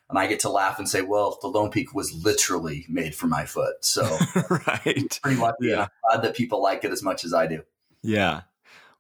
And 0.10 0.20
I 0.20 0.28
get 0.28 0.40
to 0.42 0.50
laugh 0.50 0.78
and 0.78 0.88
say, 0.88 1.02
well, 1.02 1.40
the 1.42 1.48
Lone 1.48 1.72
Peak 1.72 1.96
was 1.96 2.14
literally 2.14 2.86
made 2.88 3.16
for 3.16 3.28
my 3.28 3.46
foot. 3.46 3.84
So 3.84 4.04
right. 4.50 5.20
pretty 5.22 5.40
lucky. 5.40 5.68
Yeah. 5.68 5.84
I'm 5.84 6.20
glad 6.20 6.22
that 6.24 6.36
people 6.36 6.62
like 6.62 6.84
it 6.84 6.92
as 6.92 7.02
much 7.02 7.26
as 7.26 7.34
I 7.34 7.48
do. 7.48 7.64
Yeah. 8.04 8.42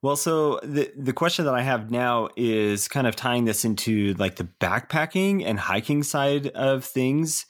Well, 0.02 0.16
so 0.16 0.60
the 0.62 0.92
the 0.96 1.14
question 1.14 1.46
that 1.46 1.56
I 1.56 1.62
have 1.62 1.90
now 1.90 2.30
is 2.36 2.88
kind 2.88 3.08
of 3.08 3.16
tying 3.16 3.46
this 3.46 3.66
into 3.66 4.14
like 4.16 4.36
the 4.36 4.48
backpacking 4.60 5.44
and 5.46 5.60
hiking 5.60 6.04
side 6.04 6.48
of 6.50 6.86
things. 6.86 7.46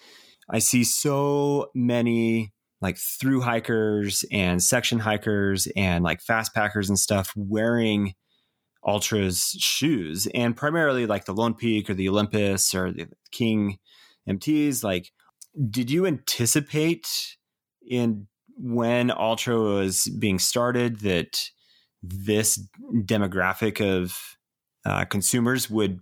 I 0.49 0.59
see 0.59 0.83
so 0.83 1.71
many 1.73 2.53
like 2.81 2.97
through 2.97 3.41
hikers 3.41 4.23
and 4.31 4.61
section 4.61 4.99
hikers 4.99 5.67
and 5.75 6.03
like 6.03 6.21
fast 6.21 6.53
packers 6.53 6.87
and 6.87 6.99
stuff 6.99 7.33
wearing 7.35 8.13
Altras 8.85 9.55
shoes 9.57 10.27
and 10.33 10.55
primarily 10.55 11.05
like 11.05 11.25
the 11.25 11.33
Lone 11.33 11.55
Peak 11.55 11.89
or 11.89 11.93
the 11.93 12.09
Olympus 12.09 12.73
or 12.75 12.91
the 12.91 13.07
King 13.31 13.79
MTs 14.29 14.83
like 14.83 15.11
did 15.69 15.89
you 15.89 16.05
anticipate 16.05 17.37
in 17.87 18.27
when 18.57 19.11
Altra 19.11 19.57
was 19.57 20.05
being 20.19 20.39
started 20.39 20.99
that 20.99 21.49
this 22.01 22.61
demographic 22.93 23.81
of 23.81 24.17
uh, 24.85 25.05
consumers 25.05 25.69
would 25.69 25.99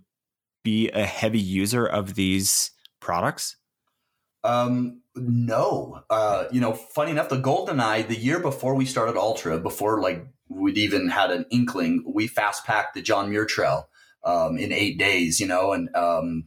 be 0.62 0.88
a 0.90 1.04
heavy 1.04 1.40
user 1.40 1.86
of 1.86 2.14
these 2.14 2.70
products? 3.00 3.56
Um, 4.42 5.02
no, 5.16 6.02
uh, 6.10 6.44
you 6.52 6.60
know, 6.60 6.74
funny 6.74 7.12
enough, 7.12 7.28
the 7.28 7.40
GoldenEye, 7.40 8.06
the 8.08 8.18
year 8.18 8.40
before 8.40 8.74
we 8.74 8.84
started 8.84 9.16
Altra, 9.16 9.58
before 9.58 10.00
like 10.00 10.26
we'd 10.54 10.78
even 10.78 11.08
had 11.08 11.30
an 11.30 11.46
inkling, 11.50 12.04
we 12.06 12.26
fast 12.26 12.64
packed 12.64 12.94
the 12.94 13.02
John 13.02 13.30
Muir 13.30 13.44
Trail 13.44 13.88
um, 14.24 14.56
in 14.56 14.72
eight 14.72 14.98
days, 14.98 15.40
you 15.40 15.46
know, 15.46 15.72
and 15.72 15.94
um, 15.94 16.44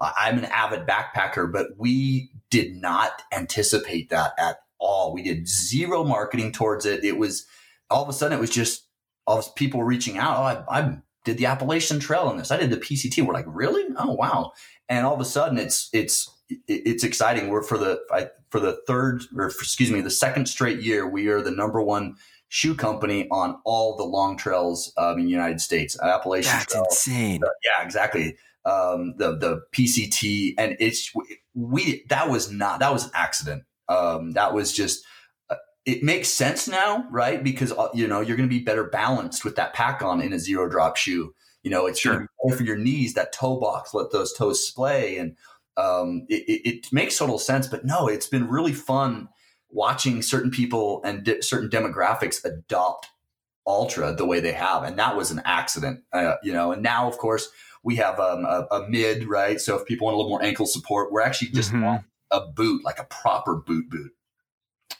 I'm 0.00 0.38
an 0.38 0.46
avid 0.46 0.86
backpacker, 0.86 1.52
but 1.52 1.68
we 1.76 2.30
did 2.48 2.74
not 2.74 3.22
anticipate 3.32 4.10
that 4.10 4.32
at 4.38 4.60
all. 4.78 5.12
We 5.12 5.22
did 5.22 5.46
zero 5.46 6.04
marketing 6.04 6.52
towards 6.52 6.86
it. 6.86 7.04
It 7.04 7.18
was 7.18 7.46
all 7.90 8.02
of 8.02 8.08
a 8.08 8.12
sudden, 8.12 8.36
it 8.36 8.40
was 8.40 8.50
just 8.50 8.86
all 9.26 9.38
of 9.38 9.54
people 9.54 9.84
reaching 9.84 10.18
out. 10.18 10.38
Oh, 10.38 10.64
I, 10.70 10.80
I 10.80 10.98
did 11.24 11.36
the 11.36 11.46
Appalachian 11.46 12.00
Trail 12.00 12.22
on 12.22 12.38
this. 12.38 12.50
I 12.50 12.56
did 12.56 12.70
the 12.70 12.78
PCT. 12.78 13.24
We're 13.24 13.34
like, 13.34 13.44
really? 13.46 13.84
Oh, 13.96 14.12
wow. 14.12 14.52
And 14.88 15.06
all 15.06 15.14
of 15.14 15.20
a 15.20 15.24
sudden, 15.24 15.58
it's 15.58 15.88
it's 15.92 16.28
it's 16.66 17.04
exciting. 17.04 17.48
We're 17.48 17.62
for 17.62 17.78
the 17.78 18.00
I, 18.10 18.28
for 18.50 18.58
the 18.58 18.80
third 18.86 19.22
or 19.36 19.46
excuse 19.46 19.90
me, 19.90 20.00
the 20.00 20.10
second 20.10 20.46
straight 20.46 20.80
year, 20.80 21.06
we 21.06 21.28
are 21.28 21.42
the 21.42 21.50
number 21.50 21.80
one 21.80 22.16
shoe 22.50 22.74
company 22.74 23.26
on 23.30 23.56
all 23.64 23.96
the 23.96 24.02
long 24.04 24.36
trails 24.36 24.92
um, 24.98 25.18
in 25.18 25.24
the 25.24 25.30
United 25.30 25.60
States. 25.60 25.98
Appalachian 26.00 26.52
that's 26.52 26.72
Trail, 26.72 26.84
insane 26.90 27.40
the- 27.40 27.54
yeah, 27.64 27.82
exactly. 27.84 28.36
Um, 28.66 29.14
the 29.16 29.36
the 29.38 29.62
PCT 29.72 30.52
and 30.58 30.76
it's 30.80 31.10
we 31.54 32.04
that 32.10 32.28
was 32.28 32.52
not 32.52 32.80
that 32.80 32.92
was 32.92 33.06
an 33.06 33.12
accident. 33.14 33.62
Um, 33.88 34.32
that 34.32 34.52
was 34.52 34.72
just 34.72 35.02
uh, 35.48 35.54
it 35.86 36.02
makes 36.02 36.28
sense 36.28 36.68
now, 36.68 37.06
right? 37.10 37.42
Because 37.42 37.72
uh, 37.72 37.88
you 37.94 38.06
know 38.06 38.20
you're 38.20 38.36
going 38.36 38.48
to 38.48 38.54
be 38.54 38.62
better 38.62 38.84
balanced 38.84 39.44
with 39.46 39.56
that 39.56 39.72
pack 39.72 40.02
on 40.02 40.20
in 40.20 40.32
a 40.34 40.38
zero 40.38 40.68
drop 40.68 40.96
shoe. 40.96 41.34
You 41.62 41.70
know, 41.70 41.86
it's 41.86 42.00
Sure. 42.00 42.26
better 42.44 42.56
for 42.58 42.62
your 42.64 42.76
knees. 42.76 43.14
That 43.14 43.32
toe 43.32 43.58
box, 43.60 43.94
let 43.94 44.10
those 44.12 44.32
toes 44.34 44.66
splay, 44.66 45.16
and 45.16 45.36
um, 45.76 46.26
it, 46.28 46.42
it, 46.48 46.68
it 46.68 46.86
makes 46.92 47.16
total 47.16 47.38
sense. 47.38 47.66
But 47.66 47.84
no, 47.86 48.08
it's 48.08 48.26
been 48.26 48.48
really 48.48 48.72
fun 48.72 49.28
watching 49.72 50.22
certain 50.22 50.50
people 50.50 51.00
and 51.04 51.24
di- 51.24 51.40
certain 51.42 51.68
demographics 51.68 52.44
adopt 52.44 53.08
Altra 53.66 54.12
the 54.14 54.24
way 54.26 54.40
they 54.40 54.52
have 54.52 54.82
and 54.82 54.98
that 54.98 55.16
was 55.16 55.30
an 55.30 55.42
accident 55.44 56.00
uh, 56.12 56.34
you 56.42 56.52
know 56.52 56.72
and 56.72 56.82
now 56.82 57.06
of 57.08 57.18
course 57.18 57.48
we 57.82 57.96
have 57.96 58.18
um, 58.18 58.44
a, 58.44 58.66
a 58.70 58.88
mid 58.88 59.24
right? 59.28 59.60
So 59.60 59.76
if 59.78 59.86
people 59.86 60.06
want 60.06 60.14
a 60.14 60.16
little 60.18 60.30
more 60.30 60.42
ankle 60.42 60.66
support 60.66 61.12
we're 61.12 61.20
actually 61.22 61.48
just 61.52 61.72
Mhm. 61.72 62.04
a 62.30 62.40
boot 62.46 62.84
like 62.84 62.98
a 62.98 63.04
proper 63.04 63.56
boot 63.56 63.88
boot. 63.90 64.12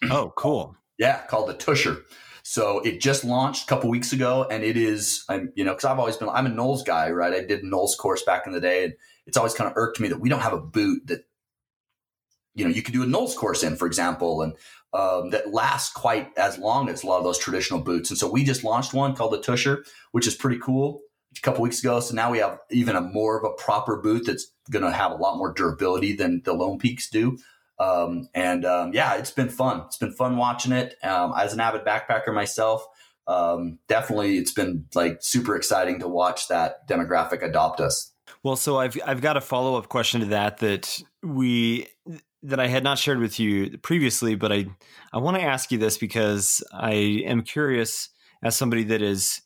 Oh 0.10 0.32
cool. 0.36 0.76
Yeah 0.98 1.26
called 1.26 1.48
the 1.48 1.54
Tushar. 1.54 2.02
So 2.42 2.80
it 2.80 3.00
just 3.00 3.24
launched 3.24 3.64
a 3.64 3.66
couple 3.66 3.90
weeks 3.90 4.12
ago 4.12 4.46
and 4.50 4.62
it 4.62 4.76
is 4.76 5.24
i'm 5.28 5.52
you 5.56 5.64
know 5.64 5.72
because 5.72 5.84
i've 5.86 5.98
always 5.98 6.16
been 6.16 6.28
i'm 6.28 6.46
a 6.46 6.50
NOLS 6.50 6.84
guy 6.86 7.10
right? 7.10 7.32
I 7.34 7.40
did 7.44 7.64
NOLS 7.64 7.96
course 7.98 8.22
back 8.22 8.46
in 8.46 8.52
the 8.52 8.60
day 8.60 8.84
and 8.84 8.94
it's 9.26 9.36
always 9.36 9.54
kind 9.54 9.68
of 9.70 9.76
irked 9.76 10.00
me 10.00 10.08
that 10.08 10.20
we 10.20 10.28
don't 10.28 10.40
have 10.40 10.52
a 10.52 10.60
boot 10.60 11.06
that 11.06 11.24
you 12.60 12.64
know 12.68 12.70
you 12.70 12.82
could 12.82 12.94
do 12.94 13.02
a 13.02 13.06
NOLS 13.06 13.34
course 13.34 13.62
in 13.62 13.76
for 13.76 13.86
example 13.86 14.42
and 14.42 14.52
um, 14.92 15.30
that 15.30 15.52
lasts 15.52 15.92
quite 15.92 16.30
as 16.36 16.58
long 16.58 16.88
as 16.88 17.02
a 17.02 17.06
lot 17.06 17.18
of 17.18 17.24
those 17.24 17.38
traditional 17.38 17.80
boots 17.80 18.10
and 18.10 18.18
so 18.18 18.30
we 18.30 18.44
just 18.44 18.64
launched 18.64 18.94
one 18.94 19.16
called 19.16 19.32
the 19.32 19.38
Tushar 19.38 19.84
which 20.12 20.26
is 20.26 20.34
pretty 20.34 20.60
cool 20.62 21.00
a 21.36 21.40
couple 21.40 21.62
weeks 21.62 21.80
ago 21.80 22.00
so 22.00 22.14
now 22.14 22.30
we 22.30 22.38
have 22.38 22.58
even 22.70 22.96
a 22.96 23.00
more 23.00 23.38
of 23.38 23.44
a 23.44 23.54
proper 23.60 23.96
boot 23.96 24.26
that's 24.26 24.52
going 24.70 24.84
to 24.84 24.90
have 24.90 25.12
a 25.12 25.16
lot 25.16 25.38
more 25.38 25.52
durability 25.52 26.14
than 26.14 26.42
the 26.44 26.52
lone 26.52 26.78
peaks 26.78 27.08
do 27.08 27.36
um, 27.80 28.28
and 28.34 28.66
um, 28.66 28.92
yeah, 28.92 29.14
it's 29.14 29.30
been 29.30 29.48
fun. 29.48 29.84
It's 29.86 29.96
been 29.96 30.12
fun 30.12 30.36
watching 30.36 30.72
it. 30.72 30.96
Um, 31.02 31.32
as 31.36 31.54
an 31.54 31.60
avid 31.60 31.82
backpacker 31.82 32.32
myself, 32.32 32.86
um, 33.26 33.78
definitely 33.88 34.36
it's 34.36 34.52
been 34.52 34.84
like 34.94 35.18
super 35.22 35.56
exciting 35.56 36.00
to 36.00 36.08
watch 36.08 36.48
that 36.48 36.86
demographic 36.86 37.42
adopt 37.42 37.80
us. 37.80 38.12
Well, 38.42 38.56
so 38.56 38.78
I've 38.78 38.98
I've 39.06 39.22
got 39.22 39.38
a 39.38 39.40
follow 39.40 39.76
up 39.76 39.88
question 39.88 40.20
to 40.20 40.26
that 40.26 40.58
that 40.58 41.02
we 41.22 41.86
that 42.42 42.60
I 42.60 42.68
had 42.68 42.84
not 42.84 42.98
shared 42.98 43.18
with 43.18 43.38
you 43.38 43.78
previously, 43.78 44.34
but 44.34 44.52
I 44.52 44.66
I 45.12 45.18
want 45.18 45.36
to 45.36 45.42
ask 45.42 45.70
you 45.70 45.78
this 45.78 45.98
because 45.98 46.62
I 46.72 46.92
am 47.24 47.42
curious 47.42 48.08
as 48.42 48.56
somebody 48.56 48.84
that 48.84 49.00
has 49.00 49.42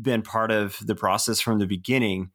been 0.00 0.22
part 0.22 0.50
of 0.50 0.78
the 0.82 0.94
process 0.94 1.40
from 1.40 1.58
the 1.58 1.66
beginning. 1.66 2.30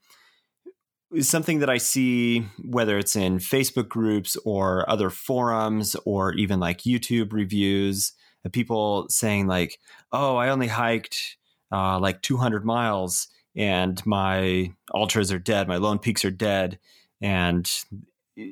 Is 1.13 1.29
something 1.29 1.59
that 1.59 1.69
I 1.69 1.77
see 1.77 2.45
whether 2.65 2.97
it's 2.97 3.15
in 3.15 3.37
Facebook 3.37 3.87
groups 3.87 4.35
or 4.43 4.87
other 4.89 5.09
forums 5.09 5.95
or 6.03 6.33
even 6.33 6.59
like 6.59 6.79
YouTube 6.79 7.31
reviews 7.31 8.13
people 8.51 9.07
saying 9.09 9.47
like, 9.47 9.77
"Oh, 10.11 10.37
I 10.37 10.49
only 10.49 10.67
hiked 10.67 11.37
uh, 11.71 11.99
like 11.99 12.21
200 12.21 12.65
miles." 12.65 13.27
and 13.57 14.05
my 14.05 14.71
Altras 14.93 15.33
are 15.33 15.39
dead, 15.39 15.67
my 15.67 15.77
lone 15.77 15.97
peaks 15.97 16.23
are 16.23 16.31
dead, 16.31 16.77
and 17.19 17.69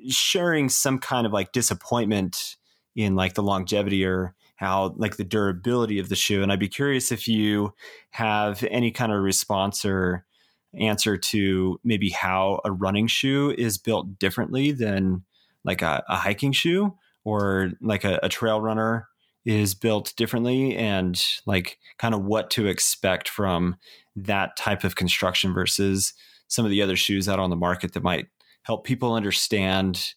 sharing 0.10 0.70
some 0.70 1.00
kind 1.00 1.26
of 1.26 1.34
like 1.34 1.52
disappointment 1.52 2.56
in 2.96 3.16
like 3.16 3.34
the 3.34 3.44
longevity 3.44 4.06
or 4.06 4.34
how 4.56 4.94
like 4.98 5.18
the 5.18 5.24
durability 5.24 6.00
of 6.00 6.10
the 6.10 6.16
shoe. 6.16 6.42
And 6.42 6.52
I'd 6.52 6.60
be 6.60 6.70
curious 6.70 7.12
if 7.12 7.28
you 7.28 7.74
have 8.12 8.64
any 8.70 8.92
kind 8.92 9.12
of 9.12 9.22
response 9.22 9.86
or 9.86 10.26
answer 10.74 11.18
to 11.18 11.80
maybe 11.84 12.10
how 12.10 12.62
a 12.66 12.72
running 12.72 13.08
shoe 13.08 13.54
is 13.58 13.78
built 13.78 14.18
differently 14.20 14.72
than 14.72 15.24
like 15.64 15.82
a, 15.82 16.04
a 16.08 16.16
hiking 16.16 16.52
shoe 16.52 16.96
or 17.24 17.72
like 17.82 18.04
a, 18.04 18.20
a 18.24 18.30
trail 18.30 18.62
runner 18.62 19.08
is 19.46 19.76
built 19.76 20.14
differently 20.18 20.76
and 20.76 21.24
like 21.46 21.78
kind 21.98 22.16
of 22.16 22.24
what 22.24 22.50
to 22.50 22.68
expect 22.68 23.30
from 23.30 23.76
that 24.16 24.56
type 24.58 24.84
of 24.84 24.96
construction 24.96 25.54
versus 25.54 26.14
some 26.48 26.66
of 26.66 26.72
the 26.72 26.82
other 26.82 26.96
shoes 26.96 27.28
out 27.30 27.40
on 27.40 27.50
the 27.50 27.56
market 27.56 27.94
that 27.94 28.04
might 28.04 28.28
help 28.66 28.84
people 28.84 29.14
understand 29.14 30.14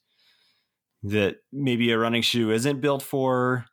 that 1.02 1.36
maybe 1.52 1.90
a 1.92 1.98
running 1.98 2.22
shoe 2.22 2.50
isn't 2.50 2.80
built 2.80 3.02
for 3.02 3.66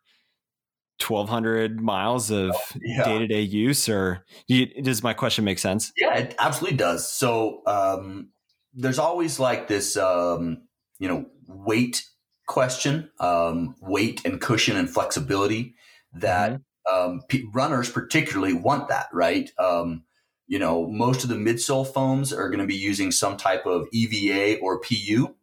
1200 1.00 1.82
miles 1.82 2.32
of 2.32 2.56
Yeah. 2.82 3.04
day-to-day 3.04 3.42
use 3.42 3.90
or 3.90 4.24
do 4.48 4.56
you- 4.56 4.82
does 4.82 5.04
my 5.04 5.14
question 5.14 5.44
make 5.44 5.60
sense 5.60 5.92
Yeah, 5.98 6.16
it 6.16 6.36
absolutely 6.40 6.78
does. 6.78 7.12
So 7.12 7.62
um, 7.68 8.30
there's 8.74 9.00
always 9.00 9.40
like 9.40 9.68
this, 9.68 9.98
um, 9.98 10.68
you 11.00 11.08
know, 11.08 11.26
weight 11.48 12.04
question, 12.48 13.10
um, 13.20 13.76
weight 13.82 14.24
and 14.26 14.40
cushion 14.40 14.78
and 14.78 14.90
flexibility 14.90 15.76
that 16.14 16.62
um, 16.92 17.22
p- 17.28 17.46
runners 17.54 17.90
particularly 17.92 18.54
want 18.54 18.88
that, 18.90 19.08
right? 19.12 19.50
You 20.48 20.60
know, 20.60 20.88
most 20.88 21.24
of 21.24 21.30
the 21.30 21.36
midsole 21.36 21.92
foams 21.92 22.32
are 22.32 22.50
going 22.50 22.60
to 22.60 22.68
be 22.68 22.76
using 22.76 23.12
some 23.12 23.36
type 23.38 23.66
of 23.66 23.88
EVA 23.92 24.60
or 24.60 24.80
PU, 24.80 25.36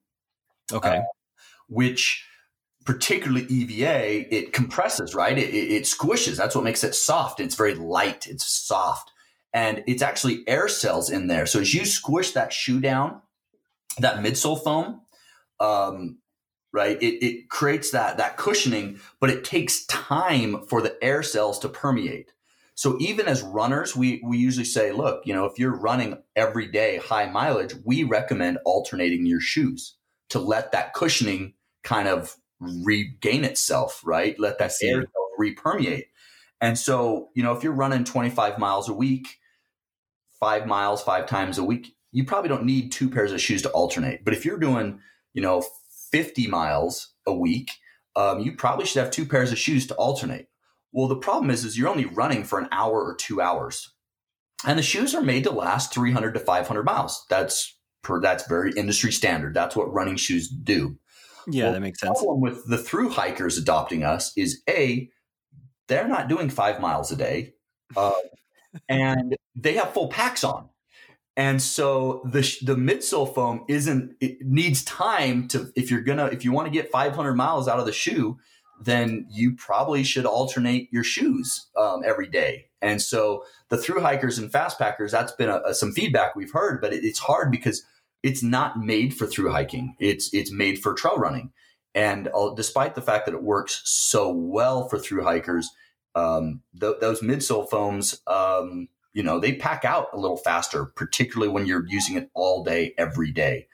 okay 0.73 0.99
Uh, 0.99 1.03
which 1.69 2.25
particularly 2.85 3.47
EVA, 3.47 4.35
it 4.35 4.53
compresses, 4.53 5.15
right? 5.15 5.39
It, 5.39 5.51
it, 5.51 5.71
it 5.73 5.83
squishes. 5.85 6.37
That's 6.37 6.55
what 6.55 6.65
makes 6.65 6.85
it 6.85 6.95
soft. 6.95 7.41
It's 7.41 7.55
very 7.55 7.75
light. 7.75 8.27
It's 8.27 8.47
soft. 8.47 9.11
And 9.55 9.85
it's 9.87 10.03
actually 10.03 10.45
air 10.49 10.69
cells 10.69 11.11
in 11.11 11.29
there. 11.29 11.47
So 11.47 11.61
as 11.61 11.75
you 11.75 11.85
squish 11.85 12.33
that 12.33 12.53
shoe 12.53 12.81
down, 12.81 13.21
that 13.99 14.17
midsole 14.25 14.63
foam, 14.63 15.03
um, 15.61 16.19
right, 16.73 17.01
it, 17.03 17.25
it 17.25 17.49
creates 17.51 17.91
that, 17.91 18.17
that 18.17 18.37
cushioning, 18.37 18.99
but 19.21 19.31
it 19.31 19.45
takes 19.45 19.85
time 19.87 20.65
for 20.67 20.81
the 20.81 20.97
air 21.03 21.23
cells 21.23 21.59
to 21.61 21.69
permeate. 21.69 22.33
So 22.83 22.97
even 22.99 23.29
as 23.29 23.43
runners, 23.43 23.95
we, 23.95 24.21
we 24.25 24.39
usually 24.39 24.65
say, 24.65 24.91
look, 24.91 25.25
you 25.25 25.33
know, 25.33 25.45
if 25.45 25.57
you're 25.57 25.77
running 25.77 26.19
every 26.35 26.67
day 26.67 26.97
high 26.97 27.27
mileage, 27.27 27.77
we 27.85 28.03
recommend 28.03 28.59
alternating 28.65 29.25
your 29.25 29.39
shoes 29.39 29.95
to 30.31 30.41
let 30.41 30.73
that 30.73 30.93
cushioning 30.93 31.55
kind 31.85 32.09
of 32.09 32.35
regain 32.59 33.45
itself, 33.45 34.01
right? 34.05 34.35
Let 34.37 34.59
that 34.59 34.73
air 34.83 35.05
repermeate. 35.39 36.07
And 36.61 36.77
so, 36.77 37.29
you 37.37 37.45
know, 37.45 37.53
if 37.53 37.63
you're 37.63 37.73
running 37.73 38.03
25 38.03 38.59
miles 38.59 38.89
a 38.89 38.95
week, 38.95 39.29
five 40.41 40.67
miles, 40.67 41.05
five 41.05 41.29
times 41.29 41.59
a 41.59 41.65
week, 41.65 41.95
you 42.11 42.25
probably 42.25 42.49
don't 42.49 42.65
need 42.65 42.91
two 42.91 43.09
pairs 43.09 43.31
of 43.31 43.41
shoes 43.41 43.63
to 43.63 43.71
alternate. 43.71 44.25
But 44.25 44.35
if 44.35 44.45
you're 44.45 44.59
doing, 44.59 44.99
you 45.35 45.43
know, 45.43 45.65
50 46.11 46.49
miles 46.49 47.15
a 47.29 47.33
week, 47.33 47.71
um, 48.17 48.41
you 48.41 48.57
probably 48.57 48.87
should 48.87 49.03
have 49.05 49.13
two 49.13 49.25
pairs 49.25 49.53
of 49.53 49.59
shoes 49.59 49.87
to 49.87 49.95
alternate. 49.95 50.49
Well, 50.93 51.09
the 51.09 51.17
problem 51.17 51.51
is, 51.51 51.65
is 51.65 51.79
you're 51.79 51.89
only 51.89 52.05
running 52.05 52.45
for 52.45 52.59
an 52.59 52.69
hour 52.71 53.03
or 53.03 53.15
two 53.15 53.41
hours, 53.41 53.93
and 54.67 54.79
the 54.79 54.83
shoes 54.83 55.15
are 55.15 55.23
made 55.23 55.45
to 55.45 55.51
last 55.51 55.93
300 55.95 56.35
to 56.35 56.41
500 56.41 56.83
miles. 56.85 57.25
That's 57.31 57.79
per, 58.03 58.21
that's 58.21 58.47
very 58.47 58.73
industry 58.73 59.13
standard. 59.13 59.55
That's 59.55 59.75
what 59.75 59.93
running 59.93 60.17
shoes 60.17 60.49
do. 60.49 60.99
Yeah, 61.49 61.65
well, 61.65 61.73
that 61.75 61.81
makes 61.81 62.01
sense. 62.01 62.19
The 62.19 62.25
problem 62.25 62.41
with 62.41 62.67
the 62.67 62.79
through 62.79 63.11
hikers 63.11 63.59
adopting 63.59 64.05
us 64.05 64.33
is 64.37 64.63
a 64.69 65.09
they're 65.89 66.09
not 66.09 66.29
doing 66.29 66.51
five 66.51 66.81
miles 66.81 67.11
a 67.11 67.17
day, 67.17 67.55
uh, 67.97 68.13
and 68.89 69.37
they 69.55 69.75
have 69.75 69.93
full 69.93 70.09
packs 70.09 70.45
on. 70.45 70.69
And 71.37 71.63
so 71.63 72.23
the 72.27 72.41
the 72.63 72.77
midsole 72.77 73.35
foam 73.35 73.65
isn't 73.69 74.17
it 74.21 74.39
needs 74.43 74.85
time 74.85 75.49
to 75.49 75.73
if 75.75 75.91
you're 75.91 76.03
gonna 76.03 76.27
if 76.27 76.45
you 76.45 76.53
want 76.53 76.67
to 76.67 76.71
get 76.73 76.91
500 76.91 77.35
miles 77.35 77.69
out 77.69 77.79
of 77.79 77.87
the 77.87 77.93
shoe, 77.93 78.39
then 78.85 79.27
you 79.31 79.55
probably 79.55 80.03
should 80.03 80.27
alternate 80.27 80.89
your 80.93 81.05
shoes 81.05 81.67
um, 81.77 82.03
every 82.05 82.29
day. 82.29 82.67
And 82.81 83.01
so 83.01 83.45
the 83.69 83.77
through 83.77 84.01
hikers 84.01 84.39
and 84.39 84.51
fast 84.51 84.79
packers, 84.79 85.13
that's 85.13 85.33
been 85.33 85.49
a, 85.49 85.63
a, 85.67 85.75
some 85.75 85.93
feedback 85.93 86.35
we've 86.35 86.53
heard, 86.53 86.81
but 86.81 86.93
it, 86.93 87.05
it's 87.05 87.21
hard 87.21 87.51
because 87.51 87.85
it's 88.23 88.43
not 88.43 88.79
made 88.79 89.15
for 89.15 89.27
through 89.27 89.53
hiking. 89.53 89.97
It's 89.99 90.33
it's 90.33 90.53
made 90.53 90.81
for 90.81 90.95
trail 90.95 91.17
running. 91.17 91.53
And 91.95 92.29
uh, 92.29 92.55
despite 92.55 92.95
the 92.95 93.03
fact 93.03 93.27
that 93.27 93.35
it 93.35 93.43
works 93.43 93.83
so 93.85 94.31
well 94.31 94.89
for 94.89 94.99
through 94.99 95.25
hikers, 95.25 95.71
um, 96.15 96.63
th- 96.79 96.97
those 97.01 97.21
midsole 97.21 97.69
foams, 97.69 98.21
um, 98.27 98.89
you 99.13 99.23
know, 99.23 99.39
they 99.39 99.55
pack 99.55 99.85
out 99.85 100.09
a 100.13 100.19
little 100.19 100.39
faster, 100.39 100.87
particularly 100.87 101.53
when 101.53 101.67
you're 101.67 101.87
using 101.87 102.17
it 102.17 102.31
all 102.35 102.65
day, 102.65 102.95
every 102.97 103.31
day. 103.31 103.69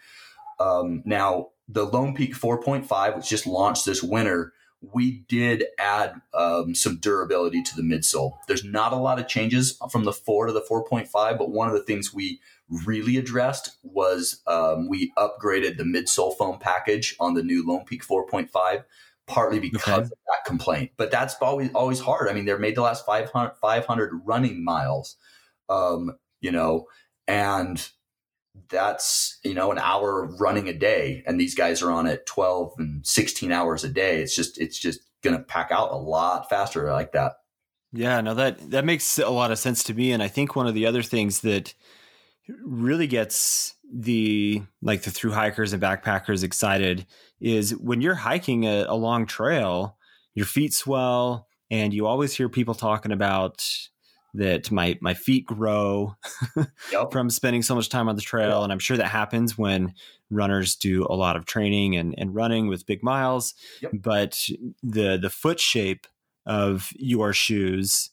Um, 0.58 1.02
now, 1.04 1.50
the 1.68 1.84
Lone 1.84 2.14
Peak 2.14 2.34
4.5, 2.34 3.16
which 3.16 3.28
just 3.28 3.46
launched 3.46 3.84
this 3.84 4.02
winter, 4.02 4.52
we 4.80 5.24
did 5.28 5.64
add 5.78 6.20
um, 6.34 6.74
some 6.74 6.98
durability 6.98 7.62
to 7.62 7.76
the 7.76 7.82
midsole. 7.82 8.38
There's 8.46 8.64
not 8.64 8.92
a 8.92 8.96
lot 8.96 9.18
of 9.18 9.26
changes 9.26 9.78
from 9.90 10.04
the 10.04 10.12
4 10.12 10.46
to 10.46 10.52
the 10.52 10.60
4.5, 10.60 11.10
but 11.38 11.50
one 11.50 11.68
of 11.68 11.74
the 11.74 11.82
things 11.82 12.14
we 12.14 12.40
really 12.84 13.16
addressed 13.16 13.76
was 13.82 14.40
um, 14.46 14.88
we 14.88 15.12
upgraded 15.18 15.76
the 15.76 15.84
midsole 15.84 16.36
foam 16.36 16.58
package 16.58 17.16
on 17.18 17.34
the 17.34 17.42
new 17.42 17.66
Lone 17.66 17.84
Peak 17.84 18.04
4.5, 18.04 18.84
partly 19.26 19.58
because 19.58 19.82
okay. 19.88 20.02
of 20.02 20.10
that 20.10 20.44
complaint. 20.46 20.92
But 20.96 21.10
that's 21.10 21.34
always 21.40 21.70
always 21.74 22.00
hard. 22.00 22.28
I 22.28 22.32
mean, 22.32 22.44
they're 22.44 22.58
made 22.58 22.76
to 22.76 22.82
last 22.82 23.04
500, 23.04 23.54
500 23.60 24.20
running 24.24 24.62
miles, 24.62 25.16
um, 25.68 26.12
you 26.40 26.52
know, 26.52 26.86
and 27.26 27.88
that's 28.68 29.38
you 29.44 29.54
know 29.54 29.72
an 29.72 29.78
hour 29.78 30.22
of 30.22 30.40
running 30.40 30.68
a 30.68 30.72
day 30.72 31.22
and 31.26 31.40
these 31.40 31.54
guys 31.54 31.82
are 31.82 31.90
on 31.90 32.06
it 32.06 32.26
12 32.26 32.74
and 32.78 33.06
16 33.06 33.52
hours 33.52 33.84
a 33.84 33.88
day. 33.88 34.20
It's 34.20 34.34
just 34.34 34.58
it's 34.58 34.78
just 34.78 35.00
gonna 35.22 35.40
pack 35.40 35.70
out 35.70 35.92
a 35.92 35.96
lot 35.96 36.48
faster 36.48 36.90
like 36.92 37.12
that. 37.12 37.34
Yeah 37.92 38.20
no 38.20 38.34
that 38.34 38.70
that 38.70 38.84
makes 38.84 39.18
a 39.18 39.30
lot 39.30 39.50
of 39.50 39.58
sense 39.58 39.82
to 39.84 39.94
me 39.94 40.12
and 40.12 40.22
i 40.22 40.28
think 40.28 40.54
one 40.54 40.66
of 40.66 40.74
the 40.74 40.84
other 40.84 41.02
things 41.02 41.40
that 41.40 41.72
really 42.62 43.06
gets 43.06 43.74
the 43.90 44.62
like 44.82 45.02
the 45.02 45.10
through 45.10 45.32
hikers 45.32 45.72
and 45.72 45.82
backpackers 45.82 46.44
excited 46.44 47.06
is 47.40 47.74
when 47.76 48.00
you're 48.00 48.14
hiking 48.14 48.64
a, 48.66 48.84
a 48.88 48.94
long 48.94 49.26
trail 49.26 49.96
your 50.34 50.46
feet 50.46 50.74
swell 50.74 51.46
and 51.70 51.92
you 51.92 52.06
always 52.06 52.34
hear 52.34 52.48
people 52.48 52.74
talking 52.74 53.12
about 53.12 53.66
that 54.38 54.70
my 54.70 54.96
my 55.00 55.14
feet 55.14 55.44
grow 55.44 56.16
yep. 56.92 57.10
from 57.12 57.28
spending 57.28 57.62
so 57.62 57.74
much 57.74 57.88
time 57.88 58.08
on 58.08 58.16
the 58.16 58.22
trail 58.22 58.58
yep. 58.58 58.64
and 58.64 58.72
i'm 58.72 58.78
sure 58.78 58.96
that 58.96 59.08
happens 59.08 59.58
when 59.58 59.92
runners 60.30 60.76
do 60.76 61.06
a 61.08 61.14
lot 61.14 61.36
of 61.36 61.44
training 61.44 61.96
and, 61.96 62.14
and 62.18 62.34
running 62.34 62.68
with 62.68 62.86
big 62.86 63.02
miles 63.02 63.54
yep. 63.82 63.90
but 63.94 64.48
the 64.82 65.18
the 65.20 65.30
foot 65.30 65.60
shape 65.60 66.06
of 66.46 66.92
your 66.96 67.32
shoes 67.32 68.10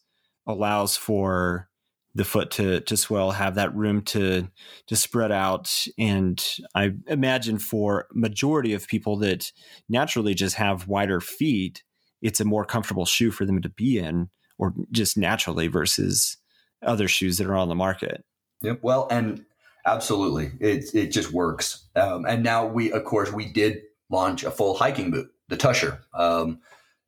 allows 0.48 0.98
for 0.98 1.70
the 2.16 2.26
foot 2.26 2.50
to 2.50 2.80
to 2.82 2.98
swell 2.98 3.32
have 3.32 3.56
that 3.56 3.76
room 3.76 4.02
to 4.02 4.48
to 4.88 4.96
spread 4.96 5.32
out 5.32 5.86
and 5.98 6.58
i 6.74 6.92
imagine 7.08 7.60
for 7.60 8.08
majority 8.14 8.74
of 8.74 8.88
people 8.88 9.18
that 9.18 9.52
naturally 9.90 10.34
just 10.34 10.56
have 10.56 10.88
wider 10.88 11.22
feet 11.22 11.84
it's 12.22 12.40
a 12.40 12.46
more 12.46 12.66
comfortable 12.66 13.06
shoe 13.06 13.30
for 13.30 13.46
them 13.46 13.62
to 13.62 13.70
be 13.70 14.00
in 14.00 14.30
or 14.58 14.74
just 14.91 15.18
naturally 15.18 15.68
versus 15.68 16.38
other 16.82 17.08
shoes 17.08 17.38
that 17.38 17.47
are 17.47 17.56
on 17.56 17.70
the 17.70 17.76
market. 17.76 18.24
Yep. 18.62 18.80
Well, 18.82 19.08
and 19.10 19.45
absolutely, 19.86 20.51
it 20.60 20.93
it 20.93 21.08
just 21.08 21.32
works. 21.32 21.88
Um, 21.95 22.26
and 22.26 22.43
now 22.43 22.66
we, 22.66 22.91
of 22.91 23.03
course, 23.03 23.32
we 23.32 23.51
did 23.51 23.82
launch 24.10 24.43
a 24.43 24.51
full 24.51 24.76
hiking 24.76 25.12
boot, 25.12 25.30
the 25.49 25.58
Tushar. 25.58 25.99
Um, 26.14 26.60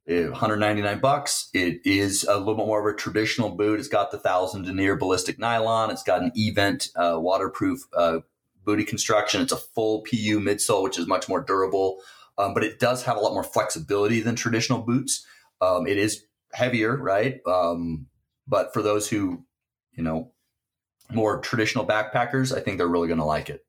199 0.07 0.99
bucks. 0.99 1.49
It 1.53 1.81
is 1.85 2.23
a 2.23 2.37
little 2.37 2.55
bit 2.55 2.65
more 2.65 2.79
of 2.79 2.93
a 2.93 2.97
traditional 2.97 3.49
boot. 3.49 3.79
It's 3.79 3.89
got 3.89 4.11
the 4.11 4.17
thousand 4.17 4.63
denier 4.63 4.95
ballistic 4.95 5.37
nylon. 5.37 5.91
It's 5.91 6.03
got 6.03 6.21
an 6.21 6.31
eVent 6.33 6.89
uh, 6.95 7.19
waterproof 7.19 7.81
uh, 7.93 8.19
booty 8.63 8.85
construction. 8.85 9.41
It's 9.41 9.51
a 9.51 9.57
full 9.57 10.01
PU 10.03 10.39
midsole, 10.39 10.83
which 10.83 10.97
is 10.97 11.07
much 11.07 11.27
more 11.27 11.41
durable. 11.41 11.99
Um, 12.37 12.53
but 12.53 12.63
it 12.63 12.79
does 12.79 13.03
have 13.03 13.17
a 13.17 13.19
lot 13.19 13.33
more 13.33 13.43
flexibility 13.43 14.21
than 14.21 14.35
traditional 14.35 14.79
boots. 14.79 15.25
Um, 15.59 15.87
it 15.87 15.97
is 15.97 16.23
heavier, 16.53 16.95
right? 16.95 17.39
Um, 17.45 18.07
but 18.47 18.73
for 18.73 18.81
those 18.81 19.09
who, 19.09 19.43
you 19.93 20.03
know, 20.03 20.31
more 21.11 21.39
traditional 21.39 21.85
backpackers, 21.85 22.55
I 22.55 22.59
think 22.59 22.77
they're 22.77 22.87
really 22.87 23.07
going 23.07 23.19
to 23.19 23.25
like 23.25 23.49
it. 23.49 23.65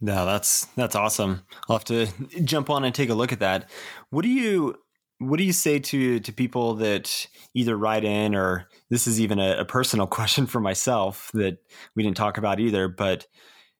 No, 0.00 0.24
that's 0.24 0.64
that's 0.76 0.96
awesome. 0.96 1.42
I'll 1.68 1.76
have 1.76 1.84
to 1.86 2.06
jump 2.44 2.70
on 2.70 2.84
and 2.84 2.94
take 2.94 3.10
a 3.10 3.14
look 3.14 3.32
at 3.32 3.40
that. 3.40 3.68
What 4.08 4.22
do 4.22 4.28
you 4.28 4.76
what 5.18 5.36
do 5.36 5.44
you 5.44 5.52
say 5.52 5.78
to 5.78 6.20
to 6.20 6.32
people 6.32 6.74
that 6.76 7.26
either 7.54 7.76
write 7.76 8.04
in 8.04 8.34
or 8.34 8.66
this 8.88 9.06
is 9.06 9.20
even 9.20 9.38
a, 9.38 9.58
a 9.58 9.64
personal 9.66 10.06
question 10.18 10.46
for 10.46 10.60
myself 10.60 11.30
that 11.34 11.58
we 11.94 12.02
didn't 12.02 12.16
talk 12.16 12.38
about 12.38 12.60
either, 12.60 12.88
but 12.88 13.26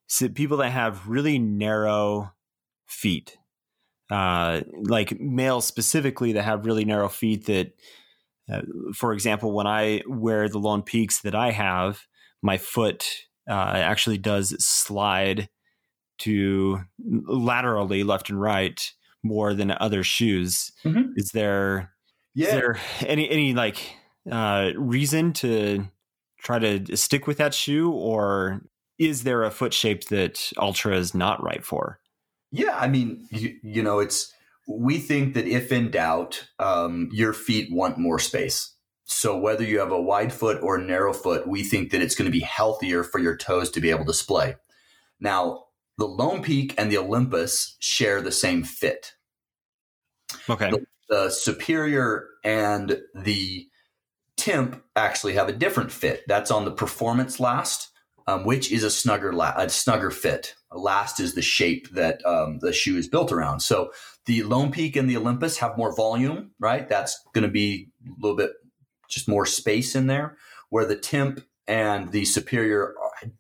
so 0.07 0.29
people 0.29 0.59
that 0.59 0.71
have 0.71 1.09
really 1.09 1.39
narrow 1.39 2.33
feet, 2.87 3.39
uh, 4.11 4.61
like 4.75 5.19
males 5.21 5.67
specifically 5.67 6.33
that 6.33 6.43
have 6.43 6.67
really 6.67 6.85
narrow 6.85 7.09
feet 7.09 7.47
that 7.47 7.73
uh, 8.51 8.63
for 8.95 9.13
example, 9.13 9.53
when 9.53 9.67
I 9.67 10.03
wear 10.07 10.49
the 10.49 10.59
Lone 10.59 10.83
Peaks 10.83 11.21
that 11.21 11.35
I 11.35 11.51
have, 11.51 12.07
my 12.43 12.59
foot 12.59 13.07
uh, 13.49 13.53
actually 13.53 14.19
does 14.19 14.55
slide 14.65 15.49
to 16.19 16.81
laterally 16.99 18.05
left 18.05 18.31
and 18.31 18.41
right 18.41 18.81
more 19.23 19.55
than 19.55 19.75
other 19.81 20.03
shoes. 20.03 20.71
Mm-hmm. 20.85 21.13
Is 21.17 21.31
there 21.33 21.93
yeah. 22.35 22.47
is 22.47 22.53
there 22.53 22.79
any 23.07 23.29
any 23.29 23.55
like 23.55 23.97
uh, 24.31 24.71
reason 24.77 25.33
to 25.35 25.87
try 26.41 26.59
to 26.59 26.97
stick 26.97 27.27
with 27.27 27.39
that 27.39 27.55
shoe, 27.55 27.91
or 27.91 28.63
is 28.99 29.25
there 29.25 29.43
a 29.43 29.51
foot 29.51 29.75
shape 29.75 30.05
that 30.09 30.53
Altra 30.57 30.97
is 30.97 31.15
not 31.15 31.43
right 31.43 31.65
for? 31.65 32.01
Yeah, 32.53 32.77
I 32.77 32.89
mean, 32.89 33.27
you, 33.31 33.57
you 33.63 33.83
know, 33.83 34.01
it's 34.01 34.33
we 34.79 34.99
think 34.99 35.35
that 35.35 35.47
if 35.47 35.73
in 35.73 35.91
doubt, 35.91 36.47
um, 36.59 37.09
your 37.13 37.33
feet 37.33 37.73
want 37.73 37.99
more 37.99 38.19
space. 38.19 38.75
So 39.05 39.37
whether 39.37 39.65
you 39.65 39.81
have 39.81 39.91
a 39.91 40.01
wide 40.01 40.33
foot 40.33 40.63
or 40.63 40.79
narrow 40.79 41.13
foot, 41.13 41.49
we 41.49 41.65
think 41.65 41.91
that 41.91 42.01
it's 42.01 42.15
going 42.15 42.31
to 42.31 42.39
be 42.39 42.41
healthier 42.45 43.03
for 43.03 43.19
your 43.19 43.37
toes 43.37 43.71
to 43.73 43.81
be 43.81 43.91
able 43.91 44.05
to 44.05 44.15
splay. 44.15 44.55
Now, 45.19 45.65
the 45.99 46.07
Lone 46.07 46.43
Peak 46.43 46.75
and 46.79 46.91
the 46.91 46.99
Olympus 46.99 47.77
share 47.81 48.23
the 48.23 48.33
same 48.33 48.63
fit. 48.63 49.13
Okay. 50.49 50.71
The, 50.71 50.87
the 51.09 51.31
Superior 51.31 52.29
and 52.45 53.01
the 53.15 53.67
Timp 54.37 54.83
actually 54.95 55.35
have 55.35 55.49
a 55.49 55.53
different 55.53 55.91
fit. 55.91 56.23
That's 56.29 56.51
on 56.51 56.65
the 56.65 56.71
Performance 56.71 57.41
Last, 57.41 57.91
um, 58.27 58.45
which 58.45 58.71
is 58.71 58.85
a 58.85 58.91
snugger 58.91 59.33
la- 59.33 59.55
a 59.57 59.69
snugger 59.69 60.11
fit. 60.11 60.55
Last 60.73 61.19
is 61.19 61.35
the 61.35 61.43
shape 61.43 61.91
that 61.91 62.25
um, 62.25 62.59
the 62.61 62.73
shoe 62.73 62.97
is 62.97 63.09
built 63.09 63.33
around. 63.33 63.61
So 63.61 63.93
the 64.27 64.43
Lone 64.45 64.71
Peak 64.71 64.97
and 64.97 65.11
the 65.11 65.17
Olympus 65.17 65.59
have 65.59 65.77
more 65.77 65.95
volume, 65.95 66.53
right? 66.61 66.89
That's 66.89 67.21
going 67.35 67.43
to 67.43 67.51
be 67.51 67.89
a 68.07 68.21
little 68.21 68.37
bit 68.37 68.53
just 69.09 69.29
more 69.29 69.47
space 69.47 69.97
in 69.97 70.07
there. 70.07 70.37
Where 70.69 70.87
the 70.87 70.97
Timp 70.97 71.41
and 71.67 72.13
the 72.13 72.25
Superior, 72.25 72.95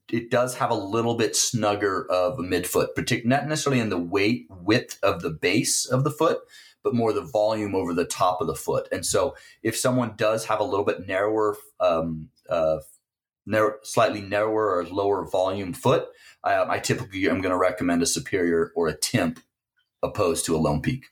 it 0.09 0.31
does 0.31 0.57
have 0.57 0.71
a 0.71 0.75
little 0.75 1.17
bit 1.17 1.37
snugger 1.37 2.11
of 2.11 2.39
a 2.39 2.43
midfoot, 2.43 2.95
particularly 2.97 3.29
not 3.29 3.49
necessarily 3.49 3.81
in 3.81 3.91
the 3.91 3.99
weight 3.99 4.47
width 4.51 4.99
of 5.03 5.23
the 5.23 5.31
base 5.31 5.87
of 5.87 6.03
the 6.03 6.11
foot, 6.11 6.39
but 6.83 6.95
more 6.95 7.13
the 7.13 7.21
volume 7.21 7.75
over 7.75 7.95
the 7.95 8.05
top 8.05 8.41
of 8.41 8.47
the 8.47 8.55
foot. 8.55 8.89
And 8.91 9.07
so, 9.07 9.37
if 9.63 9.77
someone 9.77 10.15
does 10.17 10.47
have 10.47 10.61
a 10.61 10.65
little 10.65 10.85
bit 10.85 11.07
narrower, 11.07 11.57
um, 11.79 12.31
uh, 12.49 12.79
narrow, 13.51 13.75
slightly 13.83 14.23
narrower 14.23 14.77
or 14.77 14.85
lower 14.87 15.29
volume 15.29 15.73
foot, 15.73 16.09
I, 16.45 16.77
I 16.77 16.79
typically 16.79 17.29
am 17.29 17.41
going 17.41 17.53
to 17.53 17.59
recommend 17.59 18.03
a 18.03 18.07
Superior 18.07 18.73
or 18.75 18.89
a 18.89 18.97
Timp 18.97 19.41
opposed 20.03 20.47
to 20.47 20.57
a 20.57 20.59
lone 20.59 20.81
peak. 20.81 21.07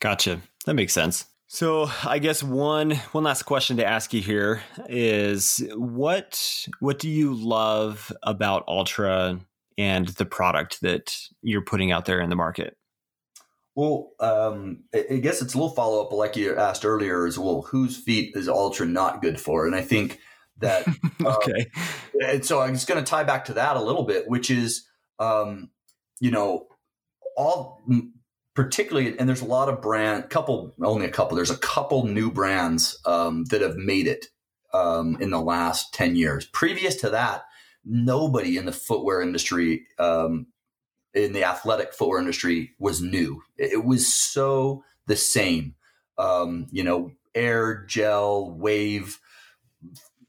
Gotcha. 0.00 0.40
That 0.64 0.74
makes 0.74 0.92
sense. 0.92 1.26
So 1.48 1.88
I 2.04 2.18
guess 2.18 2.42
one 2.42 2.90
one 3.12 3.24
last 3.24 3.44
question 3.44 3.76
to 3.76 3.86
ask 3.86 4.12
you 4.12 4.20
here 4.20 4.62
is 4.88 5.62
what 5.76 6.66
what 6.80 6.98
do 6.98 7.08
you 7.08 7.34
love 7.34 8.10
about 8.24 8.64
Altra 8.66 9.38
and 9.78 10.08
the 10.08 10.24
product 10.24 10.80
that 10.80 11.16
you're 11.42 11.62
putting 11.62 11.92
out 11.92 12.04
there 12.04 12.20
in 12.20 12.30
the 12.30 12.36
market? 12.36 12.76
Well, 13.76 14.12
um, 14.20 14.84
I 14.94 15.18
guess 15.18 15.42
it's 15.42 15.52
a 15.52 15.58
little 15.58 15.74
follow 15.74 16.02
up, 16.02 16.10
like 16.10 16.34
you 16.34 16.56
asked 16.56 16.86
earlier, 16.86 17.26
as 17.26 17.38
well. 17.38 17.60
Whose 17.60 17.96
feet 17.96 18.34
is 18.34 18.48
Altra 18.48 18.86
not 18.86 19.20
good 19.20 19.38
for? 19.38 19.66
And 19.66 19.76
I 19.76 19.82
think 19.82 20.18
that 20.60 20.86
okay. 21.24 21.66
Um, 21.76 22.20
and 22.24 22.44
so 22.44 22.60
I'm 22.60 22.74
just 22.74 22.88
going 22.88 23.02
to 23.02 23.08
tie 23.08 23.24
back 23.24 23.44
to 23.46 23.54
that 23.54 23.76
a 23.76 23.82
little 23.82 24.04
bit, 24.04 24.28
which 24.28 24.50
is, 24.50 24.86
um, 25.18 25.70
you 26.20 26.30
know, 26.30 26.66
all 27.36 27.82
particularly, 28.54 29.16
and 29.18 29.28
there's 29.28 29.42
a 29.42 29.46
lot 29.46 29.68
of 29.68 29.82
brand, 29.82 30.30
couple, 30.30 30.74
only 30.82 31.06
a 31.06 31.10
couple. 31.10 31.36
There's 31.36 31.50
a 31.50 31.58
couple 31.58 32.06
new 32.06 32.30
brands 32.30 32.98
um, 33.04 33.44
that 33.46 33.60
have 33.60 33.76
made 33.76 34.06
it 34.06 34.26
um, 34.72 35.18
in 35.20 35.30
the 35.30 35.40
last 35.40 35.92
ten 35.92 36.16
years. 36.16 36.46
Previous 36.46 36.96
to 36.96 37.10
that, 37.10 37.44
nobody 37.84 38.56
in 38.56 38.64
the 38.64 38.72
footwear 38.72 39.20
industry, 39.20 39.86
um, 39.98 40.46
in 41.14 41.32
the 41.32 41.44
athletic 41.44 41.92
footwear 41.92 42.18
industry, 42.18 42.72
was 42.78 43.02
new. 43.02 43.42
It 43.58 43.84
was 43.84 44.12
so 44.12 44.82
the 45.06 45.16
same. 45.16 45.74
Um, 46.18 46.66
you 46.70 46.82
know, 46.82 47.12
air, 47.34 47.84
gel, 47.86 48.50
wave, 48.50 49.20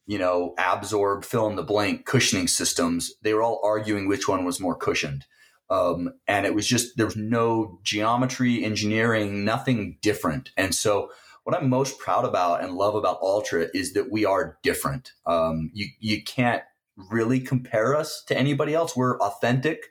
you 0.07 0.17
know, 0.17 0.55
absorb, 0.57 1.25
fill 1.25 1.47
in 1.47 1.57
the 1.57 1.63
blank 1.63 2.05
cushioning 2.05 2.47
systems. 2.47 3.13
They 3.21 3.33
were 3.33 3.43
all 3.43 3.61
arguing 3.63 4.07
which 4.07 4.27
one 4.27 4.45
was 4.45 4.59
more 4.59 4.75
cushioned. 4.75 5.25
Um, 5.69 6.13
and 6.27 6.45
it 6.45 6.55
was 6.55 6.65
just 6.65 6.95
there 6.95 7.05
was 7.05 7.17
no 7.17 7.79
geometry, 7.83 8.63
engineering, 8.63 9.43
nothing 9.43 9.97
different. 10.01 10.51
And 10.55 10.73
so, 10.73 11.11
what 11.43 11.55
I'm 11.55 11.69
most 11.69 11.99
proud 11.99 12.25
about 12.25 12.61
and 12.61 12.73
love 12.73 12.95
about 12.95 13.19
Altra 13.21 13.67
is 13.73 13.93
that 13.93 14.11
we 14.11 14.25
are 14.25 14.57
different. 14.63 15.11
Um, 15.25 15.71
you 15.73 15.87
you 15.99 16.23
can't 16.23 16.63
really 17.11 17.41
compare 17.41 17.95
us 17.95 18.23
to 18.27 18.37
anybody 18.37 18.73
else. 18.73 18.95
We're 18.95 19.19
authentic, 19.19 19.87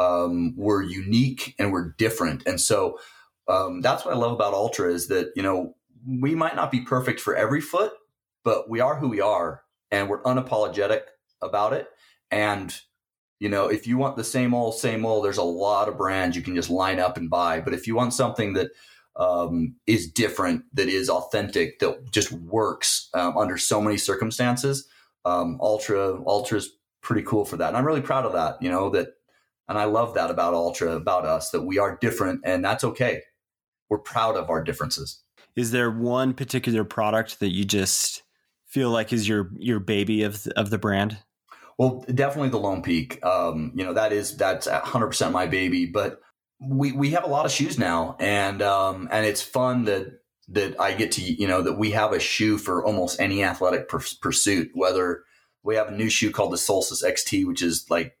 um, 0.00 0.54
we're 0.56 0.82
unique, 0.82 1.54
and 1.58 1.72
we're 1.72 1.94
different. 1.98 2.44
And 2.46 2.60
so, 2.60 2.98
um, 3.46 3.80
that's 3.80 4.04
what 4.04 4.14
I 4.14 4.18
love 4.18 4.32
about 4.32 4.54
Altra 4.54 4.92
is 4.92 5.06
that 5.06 5.30
you 5.36 5.42
know 5.42 5.76
we 6.04 6.34
might 6.34 6.56
not 6.56 6.72
be 6.72 6.80
perfect 6.80 7.20
for 7.20 7.36
every 7.36 7.60
foot, 7.60 7.92
but 8.44 8.68
we 8.68 8.80
are 8.80 8.96
who 8.96 9.08
we 9.08 9.20
are, 9.20 9.62
and 9.90 10.08
we're 10.08 10.22
unapologetic 10.22 11.02
about 11.40 11.72
it. 11.72 11.88
And 12.30 12.74
you 13.42 13.48
know, 13.48 13.66
if 13.66 13.88
you 13.88 13.98
want 13.98 14.16
the 14.16 14.22
same 14.22 14.54
old, 14.54 14.76
same 14.76 15.04
old, 15.04 15.24
there's 15.24 15.36
a 15.36 15.42
lot 15.42 15.88
of 15.88 15.98
brands 15.98 16.36
you 16.36 16.42
can 16.42 16.54
just 16.54 16.70
line 16.70 17.00
up 17.00 17.16
and 17.16 17.28
buy. 17.28 17.60
But 17.60 17.74
if 17.74 17.88
you 17.88 17.96
want 17.96 18.14
something 18.14 18.52
that 18.52 18.70
um, 19.16 19.74
is 19.84 20.08
different, 20.08 20.62
that 20.74 20.88
is 20.88 21.10
authentic, 21.10 21.80
that 21.80 22.12
just 22.12 22.30
works 22.30 23.08
um, 23.14 23.36
under 23.36 23.58
so 23.58 23.80
many 23.80 23.96
circumstances, 23.96 24.86
um, 25.24 25.58
Altra 25.60 26.22
Altra 26.22 26.58
is 26.58 26.70
pretty 27.00 27.22
cool 27.22 27.44
for 27.44 27.56
that, 27.56 27.68
and 27.68 27.76
I'm 27.76 27.84
really 27.84 28.00
proud 28.00 28.24
of 28.24 28.32
that. 28.32 28.62
You 28.62 28.70
know 28.70 28.90
that, 28.90 29.08
and 29.68 29.76
I 29.76 29.84
love 29.84 30.14
that 30.14 30.30
about 30.30 30.54
Altra, 30.54 30.92
about 30.92 31.26
us, 31.26 31.50
that 31.50 31.62
we 31.62 31.78
are 31.78 31.98
different, 32.00 32.42
and 32.44 32.64
that's 32.64 32.84
okay. 32.84 33.22
We're 33.88 33.98
proud 33.98 34.36
of 34.36 34.50
our 34.50 34.62
differences. 34.62 35.20
Is 35.56 35.72
there 35.72 35.90
one 35.90 36.32
particular 36.32 36.84
product 36.84 37.40
that 37.40 37.50
you 37.50 37.64
just 37.64 38.22
feel 38.72 38.90
like 38.90 39.12
is 39.12 39.28
your 39.28 39.50
your 39.58 39.78
baby 39.78 40.22
of 40.22 40.46
of 40.56 40.70
the 40.70 40.78
brand? 40.78 41.18
Well, 41.78 42.04
definitely 42.12 42.50
the 42.50 42.58
Lone 42.58 42.82
Peak. 42.82 43.24
Um, 43.24 43.72
you 43.74 43.84
know, 43.84 43.92
that 43.92 44.12
is 44.12 44.36
that's 44.36 44.66
100% 44.66 45.32
my 45.32 45.46
baby. 45.46 45.86
But 45.86 46.20
we 46.60 46.92
we 46.92 47.10
have 47.10 47.24
a 47.24 47.28
lot 47.28 47.46
of 47.46 47.52
shoes 47.52 47.78
now, 47.78 48.16
and 48.18 48.62
um, 48.62 49.08
and 49.10 49.26
it's 49.26 49.42
fun 49.42 49.84
that 49.84 50.20
that 50.48 50.80
I 50.80 50.94
get 50.94 51.12
to 51.12 51.22
you 51.22 51.46
know 51.46 51.62
that 51.62 51.78
we 51.78 51.90
have 51.92 52.12
a 52.12 52.20
shoe 52.20 52.58
for 52.58 52.84
almost 52.84 53.20
any 53.20 53.44
athletic 53.44 53.88
pursuit. 53.88 54.70
Whether 54.74 55.24
we 55.62 55.76
have 55.76 55.88
a 55.88 55.96
new 55.96 56.08
shoe 56.08 56.30
called 56.30 56.52
the 56.52 56.58
Solstice 56.58 57.04
XT, 57.04 57.46
which 57.46 57.62
is 57.62 57.86
like 57.90 58.16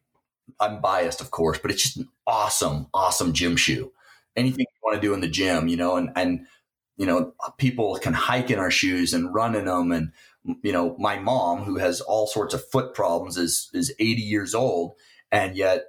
I'm 0.60 0.80
biased, 0.80 1.20
of 1.20 1.30
course, 1.30 1.58
but 1.58 1.70
it's 1.70 1.82
just 1.82 1.96
an 1.96 2.08
awesome, 2.26 2.88
awesome 2.92 3.32
gym 3.32 3.56
shoe. 3.56 3.92
Anything 4.36 4.60
you 4.60 4.80
want 4.82 5.00
to 5.00 5.06
do 5.06 5.14
in 5.14 5.20
the 5.20 5.28
gym, 5.28 5.68
you 5.68 5.76
know, 5.76 5.96
and 5.96 6.10
and 6.16 6.46
you 6.96 7.06
know, 7.06 7.32
people 7.58 7.96
can 7.96 8.12
hike 8.12 8.50
in 8.50 8.58
our 8.58 8.70
shoes 8.70 9.14
and 9.14 9.34
run 9.34 9.54
in 9.54 9.64
them 9.64 9.92
and 9.92 10.12
you 10.44 10.72
know, 10.72 10.96
my 10.98 11.18
mom, 11.18 11.62
who 11.62 11.76
has 11.76 12.00
all 12.00 12.26
sorts 12.26 12.54
of 12.54 12.68
foot 12.70 12.94
problems, 12.94 13.36
is 13.36 13.70
is 13.72 13.94
80 13.98 14.22
years 14.22 14.54
old, 14.54 14.94
and 15.30 15.56
yet 15.56 15.84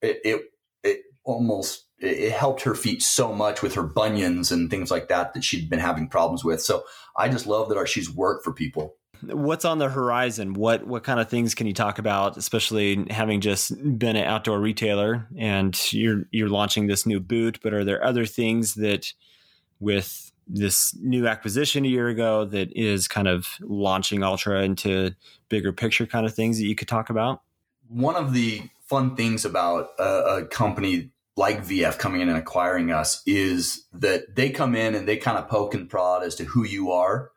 it 0.00 0.20
it, 0.24 0.42
it 0.82 1.00
almost 1.24 1.86
it 1.98 2.32
helped 2.32 2.62
her 2.62 2.74
feet 2.74 3.02
so 3.02 3.32
much 3.34 3.60
with 3.60 3.74
her 3.74 3.82
bunions 3.82 4.52
and 4.52 4.70
things 4.70 4.90
like 4.90 5.08
that 5.08 5.34
that 5.34 5.44
she'd 5.44 5.68
been 5.68 5.80
having 5.80 6.08
problems 6.08 6.44
with. 6.44 6.62
So 6.62 6.84
I 7.16 7.28
just 7.28 7.46
love 7.46 7.68
that 7.68 7.78
our 7.78 7.86
shoes 7.86 8.10
work 8.10 8.44
for 8.44 8.52
people. 8.52 8.94
What's 9.20 9.64
on 9.64 9.78
the 9.78 9.88
horizon? 9.88 10.54
What 10.54 10.86
what 10.86 11.02
kind 11.02 11.18
of 11.18 11.28
things 11.28 11.54
can 11.54 11.66
you 11.66 11.74
talk 11.74 11.98
about? 11.98 12.36
Especially 12.36 13.04
having 13.10 13.40
just 13.40 13.72
been 13.98 14.16
an 14.16 14.24
outdoor 14.24 14.60
retailer 14.60 15.26
and 15.36 15.78
you're 15.92 16.22
you're 16.30 16.48
launching 16.48 16.86
this 16.86 17.04
new 17.04 17.18
boot, 17.18 17.58
but 17.62 17.74
are 17.74 17.84
there 17.84 18.02
other 18.04 18.26
things 18.26 18.74
that 18.74 19.12
with 19.80 20.32
this 20.48 20.96
new 21.00 21.26
acquisition 21.26 21.84
a 21.84 21.88
year 21.88 22.08
ago 22.08 22.44
that 22.46 22.74
is 22.76 23.06
kind 23.06 23.28
of 23.28 23.46
launching 23.60 24.22
Altra 24.22 24.62
into 24.62 25.14
bigger 25.48 25.72
picture 25.72 26.06
kind 26.06 26.26
of 26.26 26.34
things 26.34 26.58
that 26.58 26.64
you 26.64 26.74
could 26.74 26.88
talk 26.88 27.10
about? 27.10 27.42
One 27.88 28.16
of 28.16 28.32
the 28.32 28.62
fun 28.86 29.16
things 29.16 29.44
about 29.44 29.90
a, 29.98 30.36
a 30.36 30.46
company 30.46 31.10
like 31.36 31.64
VF 31.64 31.98
coming 31.98 32.20
in 32.20 32.28
and 32.28 32.38
acquiring 32.38 32.90
us 32.90 33.22
is 33.24 33.86
that 33.92 34.34
they 34.34 34.50
come 34.50 34.74
in 34.74 34.94
and 34.94 35.06
they 35.06 35.16
kind 35.16 35.38
of 35.38 35.48
poke 35.48 35.74
and 35.74 35.88
prod 35.88 36.24
as 36.24 36.34
to 36.36 36.44
who 36.44 36.64
you 36.64 36.90
are. 36.90 37.30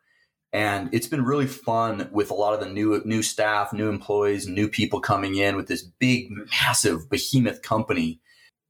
And 0.52 0.92
it's 0.92 1.06
been 1.06 1.24
really 1.24 1.46
fun 1.46 2.08
with 2.12 2.30
a 2.30 2.34
lot 2.34 2.52
of 2.52 2.60
the 2.60 2.68
new 2.68 3.00
new 3.04 3.22
staff, 3.22 3.72
new 3.72 3.88
employees, 3.88 4.48
new 4.48 4.68
people 4.68 5.00
coming 5.00 5.36
in 5.36 5.56
with 5.56 5.68
this 5.68 5.82
big, 5.82 6.30
massive 6.30 7.08
behemoth 7.08 7.62
company 7.62 8.20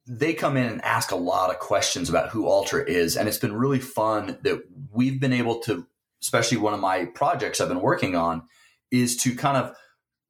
they 0.07 0.35
come 0.35 0.57
in 0.57 0.67
and 0.67 0.85
ask 0.85 1.13
a 1.13 1.17
lot 1.17 1.51
of 1.51 1.59
questions 1.59 2.09
about 2.09 2.31
who 2.31 2.47
Altra 2.47 2.85
is. 2.85 3.17
And 3.17 3.29
it's 3.29 3.39
been 3.39 3.55
really 3.55 3.79
fun 3.79 4.39
that 4.43 4.63
we've 4.91 5.21
been 5.21 5.33
able 5.33 5.61
to, 5.61 5.87
especially 6.21 6.59
one 6.59 6.75
of 6.75 6.81
my 6.81 7.05
projects 7.07 7.61
I've 7.61 7.69
been 7.69 7.81
working 7.81 8.17
on, 8.17 8.43
is 8.91 9.17
to 9.19 9.35
kind 9.35 9.57
of 9.57 9.77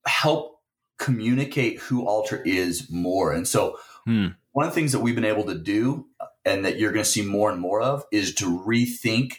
help 0.07 0.61
communicate 0.99 1.79
who 1.79 2.07
Altra 2.07 2.41
is 2.45 2.91
more. 2.91 3.33
And 3.33 3.49
so, 3.49 3.79
hmm. 4.05 4.29
one 4.53 4.67
of 4.67 4.73
the 4.73 4.75
things 4.75 4.93
that 4.93 5.01
we've 5.01 5.15
been 5.15 5.25
able 5.25 5.45
to 5.45 5.59
do 5.59 6.07
and 6.45 6.65
that 6.65 6.79
you're 6.79 6.93
going 6.93 7.05
to 7.05 7.11
see 7.11 7.23
more 7.23 7.51
and 7.51 7.61
more 7.61 7.81
of 7.81 8.05
is 8.13 8.35
to 8.35 8.61
rethink 8.61 9.39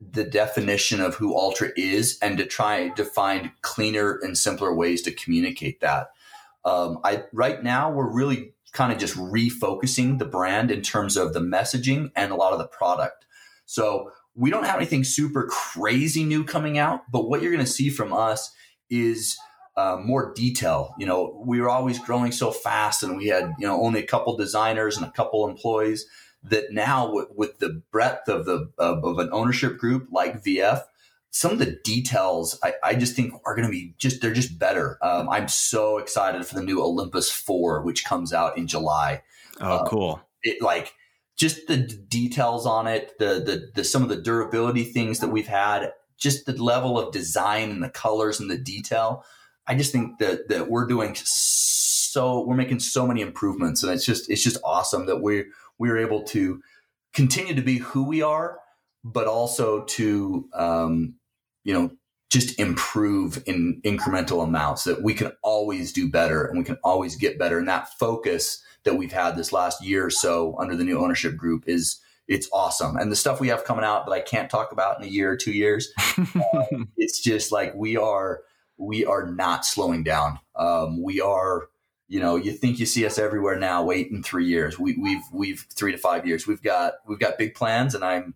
the 0.00 0.24
definition 0.24 1.00
of 1.00 1.16
who 1.16 1.34
Altra 1.34 1.70
is 1.76 2.18
and 2.22 2.38
to 2.38 2.46
try 2.46 2.88
to 2.90 3.04
find 3.04 3.50
cleaner 3.62 4.18
and 4.22 4.36
simpler 4.38 4.74
ways 4.74 5.02
to 5.02 5.12
communicate 5.12 5.80
that. 5.80 6.10
Um, 6.64 6.98
I 7.04 7.24
right 7.32 7.62
now 7.62 7.90
we're 7.90 8.10
really 8.10 8.52
kind 8.72 8.92
of 8.92 8.98
just 8.98 9.16
refocusing 9.16 10.18
the 10.18 10.24
brand 10.24 10.70
in 10.70 10.82
terms 10.82 11.16
of 11.16 11.32
the 11.32 11.40
messaging 11.40 12.10
and 12.16 12.32
a 12.32 12.36
lot 12.36 12.52
of 12.52 12.58
the 12.58 12.66
product. 12.66 13.26
So 13.66 14.10
we 14.34 14.50
don't 14.50 14.64
have 14.64 14.76
anything 14.76 15.04
super 15.04 15.46
crazy 15.46 16.24
new 16.24 16.44
coming 16.44 16.78
out, 16.78 17.10
but 17.10 17.28
what 17.28 17.42
you're 17.42 17.52
going 17.52 17.64
to 17.64 17.70
see 17.70 17.90
from 17.90 18.12
us 18.12 18.52
is 18.88 19.36
uh, 19.76 19.98
more 20.02 20.32
detail. 20.34 20.94
You 20.98 21.06
know, 21.06 21.42
we 21.44 21.60
were 21.60 21.70
always 21.70 21.98
growing 21.98 22.32
so 22.32 22.50
fast, 22.50 23.02
and 23.02 23.16
we 23.16 23.26
had 23.26 23.54
you 23.58 23.66
know 23.66 23.80
only 23.80 24.00
a 24.00 24.06
couple 24.06 24.36
designers 24.36 24.96
and 24.96 25.06
a 25.06 25.12
couple 25.12 25.48
employees. 25.48 26.06
That 26.42 26.72
now, 26.72 27.12
with, 27.12 27.28
with 27.36 27.58
the 27.58 27.82
breadth 27.92 28.28
of 28.28 28.46
the 28.46 28.70
of, 28.78 29.04
of 29.04 29.18
an 29.18 29.28
ownership 29.30 29.78
group 29.78 30.08
like 30.10 30.42
VF, 30.42 30.82
some 31.30 31.52
of 31.52 31.58
the 31.58 31.78
details 31.84 32.58
I, 32.62 32.74
I 32.82 32.94
just 32.94 33.14
think 33.14 33.32
are 33.46 33.54
going 33.54 33.66
to 33.66 33.70
be 33.70 33.94
just 33.98 34.20
they're 34.20 34.32
just 34.32 34.58
better. 34.58 34.98
Um, 35.02 35.28
I'm 35.28 35.48
so 35.48 35.98
excited 35.98 36.44
for 36.44 36.54
the 36.54 36.62
new 36.62 36.82
Olympus 36.82 37.30
Four, 37.30 37.82
which 37.82 38.04
comes 38.04 38.32
out 38.32 38.58
in 38.58 38.66
July. 38.66 39.22
Oh, 39.60 39.76
uh, 39.76 39.88
cool! 39.88 40.20
It 40.42 40.60
like 40.60 40.94
just 41.36 41.68
the 41.68 41.76
details 41.76 42.66
on 42.66 42.86
it, 42.86 43.18
the, 43.18 43.40
the 43.44 43.70
the 43.74 43.84
some 43.84 44.02
of 44.02 44.08
the 44.08 44.16
durability 44.16 44.84
things 44.84 45.20
that 45.20 45.28
we've 45.28 45.46
had, 45.46 45.92
just 46.18 46.46
the 46.46 46.62
level 46.62 46.98
of 46.98 47.12
design 47.12 47.70
and 47.70 47.82
the 47.82 47.90
colors 47.90 48.40
and 48.40 48.50
the 48.50 48.58
detail. 48.58 49.24
I 49.66 49.76
just 49.76 49.92
think 49.92 50.18
that 50.18 50.48
that 50.48 50.68
we're 50.68 50.86
doing 50.86 51.14
so 51.14 52.44
we're 52.44 52.56
making 52.56 52.80
so 52.80 53.06
many 53.06 53.20
improvements, 53.20 53.84
and 53.84 53.92
it's 53.92 54.04
just 54.04 54.28
it's 54.28 54.42
just 54.42 54.58
awesome 54.64 55.06
that 55.06 55.22
we 55.22 55.44
we're 55.78 55.98
able 55.98 56.24
to 56.24 56.60
continue 57.14 57.54
to 57.54 57.62
be 57.62 57.78
who 57.78 58.04
we 58.04 58.20
are, 58.20 58.58
but 59.04 59.28
also 59.28 59.84
to 59.84 60.48
um, 60.52 61.14
you 61.64 61.74
know, 61.74 61.90
just 62.30 62.58
improve 62.60 63.42
in 63.46 63.80
incremental 63.84 64.42
amounts 64.44 64.84
that 64.84 65.02
we 65.02 65.14
can 65.14 65.32
always 65.42 65.92
do 65.92 66.08
better 66.08 66.44
and 66.44 66.58
we 66.58 66.64
can 66.64 66.78
always 66.84 67.16
get 67.16 67.38
better. 67.38 67.58
And 67.58 67.68
that 67.68 67.88
focus 67.98 68.62
that 68.84 68.94
we've 68.94 69.12
had 69.12 69.36
this 69.36 69.52
last 69.52 69.84
year 69.84 70.06
or 70.06 70.10
so 70.10 70.56
under 70.58 70.76
the 70.76 70.84
new 70.84 71.02
ownership 71.02 71.36
group 71.36 71.64
is 71.66 72.00
it's 72.28 72.48
awesome. 72.52 72.96
And 72.96 73.10
the 73.10 73.16
stuff 73.16 73.40
we 73.40 73.48
have 73.48 73.64
coming 73.64 73.84
out 73.84 74.06
that 74.06 74.12
I 74.12 74.20
can't 74.20 74.48
talk 74.48 74.70
about 74.70 74.98
in 74.98 75.08
a 75.08 75.10
year 75.10 75.32
or 75.32 75.36
two 75.36 75.52
years, 75.52 75.92
uh, 75.98 76.64
it's 76.96 77.20
just 77.20 77.50
like 77.50 77.74
we 77.74 77.96
are 77.96 78.42
we 78.78 79.04
are 79.04 79.26
not 79.26 79.66
slowing 79.66 80.04
down. 80.04 80.38
Um, 80.54 81.02
we 81.02 81.20
are 81.20 81.68
you 82.10 82.18
know, 82.18 82.34
you 82.34 82.50
think 82.50 82.80
you 82.80 82.86
see 82.86 83.06
us 83.06 83.18
everywhere 83.18 83.56
now. 83.56 83.84
Wait 83.84 84.10
in 84.10 84.20
three 84.20 84.44
years. 84.46 84.76
We, 84.76 84.96
we've 84.96 85.22
we've 85.32 85.64
three 85.72 85.92
to 85.92 85.98
five 85.98 86.26
years. 86.26 86.44
We've 86.44 86.60
got 86.60 86.94
we've 87.06 87.20
got 87.20 87.38
big 87.38 87.54
plans, 87.54 87.94
and 87.94 88.04
I'm 88.04 88.34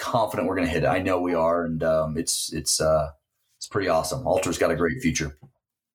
confident 0.00 0.48
we're 0.48 0.56
going 0.56 0.66
to 0.66 0.72
hit 0.72 0.82
it. 0.82 0.88
I 0.88 0.98
know 0.98 1.20
we 1.20 1.34
are, 1.34 1.64
and 1.64 1.82
um, 1.84 2.16
it's 2.16 2.52
it's 2.52 2.80
uh, 2.80 3.10
it's 3.58 3.68
pretty 3.68 3.88
awesome. 3.88 4.26
Altra's 4.26 4.58
got 4.58 4.70
a 4.70 4.76
great 4.76 5.00
future. 5.00 5.36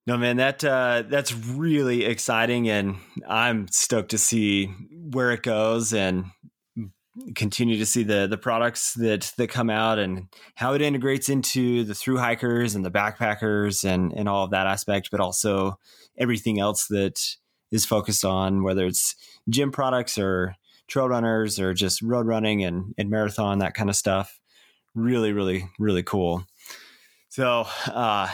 No 0.07 0.17
man, 0.17 0.37
that 0.37 0.63
uh, 0.63 1.03
that's 1.07 1.33
really 1.33 2.05
exciting, 2.05 2.69
and 2.69 2.97
I'm 3.27 3.67
stoked 3.69 4.11
to 4.11 4.17
see 4.17 4.67
where 4.91 5.31
it 5.31 5.43
goes 5.43 5.93
and 5.93 6.25
continue 7.33 7.77
to 7.77 7.85
see 7.85 8.03
the 8.03 8.27
the 8.27 8.37
products 8.37 8.93
that 8.93 9.33
that 9.37 9.47
come 9.47 9.69
out 9.69 9.97
and 9.97 10.27
how 10.55 10.73
it 10.73 10.81
integrates 10.81 11.29
into 11.29 11.83
the 11.83 11.95
through 11.95 12.17
hikers 12.17 12.75
and 12.75 12.85
the 12.85 12.91
backpackers 12.91 13.83
and 13.83 14.13
and 14.13 14.29
all 14.29 14.43
of 14.43 14.51
that 14.51 14.67
aspect, 14.67 15.09
but 15.11 15.19
also 15.19 15.79
everything 16.17 16.59
else 16.59 16.87
that 16.87 17.19
is 17.71 17.85
focused 17.85 18.23
on 18.23 18.63
whether 18.63 18.85
it's 18.85 19.15
gym 19.49 19.71
products 19.71 20.17
or 20.17 20.55
trail 20.87 21.09
runners 21.09 21.59
or 21.59 21.73
just 21.73 22.01
road 22.01 22.27
running 22.27 22.63
and, 22.63 22.93
and 22.97 23.09
marathon 23.09 23.59
that 23.59 23.73
kind 23.73 23.89
of 23.89 23.95
stuff. 23.95 24.39
Really, 24.93 25.33
really, 25.33 25.69
really 25.79 26.03
cool. 26.03 26.45
So 27.29 27.65
uh, 27.87 28.29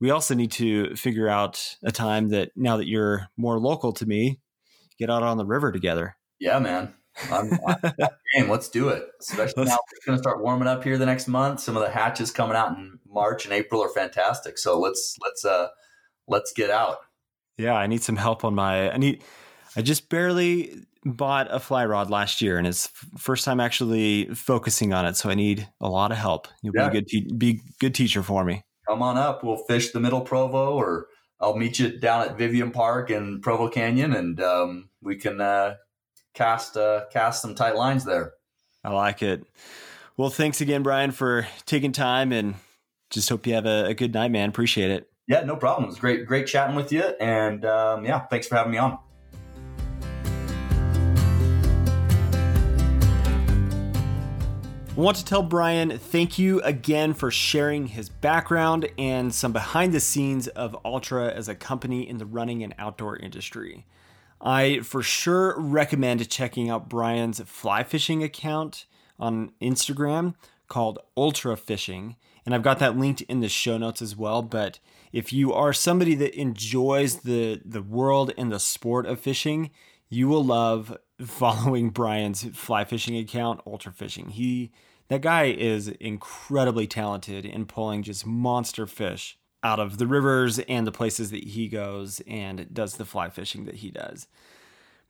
we 0.00 0.10
also 0.10 0.34
need 0.34 0.52
to 0.52 0.96
figure 0.96 1.28
out 1.28 1.76
a 1.84 1.92
time 1.92 2.30
that 2.30 2.50
now 2.56 2.78
that 2.78 2.88
you're 2.88 3.28
more 3.36 3.58
local 3.58 3.92
to 3.92 4.06
me, 4.06 4.40
get 4.98 5.10
out 5.10 5.22
on 5.22 5.36
the 5.36 5.46
river 5.46 5.70
together. 5.70 6.16
Yeah, 6.38 6.58
man. 6.58 6.94
I'm, 7.30 7.50
I'm 7.66 7.92
game. 8.34 8.48
Let's 8.48 8.68
do 8.68 8.88
it. 8.88 9.04
Especially 9.20 9.64
now 9.64 9.78
it's 9.92 10.04
going 10.04 10.16
to 10.16 10.22
start 10.22 10.42
warming 10.42 10.68
up 10.68 10.82
here 10.82 10.98
the 10.98 11.06
next 11.06 11.28
month. 11.28 11.60
Some 11.60 11.76
of 11.76 11.82
the 11.82 11.90
hatches 11.90 12.30
coming 12.30 12.56
out 12.56 12.76
in 12.76 12.98
March 13.06 13.44
and 13.44 13.52
April 13.52 13.82
are 13.82 13.88
fantastic. 13.88 14.58
So 14.58 14.78
let's 14.78 15.16
let's 15.22 15.44
uh 15.44 15.68
let's 16.26 16.52
get 16.52 16.70
out. 16.70 16.98
Yeah, 17.58 17.74
I 17.74 17.86
need 17.86 18.02
some 18.02 18.16
help 18.16 18.44
on 18.44 18.54
my. 18.54 18.90
I 18.90 18.96
need. 18.96 19.22
I 19.76 19.82
just 19.82 20.08
barely 20.08 20.84
bought 21.04 21.48
a 21.50 21.60
fly 21.60 21.84
rod 21.86 22.10
last 22.10 22.40
year, 22.40 22.58
and 22.58 22.66
it's 22.66 22.88
first 23.16 23.44
time 23.44 23.60
actually 23.60 24.26
focusing 24.34 24.92
on 24.92 25.06
it. 25.06 25.16
So 25.16 25.30
I 25.30 25.34
need 25.34 25.68
a 25.80 25.88
lot 25.88 26.12
of 26.12 26.18
help. 26.18 26.48
You'll 26.62 26.74
yeah. 26.76 26.88
be 26.88 26.98
a 26.98 27.00
good 27.00 27.08
te- 27.08 27.32
be 27.32 27.60
good 27.78 27.94
teacher 27.94 28.22
for 28.22 28.44
me. 28.44 28.62
Come 28.88 29.02
on 29.02 29.16
up. 29.16 29.44
We'll 29.44 29.64
fish 29.68 29.92
the 29.92 30.00
Middle 30.00 30.22
Provo, 30.22 30.74
or 30.74 31.06
I'll 31.40 31.56
meet 31.56 31.78
you 31.78 31.98
down 31.98 32.22
at 32.22 32.36
Vivian 32.36 32.70
Park 32.70 33.10
in 33.10 33.40
Provo 33.40 33.68
Canyon, 33.68 34.12
and 34.12 34.40
um, 34.40 34.90
we 35.00 35.16
can 35.16 35.40
uh, 35.40 35.76
cast 36.34 36.76
uh, 36.76 37.04
cast 37.12 37.42
some 37.42 37.54
tight 37.54 37.76
lines 37.76 38.04
there. 38.04 38.32
I 38.84 38.90
like 38.90 39.22
it. 39.22 39.44
Well, 40.16 40.30
thanks 40.30 40.60
again, 40.60 40.82
Brian, 40.82 41.12
for 41.12 41.46
taking 41.64 41.92
time, 41.92 42.32
and 42.32 42.56
just 43.10 43.28
hope 43.28 43.46
you 43.46 43.54
have 43.54 43.66
a, 43.66 43.86
a 43.86 43.94
good 43.94 44.12
night, 44.12 44.30
man. 44.30 44.48
Appreciate 44.48 44.90
it. 44.90 45.08
Yeah, 45.28 45.44
no 45.44 45.56
problem. 45.56 45.84
It 45.84 45.88
was 45.88 45.98
great, 45.98 46.26
great 46.26 46.46
chatting 46.46 46.76
with 46.76 46.92
you, 46.92 47.02
and 47.20 47.64
um, 47.64 48.04
yeah, 48.04 48.20
thanks 48.26 48.48
for 48.48 48.56
having 48.56 48.72
me 48.72 48.78
on. 48.78 48.98
Want 55.00 55.16
to 55.16 55.24
tell 55.24 55.42
Brian 55.42 55.96
thank 55.96 56.38
you 56.38 56.60
again 56.60 57.14
for 57.14 57.30
sharing 57.30 57.86
his 57.86 58.10
background 58.10 58.86
and 58.98 59.34
some 59.34 59.50
behind 59.50 59.94
the 59.94 59.98
scenes 59.98 60.46
of 60.48 60.76
Altra 60.84 61.32
as 61.32 61.48
a 61.48 61.54
company 61.54 62.06
in 62.06 62.18
the 62.18 62.26
running 62.26 62.62
and 62.62 62.74
outdoor 62.76 63.16
industry. 63.16 63.86
I 64.42 64.80
for 64.80 65.02
sure 65.02 65.58
recommend 65.58 66.28
checking 66.28 66.68
out 66.68 66.90
Brian's 66.90 67.40
fly 67.40 67.82
fishing 67.82 68.22
account 68.22 68.84
on 69.18 69.52
Instagram 69.62 70.34
called 70.68 70.98
Ultra 71.16 71.56
Fishing. 71.56 72.16
And 72.44 72.54
I've 72.54 72.62
got 72.62 72.78
that 72.80 72.98
linked 72.98 73.22
in 73.22 73.40
the 73.40 73.48
show 73.48 73.78
notes 73.78 74.02
as 74.02 74.14
well. 74.14 74.42
But 74.42 74.80
if 75.12 75.32
you 75.32 75.50
are 75.54 75.72
somebody 75.72 76.14
that 76.16 76.38
enjoys 76.38 77.20
the, 77.20 77.62
the 77.64 77.82
world 77.82 78.34
and 78.36 78.52
the 78.52 78.60
sport 78.60 79.06
of 79.06 79.18
fishing, 79.18 79.70
you 80.10 80.28
will 80.28 80.44
love 80.44 80.94
following 81.24 81.88
Brian's 81.88 82.44
fly 82.54 82.84
fishing 82.84 83.16
account, 83.16 83.62
Ultra 83.66 83.92
Fishing. 83.92 84.28
He 84.28 84.72
that 85.10 85.20
guy 85.22 85.46
is 85.46 85.88
incredibly 85.88 86.86
talented 86.86 87.44
in 87.44 87.66
pulling 87.66 88.04
just 88.04 88.24
monster 88.24 88.86
fish 88.86 89.36
out 89.62 89.80
of 89.80 89.98
the 89.98 90.06
rivers 90.06 90.60
and 90.60 90.86
the 90.86 90.92
places 90.92 91.32
that 91.32 91.42
he 91.42 91.66
goes 91.66 92.22
and 92.28 92.72
does 92.72 92.94
the 92.94 93.04
fly 93.04 93.28
fishing 93.28 93.64
that 93.64 93.76
he 93.76 93.90
does. 93.90 94.28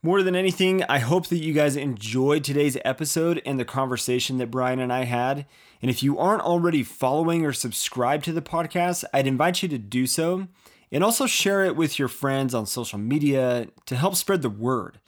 More 0.02 0.22
than 0.22 0.34
anything, 0.34 0.82
I 0.84 1.00
hope 1.00 1.26
that 1.26 1.36
you 1.36 1.52
guys 1.52 1.76
enjoyed 1.76 2.44
today's 2.44 2.78
episode 2.82 3.42
and 3.44 3.60
the 3.60 3.66
conversation 3.66 4.38
that 4.38 4.50
Brian 4.50 4.80
and 4.80 4.90
I 4.90 5.04
had. 5.04 5.44
And 5.82 5.90
if 5.90 6.02
you 6.02 6.18
aren't 6.18 6.42
already 6.42 6.82
following 6.82 7.44
or 7.44 7.52
subscribed 7.52 8.24
to 8.24 8.32
the 8.32 8.40
podcast, 8.40 9.04
I'd 9.12 9.26
invite 9.26 9.62
you 9.62 9.68
to 9.68 9.78
do 9.78 10.06
so 10.06 10.48
and 10.90 11.04
also 11.04 11.26
share 11.26 11.62
it 11.62 11.76
with 11.76 11.98
your 11.98 12.08
friends 12.08 12.54
on 12.54 12.64
social 12.64 12.98
media 12.98 13.68
to 13.84 13.96
help 13.96 14.16
spread 14.16 14.40
the 14.40 14.48
word. 14.48 14.98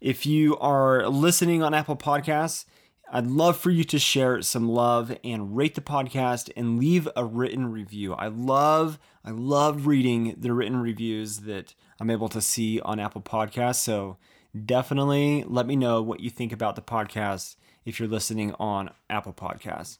If 0.00 0.24
you 0.24 0.56
are 0.56 1.06
listening 1.06 1.62
on 1.62 1.74
Apple 1.74 1.96
Podcasts, 1.96 2.64
I'd 3.10 3.26
love 3.26 3.56
for 3.56 3.70
you 3.70 3.84
to 3.84 3.98
share 3.98 4.42
some 4.42 4.68
love 4.68 5.16
and 5.24 5.56
rate 5.56 5.74
the 5.74 5.80
podcast 5.80 6.50
and 6.54 6.78
leave 6.78 7.08
a 7.16 7.24
written 7.24 7.72
review. 7.72 8.12
I 8.12 8.28
love 8.28 8.98
I 9.24 9.30
love 9.30 9.86
reading 9.86 10.34
the 10.36 10.52
written 10.52 10.80
reviews 10.80 11.38
that 11.40 11.74
I'm 11.98 12.10
able 12.10 12.28
to 12.28 12.42
see 12.42 12.80
on 12.80 13.00
Apple 13.00 13.22
Podcasts. 13.22 13.76
So 13.76 14.18
definitely 14.64 15.42
let 15.46 15.66
me 15.66 15.74
know 15.74 16.02
what 16.02 16.20
you 16.20 16.28
think 16.28 16.52
about 16.52 16.76
the 16.76 16.82
podcast 16.82 17.56
if 17.86 17.98
you're 17.98 18.08
listening 18.08 18.54
on 18.60 18.90
Apple 19.08 19.32
Podcasts. 19.32 19.98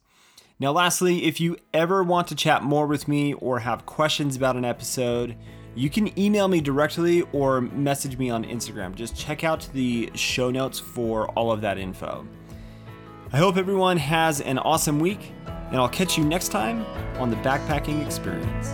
Now, 0.60 0.72
lastly, 0.72 1.24
if 1.24 1.40
you 1.40 1.56
ever 1.72 2.02
want 2.02 2.28
to 2.28 2.34
chat 2.34 2.62
more 2.62 2.86
with 2.86 3.08
me 3.08 3.32
or 3.34 3.60
have 3.60 3.86
questions 3.86 4.36
about 4.36 4.56
an 4.56 4.64
episode, 4.64 5.34
you 5.74 5.88
can 5.88 6.18
email 6.18 6.48
me 6.48 6.60
directly 6.60 7.22
or 7.32 7.60
message 7.60 8.18
me 8.18 8.28
on 8.28 8.44
Instagram. 8.44 8.94
Just 8.94 9.16
check 9.16 9.44
out 9.44 9.66
the 9.72 10.10
show 10.14 10.50
notes 10.50 10.78
for 10.78 11.28
all 11.30 11.52
of 11.52 11.60
that 11.62 11.78
info. 11.78 12.26
I 13.30 13.36
hope 13.36 13.58
everyone 13.58 13.98
has 13.98 14.40
an 14.40 14.56
awesome 14.58 14.98
week, 15.00 15.32
and 15.46 15.76
I'll 15.76 15.88
catch 15.88 16.16
you 16.16 16.24
next 16.24 16.48
time 16.48 16.86
on 17.20 17.28
the 17.28 17.36
Backpacking 17.36 18.02
Experience. 18.02 18.68